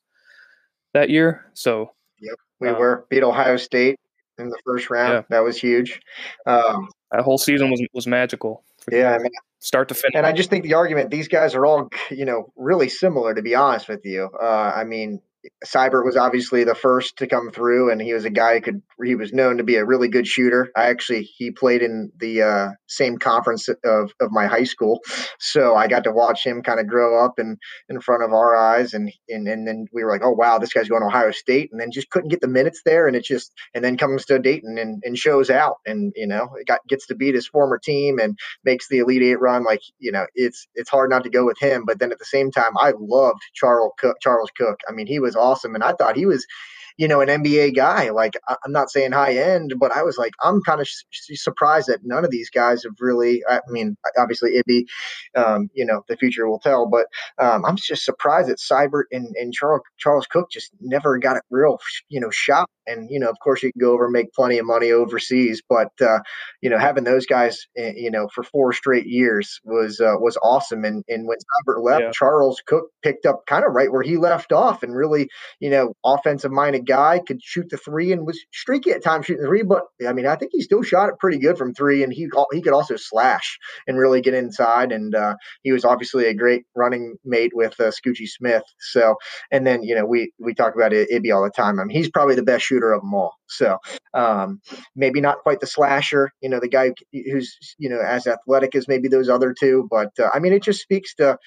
that 0.94 1.10
year. 1.10 1.46
So 1.54 1.92
yep, 2.20 2.36
we 2.60 2.70
um, 2.70 2.80
were 2.80 3.06
beat 3.10 3.24
Ohio 3.24 3.58
State 3.58 4.00
in 4.38 4.50
the 4.50 4.58
first 4.66 4.90
round. 4.90 5.14
Yeah. 5.14 5.22
That 5.30 5.44
was 5.44 5.58
huge. 5.58 6.02
Um, 6.46 6.90
that 7.12 7.22
whole 7.24 7.38
season 7.38 7.70
was 7.70 7.82
was 7.94 8.08
magical. 8.08 8.64
Yeah, 8.92 9.14
I 9.14 9.18
mean, 9.18 9.32
start 9.60 9.88
to 9.90 9.96
finish. 9.96 10.16
And 10.16 10.26
I 10.26 10.32
just 10.32 10.50
think 10.50 10.64
the 10.64 10.76
argument 10.76 11.10
these 11.10 11.28
guys 11.28 11.56
are 11.56 11.66
all 11.66 11.90
you 12.12 12.26
know 12.26 12.52
really 12.56 12.90
similar. 12.90 13.34
To 13.34 13.42
be 13.42 13.56
honest 13.56 13.88
with 13.88 14.06
you, 14.06 14.30
uh, 14.42 14.74
I 14.76 14.84
mean, 14.84 15.22
Sibert 15.66 16.06
was 16.06 16.18
obviously 16.18 16.64
the 16.64 16.76
first 16.76 17.18
to 17.18 17.28
come 17.28 17.52
through, 17.52 17.92
and 17.92 18.02
he 18.02 18.14
was 18.14 18.26
a 18.26 18.30
guy 18.30 18.56
who 18.56 18.62
could. 18.62 18.82
He 19.04 19.16
was 19.16 19.34
known 19.34 19.58
to 19.58 19.64
be 19.64 19.76
a 19.76 19.86
really 19.86 20.08
good 20.08 20.28
shooter. 20.28 20.72
I 20.76 20.86
actually 20.86 21.24
he 21.24 21.52
played 21.52 21.82
in 21.82 22.12
the 22.18 22.42
uh, 22.42 22.70
same 22.88 23.18
conference 23.18 23.68
of 23.68 24.12
of 24.20 24.32
my 24.32 24.48
high 24.48 24.64
school, 24.64 25.02
so 25.40 25.76
I 25.76 25.88
got 25.88 26.04
to 26.06 26.12
watch 26.12 26.46
him 26.46 26.62
kind 26.62 26.80
of 26.80 26.88
grow 26.88 27.24
up 27.24 27.40
in 27.40 27.58
in 27.90 28.00
front 28.02 28.24
of 28.24 28.34
our 28.34 28.56
eyes, 28.56 28.94
and 28.94 29.12
and 29.30 29.48
and 29.48 29.68
then 29.68 29.86
we 29.94 30.04
were 30.04 30.12
like, 30.12 30.24
oh 30.24 30.32
wow, 30.32 30.58
this 30.58 30.74
guy's 30.74 30.90
going 30.90 31.02
to 31.02 31.08
Ohio 31.08 31.32
State, 31.32 31.70
and 31.72 31.80
then 31.80 31.92
just 31.92 32.10
couldn't 32.10 32.30
get 32.30 32.42
the 32.42 32.48
minutes 32.48 32.82
there, 32.86 33.08
and 33.08 33.16
it 33.16 33.24
just 33.24 33.52
and 33.74 33.84
then 33.84 33.98
comes 33.98 34.26
to 34.26 34.40
Dayton 34.40 34.78
and, 34.78 35.02
and 35.06 35.18
shows 35.18 35.50
out, 35.50 35.78
and 35.86 36.14
you 36.16 36.28
know, 36.28 36.50
it 36.60 36.68
got 36.68 36.80
gets 36.88 37.08
to 37.08 37.16
beat 37.16 37.36
his 37.36 37.48
former 37.48 37.78
team 37.78 38.20
and 38.20 38.38
makes 38.64 38.88
the 38.88 39.00
Elite 39.00 39.24
Eight 39.24 39.40
run. 39.40 39.64
Like 39.64 39.82
you 40.00 40.12
know, 40.12 40.26
it's 40.36 40.68
it's 40.76 40.90
hard 40.90 41.10
not 41.10 41.24
to 41.24 41.30
go 41.30 41.46
with 41.46 41.60
him, 41.60 41.84
but 41.86 42.00
then 42.00 42.12
at 42.12 42.20
the 42.20 42.26
same 42.26 42.52
time, 42.52 42.78
I 42.78 42.94
loved 42.98 43.42
Charles 43.54 43.94
Cooke. 44.00 44.18
Charles 44.22 44.52
Cooke. 44.58 44.80
I 44.88 44.92
mean, 44.92 45.08
he 45.08 45.20
was 45.20 45.35
awesome. 45.38 45.76
And 45.76 45.84
I 45.84 45.94
thought 45.94 46.16
he 46.16 46.26
was, 46.26 46.46
you 46.98 47.08
know, 47.08 47.22
an 47.22 47.28
NBA 47.28 47.76
guy. 47.76 48.10
Like, 48.10 48.34
I'm 48.48 48.72
not 48.72 48.90
saying 48.90 49.12
high 49.12 49.36
end, 49.38 49.74
but 49.80 49.92
I 49.96 50.04
was 50.04 50.18
like, 50.18 50.34
I'm 50.42 50.62
kind 50.62 50.82
of 50.82 50.88
surprised 51.12 51.88
that 51.88 52.02
none 52.04 52.24
of 52.24 52.32
these 52.32 52.50
guys 52.50 52.84
have 52.84 52.94
really, 53.00 53.44
I 53.50 53.60
mean, 53.68 53.98
obviously 54.18 54.58
Ibi, 54.58 54.86
um, 55.36 55.70
you 55.74 55.86
know, 55.86 56.04
the 56.08 56.18
future 56.18 56.48
will 56.48 56.60
tell, 56.60 56.88
but 56.88 57.08
um, 57.38 57.66
I'm 57.66 57.76
just 57.76 58.06
surprised 58.06 58.50
that 58.50 58.60
Sibert 58.60 59.06
and, 59.12 59.36
and 59.36 59.54
Charles, 59.54 59.82
Charles 59.98 60.28
Cooke 60.28 60.50
just 60.52 60.72
never 60.80 61.18
got 61.18 61.38
a 61.38 61.42
real, 61.50 61.80
you 62.10 62.20
know, 62.20 62.30
shot. 62.32 62.70
And, 62.88 63.10
you 63.10 63.20
know, 63.20 63.30
of 63.30 63.40
course 63.44 63.64
you 63.64 63.72
can 63.74 63.80
go 63.80 63.94
over 63.94 64.06
and 64.06 64.14
make 64.14 64.32
plenty 64.34 64.60
of 64.60 64.66
money 64.66 64.92
overseas, 64.92 65.62
but, 65.68 65.90
uh, 66.02 66.20
you 66.62 66.70
know, 66.70 66.78
having 66.78 67.04
those 67.04 67.26
guys, 67.26 67.66
eh, 67.76 67.94
you 67.96 68.12
know, 68.12 68.28
for 68.34 68.44
four 68.44 68.74
straight 68.74 69.08
years 69.08 69.60
was, 69.64 70.00
uh, 70.00 70.14
was 70.20 70.38
awesome. 70.44 70.86
And, 70.86 71.04
and 71.08 71.28
when 71.28 71.38
Sibert 71.38 71.84
left, 71.84 72.02
yeah. 72.02 72.12
Charles 72.14 72.62
Cooke 72.66 72.90
picked 73.04 73.26
up 73.26 73.42
kind 73.48 73.66
of 73.66 73.74
right 73.74 73.92
where 73.92 74.04
he 74.04 74.18
left 74.18 74.52
off 74.52 74.84
and 74.84 74.96
really, 74.96 75.28
you 75.60 75.72
know, 75.72 75.94
offensive 76.06 76.52
minded 76.52 76.85
guy, 76.86 77.20
could 77.26 77.42
shoot 77.42 77.70
the 77.70 77.78
three 77.78 78.12
and 78.12 78.26
was 78.26 78.40
streaky 78.54 78.92
at 78.92 79.04
times 79.04 79.26
shooting 79.26 79.42
the 79.44 79.48
three. 79.48 79.64
But 79.64 79.84
I 80.08 80.14
mean, 80.14 80.26
I 80.26 80.36
think 80.36 80.52
he 80.54 80.62
still 80.62 80.84
shot 80.84 81.10
it 81.10 81.20
pretty 81.20 81.38
good 81.40 81.58
from 81.58 81.74
three, 81.74 82.04
and 82.04 82.14
he 82.14 82.30
he 82.52 82.62
could 82.62 82.74
also 82.74 82.96
slash 82.96 83.58
and 83.88 83.98
really 83.98 84.22
get 84.22 84.34
inside. 84.34 84.92
And 84.92 85.16
uh, 85.16 85.36
he 85.64 85.72
was 85.72 85.86
obviously 85.86 86.26
a 86.26 86.34
great 86.34 86.66
running 86.76 87.16
mate 87.26 87.52
with 87.54 87.80
uh, 87.80 87.92
Scoochie 87.92 88.28
Smith. 88.28 88.64
So, 88.80 89.16
and 89.52 89.66
then 89.66 89.84
you 89.84 89.96
know 89.96 90.06
we 90.06 90.32
we 90.40 90.54
talk 90.54 90.76
about 90.76 90.94
it, 90.94 91.10
Ibi 91.12 91.32
all 91.32 91.44
the 91.44 91.50
time. 91.50 91.80
I 91.80 91.86
mean, 91.86 91.96
he's 91.96 92.10
probably 92.10 92.36
the 92.36 92.44
best 92.44 92.66
shooter 92.66 92.94
of 92.94 93.02
them 93.02 93.14
all. 93.14 93.34
So 93.48 93.78
um, 94.14 94.62
maybe 94.96 95.22
not 95.22 95.40
quite 95.40 95.60
the 95.60 95.68
slasher, 95.68 96.32
you 96.42 96.50
know, 96.50 96.60
the 96.60 96.68
guy 96.68 96.92
who's 97.12 97.58
you 97.78 97.90
know 97.90 98.00
as 98.00 98.28
athletic 98.28 98.76
as 98.76 98.88
maybe 98.88 99.08
those 99.08 99.30
other 99.30 99.54
two. 99.58 99.88
But 99.90 100.12
uh, 100.20 100.30
I 100.34 100.40
mean, 100.40 100.54
it 100.54 100.64
just 100.64 100.82
speaks 100.82 101.14
to 101.16 101.38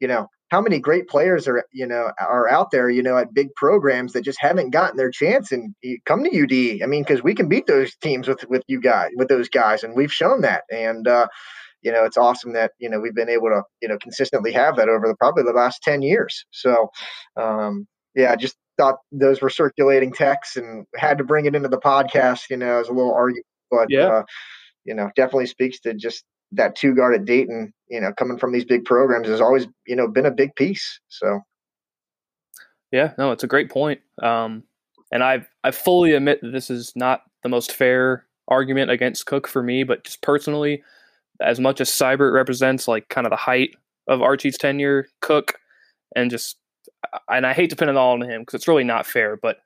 you 0.00 0.08
know 0.08 0.28
how 0.48 0.60
many 0.60 0.78
great 0.78 1.08
players 1.08 1.46
are 1.46 1.64
you 1.72 1.86
know 1.86 2.10
are 2.18 2.48
out 2.48 2.70
there 2.70 2.90
you 2.90 3.02
know 3.02 3.16
at 3.16 3.34
big 3.34 3.54
programs 3.54 4.12
that 4.12 4.22
just 4.22 4.40
haven't 4.40 4.70
gotten 4.70 4.96
their 4.96 5.10
chance 5.10 5.52
and 5.52 5.74
come 6.06 6.24
to 6.24 6.30
UD. 6.30 6.82
I 6.82 6.86
mean, 6.86 7.02
because 7.02 7.22
we 7.22 7.34
can 7.34 7.48
beat 7.48 7.66
those 7.66 7.94
teams 7.96 8.28
with 8.28 8.44
with 8.48 8.62
you 8.66 8.80
guys 8.80 9.10
with 9.16 9.28
those 9.28 9.48
guys, 9.48 9.84
and 9.84 9.94
we've 9.96 10.12
shown 10.12 10.42
that. 10.42 10.64
And 10.70 11.06
uh, 11.06 11.28
you 11.82 11.92
know, 11.92 12.04
it's 12.04 12.16
awesome 12.16 12.52
that 12.54 12.72
you 12.78 12.88
know 12.88 13.00
we've 13.00 13.14
been 13.14 13.28
able 13.28 13.48
to 13.48 13.62
you 13.82 13.88
know 13.88 13.98
consistently 13.98 14.52
have 14.52 14.76
that 14.76 14.88
over 14.88 15.06
the 15.06 15.16
probably 15.16 15.44
the 15.44 15.52
last 15.52 15.82
ten 15.82 16.02
years. 16.02 16.44
So 16.50 16.90
um, 17.36 17.86
yeah, 18.14 18.32
I 18.32 18.36
just 18.36 18.56
thought 18.78 18.96
those 19.12 19.40
were 19.40 19.50
circulating 19.50 20.12
texts 20.12 20.56
and 20.56 20.86
had 20.96 21.18
to 21.18 21.24
bring 21.24 21.46
it 21.46 21.54
into 21.54 21.68
the 21.68 21.78
podcast. 21.78 22.50
You 22.50 22.56
know, 22.56 22.80
as 22.80 22.88
a 22.88 22.92
little 22.92 23.14
argument, 23.14 23.46
but 23.70 23.88
yeah. 23.90 24.06
Uh, 24.06 24.22
you 24.84 24.94
know, 24.94 25.10
definitely 25.16 25.44
speaks 25.44 25.80
to 25.80 25.92
just 25.92 26.24
that 26.52 26.76
two 26.76 26.94
guard 26.94 27.14
at 27.14 27.24
Dayton, 27.24 27.72
you 27.88 28.00
know, 28.00 28.12
coming 28.18 28.38
from 28.38 28.52
these 28.52 28.64
big 28.64 28.84
programs 28.84 29.28
has 29.28 29.40
always, 29.40 29.66
you 29.86 29.96
know, 29.96 30.08
been 30.08 30.26
a 30.26 30.30
big 30.30 30.54
piece. 30.56 31.00
So, 31.08 31.40
yeah, 32.90 33.12
no, 33.18 33.32
it's 33.32 33.44
a 33.44 33.48
great 33.48 33.70
point. 33.70 34.00
Um, 34.22 34.64
and 35.10 35.22
I 35.22 35.46
I 35.64 35.70
fully 35.70 36.12
admit 36.12 36.40
that 36.42 36.52
this 36.52 36.70
is 36.70 36.92
not 36.96 37.22
the 37.42 37.48
most 37.48 37.72
fair 37.72 38.26
argument 38.48 38.90
against 38.90 39.26
Cooke 39.26 39.46
for 39.46 39.62
me, 39.62 39.84
but 39.84 40.04
just 40.04 40.22
personally, 40.22 40.82
as 41.40 41.60
much 41.60 41.80
as 41.80 41.90
Sibert 41.90 42.32
represents 42.32 42.88
like 42.88 43.08
kind 43.08 43.26
of 43.26 43.30
the 43.30 43.36
height 43.36 43.70
of 44.06 44.22
Archie's 44.22 44.58
tenure, 44.58 45.06
Cooke, 45.20 45.58
and 46.16 46.30
just 46.30 46.56
and 47.28 47.46
I 47.46 47.52
hate 47.52 47.70
to 47.70 47.76
pin 47.76 47.88
it 47.88 47.96
all 47.96 48.12
on 48.12 48.22
him 48.22 48.42
because 48.42 48.54
it's 48.54 48.68
really 48.68 48.84
not 48.84 49.06
fair, 49.06 49.36
but 49.36 49.58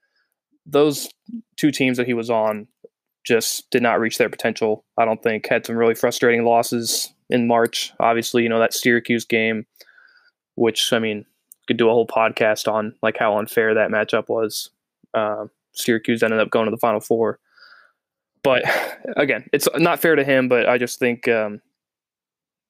those 0.66 1.08
two 1.56 1.70
teams 1.70 1.96
that 1.96 2.06
he 2.06 2.14
was 2.14 2.30
on 2.30 2.68
just 3.24 3.70
did 3.70 3.82
not 3.82 4.00
reach 4.00 4.18
their 4.18 4.28
potential. 4.28 4.84
I 4.98 5.04
don't 5.04 5.22
think 5.22 5.46
had 5.46 5.66
some 5.66 5.76
really 5.76 5.94
frustrating 5.94 6.44
losses 6.44 7.12
in 7.30 7.46
March. 7.46 7.92
Obviously, 8.00 8.42
you 8.42 8.48
know 8.48 8.58
that 8.58 8.74
Syracuse 8.74 9.24
game, 9.24 9.66
which 10.56 10.92
I 10.92 10.98
mean, 10.98 11.24
could 11.66 11.76
do 11.76 11.88
a 11.88 11.92
whole 11.92 12.06
podcast 12.06 12.70
on 12.70 12.94
like 13.02 13.16
how 13.18 13.38
unfair 13.38 13.74
that 13.74 13.90
matchup 13.90 14.28
was. 14.28 14.70
Uh, 15.14 15.46
Syracuse 15.72 16.22
ended 16.22 16.40
up 16.40 16.50
going 16.50 16.66
to 16.66 16.70
the 16.70 16.78
Final 16.78 17.00
Four, 17.00 17.38
but 18.42 18.64
again, 19.16 19.48
it's 19.52 19.68
not 19.76 20.00
fair 20.00 20.16
to 20.16 20.24
him. 20.24 20.48
But 20.48 20.68
I 20.68 20.78
just 20.78 20.98
think 20.98 21.28
um, 21.28 21.60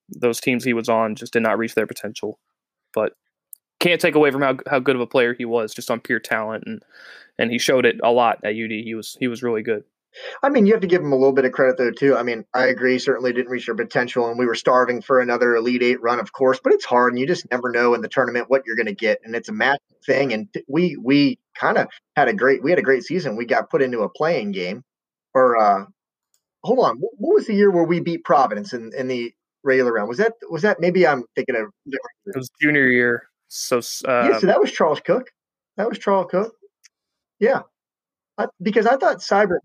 those 0.08 0.40
teams 0.40 0.64
he 0.64 0.74
was 0.74 0.88
on 0.88 1.14
just 1.14 1.32
did 1.32 1.42
not 1.42 1.58
reach 1.58 1.74
their 1.74 1.86
potential. 1.86 2.38
But 2.92 3.14
can't 3.80 4.00
take 4.00 4.14
away 4.14 4.30
from 4.30 4.42
how 4.42 4.58
how 4.70 4.78
good 4.78 4.96
of 4.96 5.02
a 5.02 5.06
player 5.06 5.34
he 5.34 5.44
was 5.44 5.74
just 5.74 5.90
on 5.90 6.00
pure 6.00 6.20
talent 6.20 6.64
and 6.66 6.82
and 7.38 7.50
he 7.50 7.58
showed 7.58 7.84
it 7.84 7.98
a 8.04 8.12
lot 8.12 8.38
at 8.44 8.50
UD. 8.50 8.70
He 8.70 8.94
was 8.94 9.16
he 9.18 9.28
was 9.28 9.42
really 9.42 9.62
good. 9.62 9.84
I 10.42 10.48
mean, 10.48 10.66
you 10.66 10.72
have 10.72 10.82
to 10.82 10.86
give 10.86 11.02
them 11.02 11.12
a 11.12 11.16
little 11.16 11.32
bit 11.32 11.44
of 11.44 11.52
credit 11.52 11.78
though 11.78 11.90
too. 11.90 12.16
I 12.16 12.22
mean, 12.22 12.44
I 12.52 12.66
agree. 12.66 12.98
Certainly 12.98 13.32
didn't 13.32 13.50
reach 13.50 13.66
their 13.66 13.74
potential, 13.74 14.28
and 14.28 14.38
we 14.38 14.46
were 14.46 14.54
starving 14.54 15.00
for 15.00 15.20
another 15.20 15.54
Elite 15.56 15.82
Eight 15.82 16.02
run, 16.02 16.20
of 16.20 16.32
course. 16.32 16.60
But 16.62 16.72
it's 16.72 16.84
hard, 16.84 17.12
and 17.12 17.20
you 17.20 17.26
just 17.26 17.50
never 17.50 17.70
know 17.70 17.94
in 17.94 18.02
the 18.02 18.08
tournament 18.08 18.50
what 18.50 18.62
you're 18.66 18.76
going 18.76 18.86
to 18.86 18.94
get, 18.94 19.20
and 19.24 19.34
it's 19.34 19.48
a 19.48 19.52
match 19.52 19.80
thing. 20.04 20.32
And 20.32 20.48
we 20.68 20.96
we 20.96 21.38
kind 21.54 21.78
of 21.78 21.88
had 22.16 22.28
a 22.28 22.34
great 22.34 22.62
we 22.62 22.70
had 22.70 22.78
a 22.78 22.82
great 22.82 23.04
season. 23.04 23.36
We 23.36 23.46
got 23.46 23.70
put 23.70 23.82
into 23.82 24.00
a 24.00 24.08
playing 24.08 24.52
game, 24.52 24.84
or 25.34 25.56
uh, 25.56 25.84
hold 26.62 26.80
on, 26.80 26.98
what 26.98 27.34
was 27.34 27.46
the 27.46 27.54
year 27.54 27.70
where 27.70 27.84
we 27.84 28.00
beat 28.00 28.24
Providence 28.24 28.72
in, 28.72 28.92
in 28.96 29.08
the 29.08 29.32
regular 29.62 29.92
round? 29.92 30.08
Was 30.08 30.18
that 30.18 30.34
was 30.50 30.62
that 30.62 30.80
maybe 30.80 31.06
I'm 31.06 31.24
thinking 31.34 31.56
of 31.56 31.68
it 31.86 32.36
was 32.36 32.50
junior 32.60 32.86
year. 32.86 33.24
So 33.48 33.78
uh, 33.78 34.28
yeah, 34.30 34.38
so 34.38 34.46
that 34.46 34.60
was 34.60 34.72
Charles 34.72 35.00
Cooke. 35.00 35.30
That 35.76 35.88
was 35.88 35.98
Charles 35.98 36.26
Cooke. 36.30 36.54
Yeah, 37.38 37.62
I, 38.38 38.46
because 38.60 38.86
I 38.86 38.96
thought 38.96 39.18
Sibert 39.18 39.60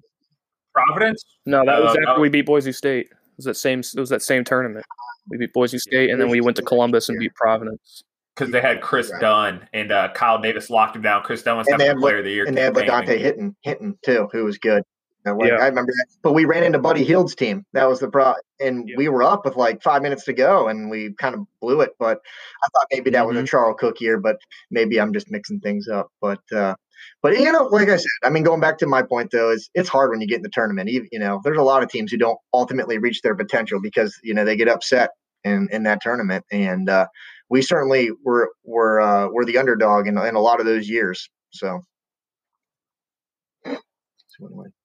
Providence? 0.86 1.24
No, 1.46 1.66
that 1.66 1.82
was 1.82 1.96
uh, 1.96 2.10
after 2.10 2.22
we 2.22 2.30
beat 2.30 2.46
Boise 2.46 2.72
State. 2.72 3.08
It 3.08 3.38
was 3.38 3.46
that 3.46 3.56
same. 3.56 3.80
It 3.80 4.00
was 4.00 4.10
that 4.10 4.22
same 4.22 4.44
tournament. 4.44 4.86
We 5.30 5.38
beat 5.38 5.54
Boise 5.54 5.80
State, 5.80 6.10
and 6.10 6.22
then 6.22 6.30
we 6.30 6.42
went 6.42 6.58
to 6.58 6.64
Columbus 6.64 7.10
and 7.10 7.20
beat 7.20 7.34
Providence. 7.36 8.04
Because 8.36 8.52
they 8.52 8.62
had 8.62 8.82
Kris 8.82 9.10
right. 9.12 9.22
Dunn 9.22 9.68
and 9.74 9.92
uh, 9.92 10.10
Kyle 10.14 10.40
Davis 10.40 10.70
locked 10.70 10.96
him 10.96 11.02
down. 11.02 11.24
Kris 11.24 11.42
Dunn 11.42 11.58
was 11.58 11.66
the 11.66 11.96
player 12.00 12.20
of 12.20 12.24
the 12.24 12.32
year. 12.32 12.46
And 12.46 12.56
they 12.56 12.62
had 12.62 12.76
LaDontae 12.76 13.20
Henton, 13.20 13.56
Henton 13.66 13.98
too, 14.04 14.30
who 14.32 14.46
was 14.46 14.60
good. 14.60 14.84
Yeah. 15.28 15.56
I 15.56 15.68
remember 15.68 15.92
that. 15.92 16.08
But 16.22 16.34
we 16.34 16.46
ran 16.46 16.64
into 16.64 16.80
Buddy 16.80 17.04
Hield's 17.04 17.36
team. 17.36 17.66
That 17.74 17.88
was 17.88 18.00
the 18.00 18.10
pro, 18.10 18.34
and 18.60 18.88
yeah. 18.88 18.96
we 18.98 19.10
were 19.10 19.24
up 19.24 19.46
with 19.46 19.56
like 19.56 19.82
five 19.82 20.02
minutes 20.02 20.26
to 20.26 20.34
go, 20.34 20.68
and 20.68 20.90
we 20.90 21.14
kind 21.14 21.36
of 21.36 21.42
blew 21.62 21.82
it. 21.82 21.92
But 22.00 22.20
I 22.64 22.68
thought 22.74 22.88
maybe 22.92 23.10
that 23.12 23.20
mm-hmm. 23.20 23.28
was 23.28 23.38
a 23.38 23.40
mm-hmm. 23.40 23.46
Charles 23.46 23.78
Cooke 23.80 24.02
year, 24.02 24.20
but 24.20 24.38
maybe 24.72 25.00
I'm 25.00 25.14
just 25.14 25.32
mixing 25.32 25.60
things 25.60 25.88
up. 25.88 26.08
But 26.22 26.40
uh, 26.56 26.76
but 27.22 27.38
you 27.40 27.52
know, 27.52 27.64
like 27.66 27.90
I 27.90 27.98
said, 27.98 28.08
I 28.24 28.30
mean, 28.30 28.44
going 28.44 28.62
back 28.62 28.78
to 28.80 28.88
my 28.88 29.02
point 29.02 29.32
though, 29.32 29.52
is 29.52 29.70
it's 29.74 29.90
hard 29.90 30.12
when 30.12 30.22
you 30.22 30.28
get 30.28 30.38
in 30.38 30.44
the 30.44 30.50
tournament. 30.50 30.90
You, 30.90 31.08
you 31.12 31.20
know, 31.20 31.42
there's 31.44 31.58
a 31.58 31.64
lot 31.64 31.84
of 31.84 31.90
teams 31.90 32.12
who 32.12 32.18
don't 32.18 32.40
ultimately 32.54 32.98
reach 32.98 33.22
their 33.22 33.36
potential 33.36 33.80
because 33.82 34.18
you 34.24 34.34
know 34.34 34.46
they 34.46 34.56
get 34.56 34.68
upset 34.68 35.12
in 35.44 35.68
in 35.72 35.84
that 35.84 36.02
tournament, 36.02 36.46
and 36.52 36.90
uh, 36.90 37.08
we 37.50 37.62
certainly 37.62 38.10
were 38.24 38.52
were 38.64 39.02
uh, 39.02 39.28
were 39.30 39.46
the 39.46 39.58
underdog 39.58 40.08
in, 40.08 40.18
in 40.18 40.36
a 40.36 40.42
lot 40.42 40.60
of 40.60 40.66
those 40.66 40.90
years. 40.90 41.30
So. 41.52 41.82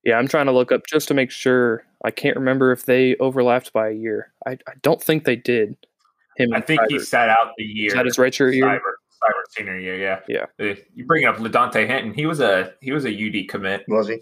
Yeah, 0.04 0.18
I'm 0.18 0.28
trying 0.28 0.46
to 0.46 0.52
look 0.52 0.72
up 0.72 0.82
just 0.86 1.08
to 1.08 1.14
make 1.14 1.30
sure. 1.30 1.84
I 2.04 2.10
can't 2.10 2.36
remember 2.36 2.72
if 2.72 2.86
they 2.86 3.16
overlapped 3.16 3.72
by 3.72 3.88
a 3.90 3.92
year. 3.92 4.32
I, 4.46 4.52
I 4.52 4.72
don't 4.82 5.02
think 5.02 5.24
they 5.24 5.36
did. 5.36 5.76
Him 6.36 6.52
I 6.54 6.60
think 6.60 6.80
he 6.88 6.98
sat 6.98 7.28
out 7.28 7.52
the 7.58 7.64
year. 7.64 7.88
Is 7.88 7.94
that 7.94 8.06
his 8.06 8.16
redshirt 8.16 8.54
year? 8.54 8.66
Sibert 8.66 9.50
senior 9.50 9.78
year. 9.78 9.96
Yeah, 9.96 10.20
Yeah. 10.58 10.72
Uh, 10.72 10.74
You 10.94 11.04
bring 11.06 11.26
up 11.26 11.36
LaDontae 11.36 11.86
Henton. 11.86 12.14
He 12.14 12.26
was 12.26 12.40
a 12.40 12.72
he 12.80 12.92
was 12.92 13.04
a 13.04 13.10
UD 13.10 13.48
commit. 13.48 13.84
Was 13.88 14.08
he? 14.08 14.20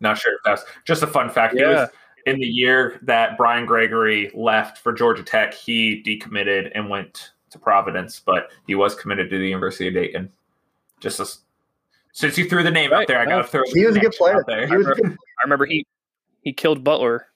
Not 0.00 0.18
sure 0.18 0.34
if 0.34 0.40
that's 0.44 0.64
just 0.84 1.02
a 1.02 1.06
fun 1.06 1.30
fact. 1.30 1.54
He 1.54 1.64
was 1.64 1.88
in 2.26 2.38
the 2.38 2.46
year 2.46 3.00
that 3.02 3.36
Brian 3.38 3.64
Gregory 3.64 4.30
left 4.34 4.78
for 4.78 4.92
Georgia 4.92 5.22
Tech. 5.22 5.54
He 5.54 6.02
decommitted 6.02 6.70
and 6.74 6.90
went 6.90 7.30
to 7.50 7.58
Providence, 7.58 8.20
but 8.20 8.50
he 8.66 8.74
was 8.74 8.94
committed 8.94 9.30
to 9.30 9.38
the 9.38 9.46
University 9.46 9.88
of 9.88 9.94
Dayton. 9.94 10.30
Just 11.00 11.20
as, 11.20 11.38
since 12.16 12.38
you 12.38 12.48
threw 12.48 12.62
the 12.62 12.70
name 12.70 12.92
Right. 12.92 13.02
out 13.02 13.08
there, 13.08 13.18
I 13.18 13.26
got 13.26 13.42
to 13.42 13.44
throw. 13.44 13.60
He 13.74 13.84
was 13.84 13.94
a 13.94 14.00
good 14.00 14.12
player. 14.12 14.36
out 14.36 14.46
there. 14.46 14.66
He 14.66 14.74
was 14.74 14.86
a 14.86 14.94
good 14.94 15.06
I 15.40 15.44
remember 15.44 15.66
he 15.66 15.84
he 16.40 16.52
killed 16.54 16.82
Butler 16.82 17.26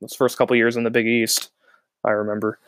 those 0.00 0.14
first 0.14 0.38
couple 0.38 0.56
years 0.56 0.76
in 0.78 0.82
the 0.82 0.90
Big 0.90 1.06
East. 1.06 1.50
I 2.04 2.10
remember. 2.12 2.58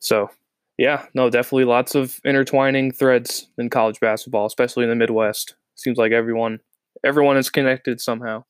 So 0.00 0.30
yeah, 0.78 1.06
no, 1.14 1.30
definitely 1.30 1.64
lots 1.66 1.94
of 1.94 2.18
intertwining 2.24 2.90
threads 2.90 3.46
in 3.56 3.70
college 3.70 4.00
basketball, 4.00 4.46
especially 4.46 4.82
in 4.82 4.90
the 4.90 4.96
Midwest. 4.96 5.54
Seems 5.76 5.96
like 5.96 6.10
everyone 6.10 6.58
everyone 7.04 7.36
is 7.36 7.50
connected 7.50 8.00
somehow. 8.00 8.44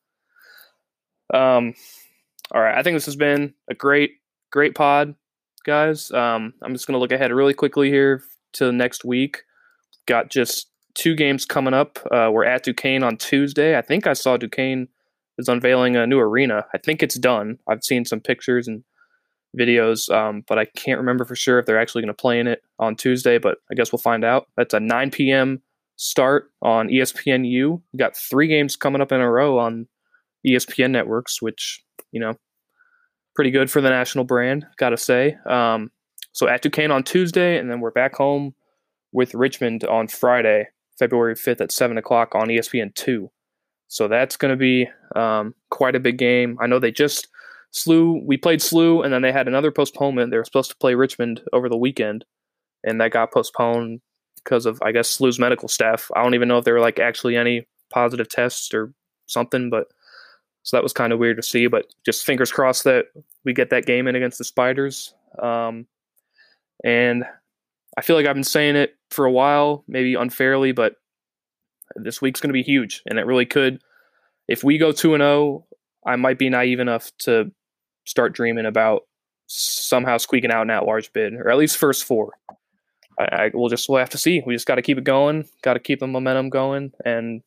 Um, 1.35 1.75
all 2.53 2.61
right, 2.63 2.77
I 2.79 2.83
think 2.83 2.97
this 2.97 3.05
has 3.05 3.17
been 3.17 3.53
a 3.69 3.75
great 3.75 4.13
great 4.51 4.75
pod, 4.75 5.15
guys. 5.67 6.11
Um, 6.11 6.55
I'm 6.63 6.73
just 6.73 6.87
gonna 6.87 6.99
look 6.99 7.13
ahead 7.13 7.33
really 7.33 7.55
quickly 7.55 7.91
here 7.91 8.23
to 8.55 8.73
next 8.73 9.05
week. 9.05 9.43
Got 10.07 10.31
just 10.31 10.70
two 10.95 11.15
games 11.15 11.45
coming 11.45 11.75
up. 11.75 11.99
Uh, 12.11 12.31
we're 12.33 12.45
at 12.45 12.65
Duquesne 12.65 13.03
on 13.03 13.17
Tuesday. 13.17 13.77
I 13.77 13.83
think 13.83 14.07
I 14.07 14.13
saw 14.13 14.37
Duquesne 14.37 14.89
is 15.39 15.49
unveiling 15.49 15.97
a 15.97 16.07
new 16.07 16.19
arena. 16.19 16.67
I 16.75 16.79
think 16.79 17.03
it's 17.03 17.19
done. 17.19 17.59
I've 17.69 17.85
seen 17.85 18.05
some 18.05 18.21
pictures 18.21 18.69
and 18.69 18.85
videos, 19.59 20.11
um, 20.11 20.45
but 20.47 20.59
I 20.59 20.65
can't 20.65 20.99
remember 20.99 21.25
for 21.25 21.35
sure 21.35 21.59
if 21.59 21.67
they're 21.67 21.81
actually 21.81 22.03
going 22.03 22.15
to 22.15 22.21
play 22.21 22.39
in 22.39 22.47
it 22.47 22.63
on 22.79 22.97
Tuesday. 22.97 23.39
But 23.39 23.59
I 23.71 23.75
guess 23.75 23.93
we'll 23.93 24.01
find 24.01 24.25
out. 24.25 24.49
That's 24.57 24.75
a 24.75 24.81
9 24.81 25.11
p.m. 25.11 25.63
start 25.97 26.51
on 26.63 26.89
ESPNU. 26.89 27.83
We 27.93 27.97
got 27.99 28.17
three 28.17 28.49
games 28.49 28.77
coming 28.77 29.01
up 29.01 29.13
in 29.13 29.21
a 29.21 29.31
row 29.31 29.59
on 29.59 29.89
ESPN 30.47 30.91
networks, 30.91 31.43
which 31.43 31.83
you 32.13 32.21
know, 32.21 32.35
pretty 33.35 33.51
good 33.51 33.71
for 33.71 33.81
the 33.81 33.91
national 33.91 34.25
brand, 34.25 34.67
gotta 34.77 34.97
say. 34.97 35.37
Um, 35.49 35.91
so 36.33 36.49
at 36.49 36.63
Duquesne 36.63 36.91
on 36.91 37.03
Tuesday, 37.03 37.59
and 37.59 37.71
then 37.71 37.81
we're 37.81 37.91
back 37.91 38.15
home 38.15 38.55
with 39.13 39.35
Richmond 39.35 39.85
on 39.85 40.09
Friday, 40.09 40.69
February 41.01 41.35
5th 41.35 41.61
at 41.61 41.73
7 41.73 41.99
o'clock 41.99 42.35
on 42.37 42.51
E 42.51 42.59
ESPN 42.59 42.95
2. 42.95 43.29
So 43.89 44.07
that's 44.07 44.37
going 44.37 44.53
to 44.53 44.57
be 44.57 44.89
um, 45.17 45.55
quite 45.71 45.97
a 45.97 46.01
big 46.01 46.19
game. 46.19 46.57
I 46.61 46.69
know 46.69 46.79
they 46.79 46.93
just 46.93 47.27
SLU, 47.73 48.25
we 48.25 48.37
played 48.37 48.61
SLU, 48.61 49.05
and 49.05 49.13
then 49.13 49.23
they 49.23 49.33
had 49.33 49.49
another 49.49 49.73
postponement. 49.73 50.31
They 50.31 50.37
were 50.37 50.45
supposed 50.45 50.71
to 50.71 50.77
play 50.77 50.95
Richmond 50.95 51.41
over 51.53 51.69
the 51.69 51.77
weekend, 51.77 52.25
and 52.85 53.01
that 53.01 53.13
got 53.13 53.33
postponed 53.33 54.01
because 54.37 54.67
of, 54.67 54.81
I 54.83 54.93
guess, 54.93 55.19
SLU's 55.19 55.39
medical 55.39 55.69
staff. 55.69 56.11
I 56.15 56.23
don't 56.23 56.35
even 56.35 56.49
know 56.49 56.59
if 56.59 56.65
there 56.65 56.75
were 56.75 56.81
like 56.81 56.99
actually 56.99 57.37
any 57.37 57.67
positive 57.91 58.29
tests 58.29 58.73
or 58.75 58.93
something, 59.27 59.71
but 59.71 59.89
so 60.63 60.77
that 60.77 60.83
was 60.83 60.93
kind 60.93 61.13
of 61.13 61.19
weird 61.19 61.39
to 61.39 61.43
see. 61.43 61.67
But 61.67 61.87
just 62.05 62.25
fingers 62.25 62.53
crossed 62.53 62.85
that 62.85 63.07
we 63.45 63.53
get 63.53 63.71
that 63.71 63.87
game 63.87 64.07
in 64.07 64.15
against 64.15 64.39
the 64.39 64.45
Spiders. 64.45 65.15
Um, 65.41 65.87
and 66.85 67.25
I 67.97 68.03
feel 68.03 68.17
like 68.17 68.27
I've 68.27 68.35
been 68.35 68.45
saying 68.45 68.77
it 68.77 68.97
for 69.11 69.25
a 69.25 69.33
while, 69.33 69.85
maybe 69.89 70.15
unfairly, 70.15 70.73
but 70.73 70.95
this 71.97 72.23
week's 72.23 72.41
going 72.41 72.51
to 72.51 72.55
be 72.55 72.63
huge, 72.63 73.03
and 73.07 73.19
it 73.19 73.27
really 73.27 73.47
could. 73.47 73.83
If 74.49 74.63
we 74.63 74.79
go 74.79 74.93
two 74.93 75.15
and 75.15 75.21
zero, 75.21 75.67
I 76.07 76.17
might 76.17 76.39
be 76.39 76.49
naive 76.49 76.81
enough 76.81 77.11
to 77.21 77.51
start 78.07 78.33
dreaming 78.33 78.67
about 78.67 79.03
somehow 79.47 80.17
squeaking 80.17 80.53
out 80.53 80.63
an 80.63 80.71
at-large 80.71 81.13
bid, 81.13 81.35
or 81.35 81.51
at 81.51 81.59
least 81.59 81.77
first 81.77 82.05
four. 82.05 82.33
I, 83.19 83.25
I 83.25 83.51
we'll 83.53 83.69
just 83.69 83.89
we'll 83.89 83.99
have 83.99 84.11
to 84.11 84.19
see. 84.19 84.43
We 84.47 84.55
just 84.55 84.67
got 84.67 84.77
to 84.77 84.83
keep 84.83 84.99
it 84.99 85.05
going, 85.05 85.49
got 85.63 85.75
to 85.75 85.81
keep 85.81 86.01
the 86.01 86.07
momentum 86.07 86.49
going, 86.49 86.93
and 87.05 87.43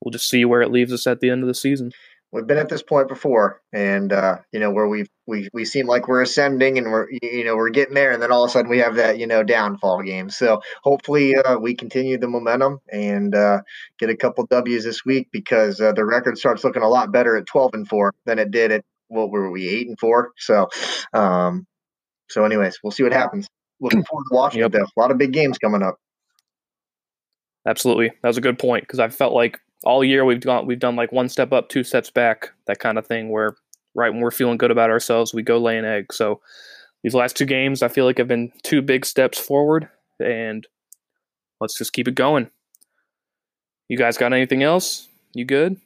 we'll 0.00 0.12
just 0.12 0.28
see 0.28 0.44
where 0.44 0.62
it 0.62 0.70
leaves 0.70 0.92
us 0.92 1.06
at 1.06 1.20
the 1.20 1.30
end 1.30 1.42
of 1.42 1.48
the 1.48 1.54
season. 1.54 1.92
We've 2.36 2.46
been 2.46 2.58
at 2.58 2.68
this 2.68 2.82
point 2.82 3.08
before, 3.08 3.62
and 3.72 4.12
uh, 4.12 4.36
you 4.52 4.60
know 4.60 4.70
where 4.70 4.86
we 4.86 5.06
we 5.26 5.48
we 5.52 5.64
seem 5.64 5.86
like 5.86 6.06
we're 6.06 6.22
ascending 6.22 6.76
and 6.78 6.92
we're 6.92 7.08
you 7.10 7.44
know 7.44 7.56
we're 7.56 7.70
getting 7.70 7.94
there, 7.94 8.12
and 8.12 8.22
then 8.22 8.30
all 8.30 8.44
of 8.44 8.50
a 8.50 8.52
sudden 8.52 8.70
we 8.70 8.78
have 8.78 8.96
that 8.96 9.18
you 9.18 9.26
know 9.26 9.42
downfall 9.42 10.02
game. 10.02 10.28
So 10.30 10.60
hopefully 10.84 11.34
uh, 11.34 11.58
we 11.58 11.74
continue 11.74 12.18
the 12.18 12.28
momentum 12.28 12.80
and 12.92 13.34
uh, 13.34 13.62
get 13.98 14.10
a 14.10 14.16
couple 14.16 14.46
W's 14.46 14.84
this 14.84 15.04
week 15.04 15.28
because 15.32 15.80
uh, 15.80 15.92
the 15.92 16.04
record 16.04 16.38
starts 16.38 16.62
looking 16.62 16.82
a 16.82 16.88
lot 16.88 17.10
better 17.10 17.36
at 17.36 17.46
twelve 17.46 17.74
and 17.74 17.88
four 17.88 18.12
than 18.26 18.38
it 18.38 18.50
did 18.50 18.70
at 18.70 18.84
what 19.08 19.30
were 19.30 19.50
we 19.50 19.68
eight 19.68 19.88
and 19.88 19.98
four. 19.98 20.32
So 20.36 20.68
um, 21.14 21.66
so 22.28 22.44
anyways, 22.44 22.78
we'll 22.84 22.92
see 22.92 23.02
what 23.02 23.12
happens. 23.12 23.48
Looking 23.80 24.04
forward 24.04 24.24
to 24.30 24.34
watching 24.34 24.60
Yep. 24.60 24.74
it 24.74 24.78
though. 24.78 24.84
A 24.84 25.00
lot 25.00 25.10
of 25.10 25.18
big 25.18 25.32
games 25.32 25.58
coming 25.58 25.82
up. 25.82 25.96
Absolutely, 27.66 28.10
that 28.22 28.28
was 28.28 28.36
a 28.36 28.42
good 28.42 28.58
point 28.58 28.84
because 28.84 29.00
I 29.00 29.08
felt 29.08 29.32
like 29.32 29.58
all 29.84 30.04
year 30.04 30.24
we've 30.24 30.40
gone 30.40 30.66
we've 30.66 30.78
done 30.78 30.96
like 30.96 31.12
one 31.12 31.28
step 31.28 31.52
up, 31.52 31.68
two 31.68 31.84
steps 31.84 32.10
back, 32.10 32.50
that 32.66 32.78
kind 32.78 32.98
of 32.98 33.06
thing. 33.06 33.30
Where 33.30 33.56
right 33.94 34.10
when 34.10 34.20
we're 34.20 34.30
feeling 34.30 34.58
good 34.58 34.70
about 34.70 34.90
ourselves, 34.90 35.34
we 35.34 35.42
go 35.42 35.58
lay 35.58 35.78
an 35.78 35.84
egg. 35.84 36.12
So 36.12 36.40
these 37.02 37.14
last 37.14 37.36
two 37.36 37.46
games, 37.46 37.82
I 37.82 37.88
feel 37.88 38.04
like 38.04 38.18
have 38.18 38.28
been 38.28 38.52
two 38.62 38.82
big 38.82 39.06
steps 39.06 39.38
forward, 39.38 39.88
and 40.20 40.66
let's 41.60 41.76
just 41.78 41.92
keep 41.92 42.08
it 42.08 42.14
going. 42.14 42.50
You 43.88 43.96
guys 43.96 44.16
got 44.16 44.32
anything 44.32 44.62
else? 44.62 45.08
You 45.32 45.44
good? 45.44 45.80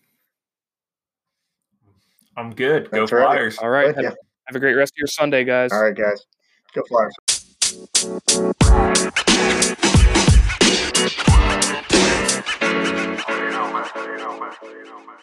I'm 2.37 2.55
good. 2.55 2.91
Go 2.91 3.01
That's 3.01 3.13
right. 3.13 3.27
Flyers. 3.27 3.59
All 3.59 3.69
right. 3.69 3.95
Have, 3.95 4.03
ya. 4.03 4.11
have 4.47 4.57
a 4.57 4.61
great 4.61 4.75
rest 4.75 4.95
of 4.95 4.99
your 4.99 5.09
Sunday, 5.09 5.45
guys. 5.45 5.73
All 5.73 5.83
right, 5.83 5.95
guys, 5.95 6.25
go 6.73 6.83
Flyers. 6.89 7.15
Know, 14.19 14.41
man. 14.41 14.51
Man. 15.07 15.20